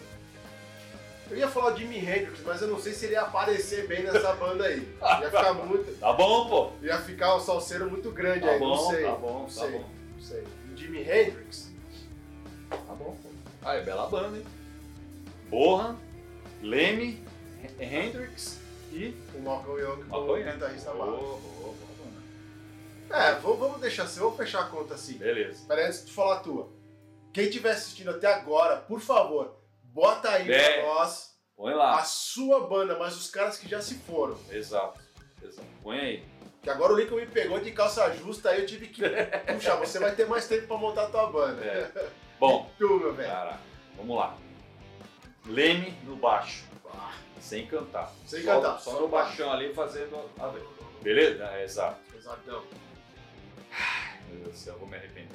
Eu 1.31 1.37
ia 1.37 1.49
falar 1.49 1.75
o 1.75 1.77
Jimi 1.77 1.99
Hendrix, 1.99 2.41
mas 2.45 2.61
eu 2.61 2.69
não 2.69 2.81
sei 2.81 2.93
se 2.93 3.05
ele 3.07 3.15
ia 3.15 3.23
aparecer 3.23 3.87
bem 3.87 4.03
nessa 4.03 4.33
banda 4.35 4.65
aí. 4.65 4.81
Ia 5.01 5.31
ficar 5.31 5.55
muito. 5.65 5.99
tá 6.01 6.13
bom, 6.13 6.49
pô. 6.49 6.73
Ia 6.85 6.99
ficar 6.99 7.37
um 7.37 7.41
salseiro 7.41 7.89
muito 7.89 8.11
grande 8.11 8.41
Tá 8.41 8.51
aí, 8.51 8.59
bom, 8.59 8.69
não 8.77 8.91
sei. 8.91 9.05
tá 9.05 9.13
bom, 9.15 9.33
não 9.41 9.45
tá 9.45 9.51
sei, 9.51 9.71
bom. 9.71 9.85
Não 10.17 10.21
sei. 10.23 10.45
O 10.73 10.77
Jimi 10.77 11.01
Hendrix. 11.03 11.71
Tá 12.69 12.77
bom, 12.95 13.17
pô. 13.23 13.29
Ah, 13.63 13.75
é 13.75 13.83
bela 13.83 14.09
banda, 14.09 14.37
hein? 14.39 14.45
Bohan, 15.49 15.97
Leme, 16.63 17.23
Hendrix 17.79 18.59
e 18.93 19.15
O 19.35 19.41
Malcolm 19.43 19.81
Young 19.81 20.05
Maconha. 20.09 20.53
guitarrista 20.53 20.91
Boa, 20.93 21.07
boa, 21.07 21.39
boa 21.39 21.75
banda. 23.09 23.17
É, 23.25 23.35
vamos, 23.37 23.59
vamos 23.59 23.81
deixar 23.81 24.05
assim, 24.05 24.21
vamos 24.21 24.37
fechar 24.37 24.61
a 24.63 24.67
conta 24.67 24.95
assim. 24.95 25.15
Beleza. 25.19 25.65
Aí, 25.69 25.85
antes 25.85 26.05
de 26.07 26.13
falar 26.13 26.37
a 26.37 26.41
tua. 26.41 26.69
Quem 27.33 27.45
estiver 27.45 27.71
assistindo 27.71 28.11
até 28.11 28.27
agora, 28.33 28.77
por 28.79 29.01
favor, 29.01 29.55
bota 29.93 30.31
aí 30.31 30.51
É. 30.51 30.81
pra 30.81 30.95
nós 30.95 31.31
Põe 31.57 31.73
a 31.73 31.77
lá. 31.77 32.05
sua 32.05 32.67
banda, 32.67 32.99
mas 32.99 33.17
os 33.17 33.31
caras 33.31 33.59
que 33.59 33.69
já 33.69 33.81
se 33.81 33.97
foram. 33.97 34.39
Exato. 34.51 34.99
Exato. 35.43 35.67
Põe 35.83 35.99
aí. 36.01 36.25
Que 36.63 36.69
agora 36.71 36.93
o 36.93 36.97
Lincoln 36.97 37.17
me 37.17 37.27
pegou 37.27 37.59
de 37.61 37.71
calça 37.73 38.15
justa, 38.17 38.51
aí 38.51 38.61
eu 38.61 38.67
tive 38.67 38.89
que. 38.89 39.03
Puxa, 39.55 39.77
você 39.77 39.99
vai 39.99 40.15
ter 40.15 40.27
mais 40.27 40.47
tempo 40.47 40.67
pra 40.67 40.77
montar 40.77 41.05
a 41.05 41.11
tua 41.11 41.27
banda. 41.31 41.65
É. 41.65 42.09
Bom, 42.39 42.71
Tu, 42.79 42.87
meu 42.99 43.15
velho. 43.15 43.31
cara, 43.31 43.59
vamos 43.97 44.17
lá. 44.17 44.37
Leme 45.47 45.91
no 46.05 46.17
baixo, 46.17 46.65
Ah, 46.93 47.15
sem 47.41 47.67
cantar. 47.67 48.13
Sem 48.27 48.43
Só- 48.43 48.55
cantar, 48.57 48.79
Só, 48.79 48.91
só 48.91 48.97
no 48.97 49.03
no 49.03 49.09
baixo. 49.09 49.29
baixão 49.31 49.51
ali 49.53 49.73
fazendo 49.73 50.31
a 50.39 50.49
vez. 50.49 50.65
Beleza? 51.03 51.45
É, 51.47 51.65
exato. 51.65 51.99
Exatão. 52.15 52.63
Meu 54.29 54.39
Deus 54.41 54.53
do 54.53 54.57
céu, 54.59 54.77
vou 54.79 54.87
me 54.87 54.97
arrepender. 54.97 55.35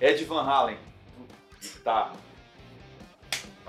Ed 0.00 0.24
Van 0.26 0.42
Halen, 0.42 0.78
guitarra. 1.60 2.14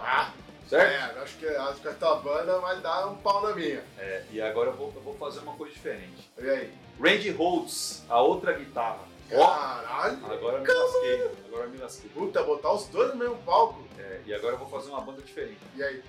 Ah, 0.02 0.32
Certo? 0.68 0.84
é, 0.92 1.18
eu 1.18 1.24
acho 1.24 1.38
que, 1.38 1.48
acho 1.48 1.82
que 1.82 1.88
a 1.88 1.94
tua 1.94 2.16
banda 2.18 2.60
vai 2.60 2.80
dar 2.80 3.08
um 3.08 3.16
pau 3.16 3.42
na 3.42 3.56
minha. 3.56 3.84
É, 3.98 4.24
e 4.32 4.40
agora 4.42 4.70
eu 4.70 4.76
vou, 4.76 4.92
eu 4.96 5.02
vou 5.02 5.16
fazer 5.18 5.40
uma 5.40 5.54
coisa 5.54 5.74
diferente. 5.74 6.30
E 6.38 6.50
aí? 6.50 6.74
Randy 7.02 7.32
Rhodes, 7.32 8.04
a 8.10 8.22
outra 8.22 8.54
guitarra. 8.54 9.00
Caralho! 9.30 10.26
agora 10.32 10.58
eu 10.58 10.62
me 10.62 10.68
lasquei. 10.68 11.32
Agora 11.48 11.64
eu 11.66 11.70
me 11.70 11.78
lasquei. 11.78 12.10
Puta, 12.12 12.44
botar 12.44 12.72
os 12.74 12.88
dois 12.88 13.10
no 13.10 13.16
mesmo 13.16 13.38
palco. 13.38 13.84
É, 13.98 14.22
e 14.26 14.34
agora 14.34 14.56
eu 14.56 14.60
vou 14.60 14.70
fazer 14.70 14.90
uma 14.90 15.02
banda 15.02 15.22
diferente. 15.22 15.60
E 15.76 15.84
aí? 15.84 16.04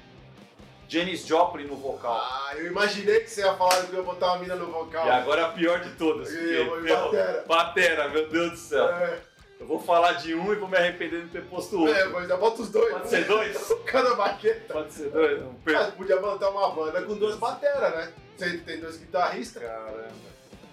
Janis 0.89 1.25
Joplin 1.25 1.67
no 1.67 1.77
vocal. 1.77 2.15
Ah, 2.21 2.53
eu 2.57 2.67
imaginei 2.67 3.21
que 3.21 3.31
você 3.31 3.43
ia 3.43 3.55
falar 3.55 3.87
que 3.87 3.93
eu 3.93 3.99
ia 4.01 4.03
botar 4.03 4.33
uma 4.33 4.39
mina 4.39 4.57
no 4.57 4.67
vocal. 4.73 5.07
E 5.07 5.11
agora 5.11 5.47
a 5.47 5.49
pior 5.51 5.81
de 5.81 5.91
todas. 5.91 6.33
E 6.33 6.37
eu- 6.55 6.81
e 6.85 6.89
ferrou. 6.89 7.13
batera. 7.13 7.45
Batera, 7.47 8.09
meu 8.09 8.29
Deus 8.29 8.51
do 8.53 8.57
céu. 8.57 8.89
É, 8.89 9.21
Eu 9.61 9.67
vou 9.67 9.79
falar 9.79 10.15
de 10.15 10.35
um 10.35 10.51
e 10.53 10.57
vou 10.57 10.67
me 10.69 10.77
arrepender 10.77 11.23
de 11.25 11.29
ter 11.29 11.45
posto 11.45 11.79
outro. 11.79 11.95
é, 11.95 12.07
mas 12.09 12.27
já 12.27 12.37
bota 12.37 12.63
os 12.63 12.71
dois. 12.71 12.93
Pode 12.93 13.09
ser 13.11 13.25
dois? 13.27 13.73
Cada 13.85 14.15
baqueta. 14.15 14.73
Pode 14.73 14.93
ser 14.93 15.11
dois? 15.11 15.39
Não. 15.41 15.55
Mas 15.65 15.95
podia 15.95 16.19
montar 16.21 16.49
uma 16.49 16.71
banda 16.71 17.03
com 17.03 17.15
duas 17.15 17.37
bateras, 17.37 17.95
né? 17.95 18.13
Você 18.39 18.57
tem 18.59 18.81
dois 18.81 18.97
guitarristas. 18.97 19.63
Caramba. 19.63 20.09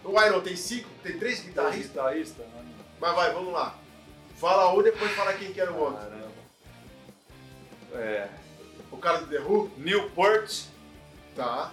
O 0.06 0.22
Iron 0.24 0.40
tem 0.40 0.56
cinco, 0.56 0.88
tem 1.04 1.20
três 1.20 1.42
Guitarrista, 1.42 1.90
guitarristas. 1.90 2.38
guitarrista, 2.38 2.44
mano. 2.56 2.70
Mas 3.02 3.16
vai, 3.16 3.34
vamos 3.34 3.52
lá. 3.54 3.76
Fala 4.38 4.74
um, 4.74 4.82
depois 4.82 5.12
fala 5.12 5.34
quem 5.34 5.52
que 5.52 5.60
era 5.60 5.72
o 5.74 5.80
outro. 5.80 5.98
Caramba. 5.98 6.28
É. 7.96 8.30
O 8.92 8.98
cara 8.98 9.18
do 9.20 9.28
The 9.28 9.40
Who? 9.40 9.70
Newport 9.78 10.64
Tá. 11.36 11.72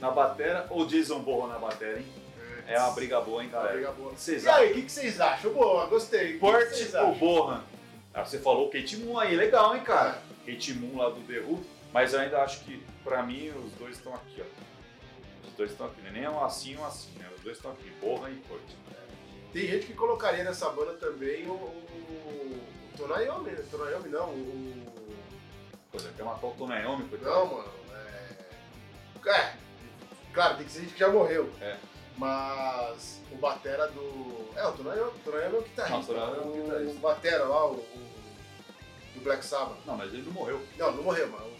na 0.00 0.10
batera 0.10 0.66
ou 0.68 0.84
Jason 0.84 1.20
Bourne 1.20 1.52
na 1.52 1.58
batera, 1.58 1.98
hein? 2.00 2.06
É 2.66 2.78
uma 2.78 2.90
briga 2.90 3.20
boa, 3.20 3.42
hein, 3.42 3.48
Uma 3.48 3.58
galera? 3.58 3.74
briga 3.74 3.92
boa. 3.92 4.12
O 4.12 4.30
E 4.30 4.48
aí, 4.48 4.70
o 4.70 4.74
que, 4.74 4.82
que 4.82 4.92
vocês 4.92 5.20
acham? 5.20 5.52
Boa, 5.52 5.86
gostei. 5.86 6.20
O 6.20 6.26
que 6.26 6.32
que 6.34 6.38
Port 6.38 6.68
vocês 6.68 6.94
ou? 6.94 7.14
Bohan? 7.14 7.64
Ah, 8.12 8.24
você 8.24 8.38
falou 8.38 8.70
Kate 8.70 8.96
Moon 8.96 9.18
aí, 9.18 9.36
legal, 9.36 9.76
hein, 9.76 9.82
cara? 9.82 10.18
Kate 10.44 10.74
Moon 10.74 10.96
lá 10.96 11.10
do 11.10 11.20
The 11.20 11.40
Who, 11.40 11.62
mas 11.92 12.12
eu 12.12 12.20
ainda 12.20 12.42
acho 12.42 12.64
que, 12.64 12.82
pra 13.04 13.22
mim, 13.22 13.50
os 13.50 13.72
dois 13.72 13.96
estão 13.96 14.14
aqui, 14.14 14.40
ó. 14.42 15.46
Os 15.46 15.52
dois 15.54 15.70
estão 15.70 15.86
aqui, 15.86 16.00
né? 16.00 16.10
nem 16.12 16.28
um 16.28 16.42
assim 16.44 16.72
e 16.72 16.76
um 16.76 16.84
assim, 16.84 17.10
né? 17.18 17.28
Os 17.36 17.42
dois 17.42 17.56
estão 17.56 17.72
aqui, 17.72 17.90
Bohan 18.00 18.30
e 18.30 18.36
Port. 18.48 18.62
Tem 19.52 19.66
gente 19.66 19.86
que 19.86 19.94
colocaria 19.94 20.44
nessa 20.44 20.68
banda 20.70 20.94
também 20.94 21.46
o. 21.46 21.52
o, 21.52 21.54
o 21.54 22.62
Tonayomi, 22.96 23.50
né? 23.50 23.64
Tonayomi 23.70 24.08
não, 24.08 24.28
o. 24.30 24.86
Coisa, 25.90 26.10
quer 26.16 26.24
matar 26.24 26.46
o 26.46 26.50
coitado? 26.52 27.22
Não, 27.22 27.46
mano. 27.46 27.70
É. 29.24 29.30
É. 29.30 29.54
Claro, 30.32 30.56
tem 30.56 30.66
que 30.66 30.72
ser 30.72 30.80
gente 30.80 30.92
que 30.92 30.98
já 31.00 31.08
morreu. 31.08 31.50
É. 31.60 31.76
Mas 32.18 33.20
o 33.30 33.36
Batera 33.36 33.86
do. 33.88 34.46
É, 34.56 34.66
o. 34.66 34.70
O 34.70 34.72
Tonayomi 34.72 35.56
é 35.56 35.58
o 35.58 35.62
guitarrista. 35.62 36.12
Não, 36.12 36.32
o 36.32 36.34
Tonayomi 36.36 36.70
é 36.70 36.72
o 36.74 36.88
o, 36.88 36.90
o 36.90 36.98
Batera 36.98 37.44
lá, 37.44 37.66
o, 37.66 37.74
o. 37.74 38.06
Do 39.14 39.20
Black 39.22 39.44
Sabbath. 39.44 39.78
Não, 39.86 39.96
mas 39.96 40.12
ele 40.12 40.22
não 40.22 40.32
morreu. 40.32 40.60
Não, 40.78 40.92
não 40.92 41.02
morreu, 41.02 41.28
mas. 41.28 41.40
o- 41.42 41.56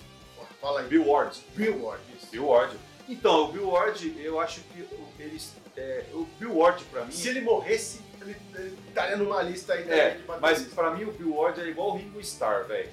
Fala 0.61 0.81
aí. 0.81 0.87
Bill 0.89 1.07
Ward. 1.09 1.39
Bill 1.55 1.85
Ward, 1.85 2.03
isso. 2.17 2.27
Bill 2.31 2.47
Ward. 2.47 2.77
Então, 3.09 3.45
o 3.45 3.53
Bill 3.53 3.69
Ward, 3.69 4.15
eu 4.19 4.41
acho 4.41 4.61
que 4.63 4.81
o- 4.83 5.09
eles. 5.19 5.53
é, 5.77 6.05
o 6.13 6.25
Bill 6.39 6.57
Ward, 6.57 6.83
pra 6.85 7.05
mim. 7.05 7.13
Se 7.13 7.29
ele 7.29 7.43
morresse, 7.43 8.01
ele, 8.23 8.37
ele 8.55 8.79
estaria 8.89 9.17
numa 9.19 9.43
lista 9.43 9.75
aí 9.75 9.89
É, 9.91 10.11
de 10.13 10.25
mas 10.41 10.65
pra 10.73 10.91
mim 10.93 11.05
o 11.05 11.13
Bill 11.13 11.35
Ward 11.37 11.61
é 11.61 11.67
igual 11.69 11.91
o 11.91 11.97
Ringo 11.97 12.19
Starr, 12.21 12.65
velho. 12.67 12.91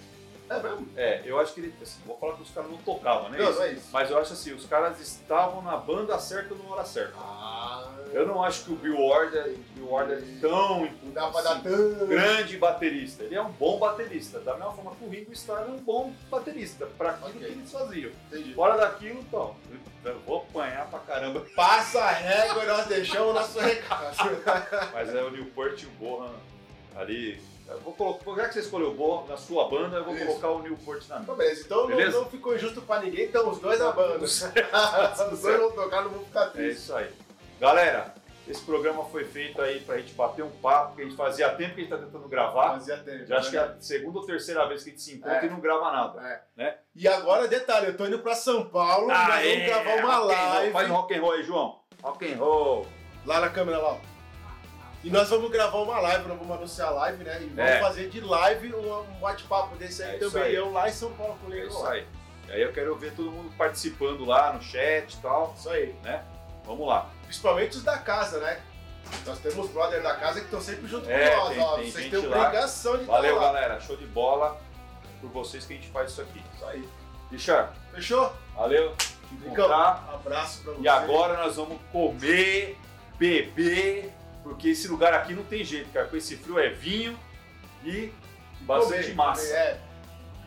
É 0.60 0.64
mesmo? 0.64 0.88
É, 0.96 1.22
eu 1.26 1.40
acho 1.40 1.54
que 1.54 1.60
ele. 1.62 1.74
Assim, 1.82 2.00
vou 2.06 2.18
falar 2.18 2.34
que 2.36 2.44
os 2.44 2.50
caras 2.52 2.70
não 2.70 2.78
tocavam, 2.78 3.30
né? 3.30 3.38
Não, 3.38 3.50
isso? 3.50 3.60
não 3.60 3.66
é 3.66 3.72
isso. 3.74 3.88
Mas 3.92 4.10
eu 4.12 4.18
acho 4.18 4.34
assim, 4.34 4.54
os 4.54 4.66
caras 4.66 5.00
estavam 5.00 5.62
na 5.62 5.78
banda 5.78 6.18
certa 6.20 6.54
na 6.56 6.70
hora 6.70 6.86
certa. 6.86 7.14
Ah, 7.18 7.88
Eu 8.14 8.28
não 8.28 8.44
acho 8.44 8.66
que 8.66 8.72
o 8.72 8.76
Bill 8.76 9.00
Ward 9.00 9.36
é, 9.38 9.42
o 9.48 9.58
Bill 9.76 9.90
Ward 9.90 10.12
é 10.14 10.22
tão 10.40 10.88
dá 11.14 11.28
pra 11.30 11.42
dar 11.42 11.52
assim, 11.54 11.62
tanto. 11.64 12.06
grande 12.08 12.58
baterista. 12.58 13.24
Ele 13.24 13.36
é 13.36 13.42
um 13.42 13.52
bom 13.52 13.80
baterista. 13.80 14.40
Da 14.40 14.54
mesma 14.54 14.72
forma 14.72 14.92
que 14.96 15.04
o 15.06 15.10
Ringo 15.10 15.32
Starr 15.34 15.64
é 15.64 15.72
um 15.72 15.78
bom 15.78 16.14
baterista, 16.30 16.86
pra 16.98 17.10
aquilo 17.12 17.30
Ok. 17.30 17.40
que 17.42 17.46
eles 17.54 17.72
faziam. 17.72 18.12
Entendi. 18.32 18.54
Fora 18.54 18.78
daquilo, 18.78 19.20
então, 19.20 19.56
eu 20.06 20.20
vou 20.22 20.38
apanhar 20.50 20.86
pra 20.88 21.00
caramba. 21.00 21.46
Passa 21.56 22.02
a 22.02 22.12
régua 22.12 22.64
e 22.64 22.68
nós 22.68 22.86
deixamos 22.86 23.34
na 23.34 23.44
sua 23.44 23.64
recado. 23.64 24.16
Mas 24.94 25.14
é 25.16 25.24
o 25.24 25.32
Newport 25.32 25.82
e 25.82 25.86
o 25.86 25.90
Bohan 25.92 26.32
ali. 26.96 27.42
Vou 27.84 27.94
colocar, 27.94 28.42
já 28.44 28.48
que 28.48 28.54
você 28.56 28.60
escolheu 28.62 28.92
o 28.92 28.94
Bohan 28.94 29.26
na 29.28 29.38
sua 29.38 29.68
banda, 29.70 29.98
eu 29.98 30.04
vou 30.06 30.16
Isso. 30.16 30.26
colocar 30.26 30.50
o 30.50 30.62
Newport 30.62 31.08
na 31.08 31.16
minha. 31.20 31.24
Então, 31.24 31.36
beleza. 31.36 31.62
Então 31.62 31.78
não- 31.82 31.88
Beleza? 31.88 32.18
Não, 32.20 32.26
ficou 32.30 32.56
injusto 32.56 32.82
pra 32.82 33.00
ninguém, 33.00 33.26
então 33.26 33.50
os 33.50 33.60
dois 33.60 33.80
na 33.80 33.92
banda. 33.92 34.28
Se 34.28 34.46
os 35.32 35.42
dois 35.42 35.60
não 35.60 35.72
tocar, 35.72 36.02
não 36.04 36.12
vão 36.12 36.24
ficar 36.26 36.44
É 36.46 36.50
tristes. 36.50 36.84
isso 36.84 36.96
aí. 36.96 37.10
Galera, 37.60 38.14
esse 38.48 38.62
programa 38.64 39.06
foi 39.06 39.24
feito 39.24 39.62
aí 39.62 39.80
pra 39.80 39.98
gente 39.98 40.14
bater 40.14 40.44
um 40.44 40.50
papo, 40.50 40.96
que 40.96 41.02
a 41.02 41.06
gente 41.06 41.16
fazia 41.16 41.50
tempo 41.56 41.76
que 41.76 41.82
a 41.82 41.84
gente 41.86 41.90
tá 41.90 41.98
tentando 41.98 42.28
gravar. 42.28 42.72
Fazia 42.74 42.98
tempo. 42.98 43.26
Já 43.26 43.38
acho 43.38 43.50
que 43.52 43.58
é 43.58 43.60
a 43.62 43.76
segunda 43.80 44.20
ou 44.20 44.26
terceira 44.26 44.66
vez 44.68 44.84
que 44.84 44.90
a 44.90 44.92
gente 44.92 45.02
se 45.02 45.14
encontra 45.16 45.38
É. 45.42 45.46
e 45.46 45.50
não 45.50 45.60
grava 45.62 45.92
nada. 45.92 46.22
É. 46.28 46.42
Né? 46.56 46.76
E 46.96 47.08
agora, 47.08 47.48
detalhe, 47.48 47.88
eu 47.88 47.98
tô 47.98 48.06
indo 48.06 48.20
pra 48.20 48.36
São 48.36 48.66
Paulo, 48.66 49.08
nós 49.08 49.28
vamos 49.44 49.66
gravar 49.66 49.96
uma 50.04 50.16
rock 50.16 50.34
live. 50.36 50.74
Faz 50.74 50.90
um 50.90 50.94
rock 50.94 51.14
and 51.16 51.22
roll 51.22 51.32
aí, 51.34 51.44
João. 51.44 51.80
Rock 52.04 52.34
and 52.34 52.38
roll. 52.38 52.86
Lá 53.26 53.40
na 53.40 53.50
câmera 53.50 53.78
lá, 53.78 53.94
ó. 53.94 54.13
E 55.04 55.10
nós 55.10 55.30
vamos 55.30 55.52
gravar 55.52 55.80
uma 55.80 56.00
live, 56.00 56.28
nós 56.30 56.38
vamos 56.40 56.56
anunciar 56.56 56.88
a 56.88 56.92
live, 56.92 57.24
né? 57.24 57.40
E 57.42 57.46
vamos 57.50 57.72
É. 57.72 57.80
fazer 57.82 58.10
de 58.10 58.22
live 58.22 58.74
um, 58.74 59.00
um 59.02 59.20
bate-papo 59.20 59.76
desse 59.76 60.02
aí 60.02 60.16
É 60.16 60.20
também, 60.20 60.44
aí. 60.44 60.56
eu 60.56 60.72
lá 60.72 60.88
em 60.88 60.94
São 60.94 61.12
Paulo 61.14 61.38
com 61.44 61.52
o 61.52 61.54
É 61.54 61.60
isso 61.66 61.80
lá. 61.82 61.92
aí. 61.92 62.08
E 62.48 62.52
aí 62.54 62.62
eu 62.62 62.72
quero 62.72 62.96
ver 62.96 63.14
todo 63.14 63.30
mundo 63.32 63.52
participando 63.58 64.24
lá 64.26 64.54
no 64.54 64.62
chat 64.62 65.14
e 65.14 65.18
tal. 65.18 65.54
Isso 65.58 65.70
aí. 65.70 65.94
Vamos 66.66 66.88
lá. 66.88 67.10
Principalmente 67.24 67.76
os 67.78 67.84
da 67.84 67.98
casa, 67.98 68.40
né? 68.40 68.62
Nós 69.26 69.38
temos 69.40 69.70
brother 69.72 70.02
da 70.02 70.16
casa 70.16 70.40
que 70.40 70.46
estão 70.46 70.62
sempre 70.62 70.88
junto 70.88 71.10
É, 71.10 71.30
com 71.32 71.38
nós, 71.38 71.50
tem- 71.54 71.60
ó. 71.64 71.76
tem 71.76 71.92
Vocês 71.92 72.10
têm 72.10 72.26
lá. 72.28 72.38
obrigação 72.48 72.98
de 72.98 73.04
Valeu, 73.04 73.36
estar 73.36 73.46
lá. 73.48 73.52
galera. 73.54 73.80
Show 73.82 73.98
de 73.98 74.06
bola. 74.06 74.58
Por 75.20 75.30
vocês 75.32 75.66
que 75.66 75.74
a 75.74 75.76
gente 75.76 75.90
faz 75.90 76.12
isso 76.12 76.22
aqui. 76.22 76.42
Isso 76.56 76.66
aí. 76.66 76.88
Richard, 77.30 77.74
Fechou? 77.94 78.32
valeu. 78.56 78.94
Te 78.96 79.36
encontrar. 79.36 80.10
abraço 80.14 80.62
pra 80.64 80.74
você. 80.74 80.82
E 80.82 80.88
agora 80.88 81.38
nós 81.38 81.56
vamos 81.58 81.80
comer, 81.92 82.78
beber, 83.18 84.14
porque 84.44 84.70
esse 84.70 84.88
lugar 84.88 85.14
aqui 85.14 85.34
não 85.34 85.44
tem 85.44 85.64
jeito, 85.64 85.90
cara. 85.92 86.08
Com 86.08 86.16
esse 86.18 86.36
frio 86.36 86.60
é 86.60 86.70
vinho 86.70 87.18
e 87.84 88.12
bastante 88.62 89.04
Comer, 89.12 89.16
massa. 89.16 89.42
comer, 89.48 89.56
é. 89.58 89.80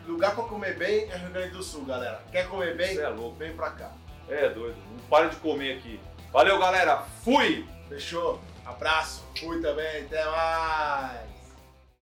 Lugar 0.05 0.35
pra 0.35 0.43
comer 0.45 0.77
bem 0.77 1.09
é 1.11 1.17
Rio 1.17 1.29
Grande 1.31 1.49
do 1.51 1.61
Sul, 1.63 1.83
galera. 1.83 2.21
Quer 2.31 2.47
comer 2.47 2.75
bem? 2.77 2.95
Você 2.95 3.01
é 3.01 3.09
louco. 3.09 3.35
Vem 3.37 3.53
pra 3.53 3.71
cá. 3.71 3.91
É 4.29 4.47
doido. 4.49 4.77
Não 4.91 4.99
para 5.09 5.27
de 5.27 5.35
comer 5.37 5.77
aqui. 5.77 5.99
Valeu, 6.31 6.57
galera. 6.59 7.03
Fui! 7.23 7.67
Fechou? 7.89 8.39
Abraço. 8.65 9.25
Fui 9.39 9.61
também. 9.61 10.03
Até 10.05 10.23
mais. 10.25 11.36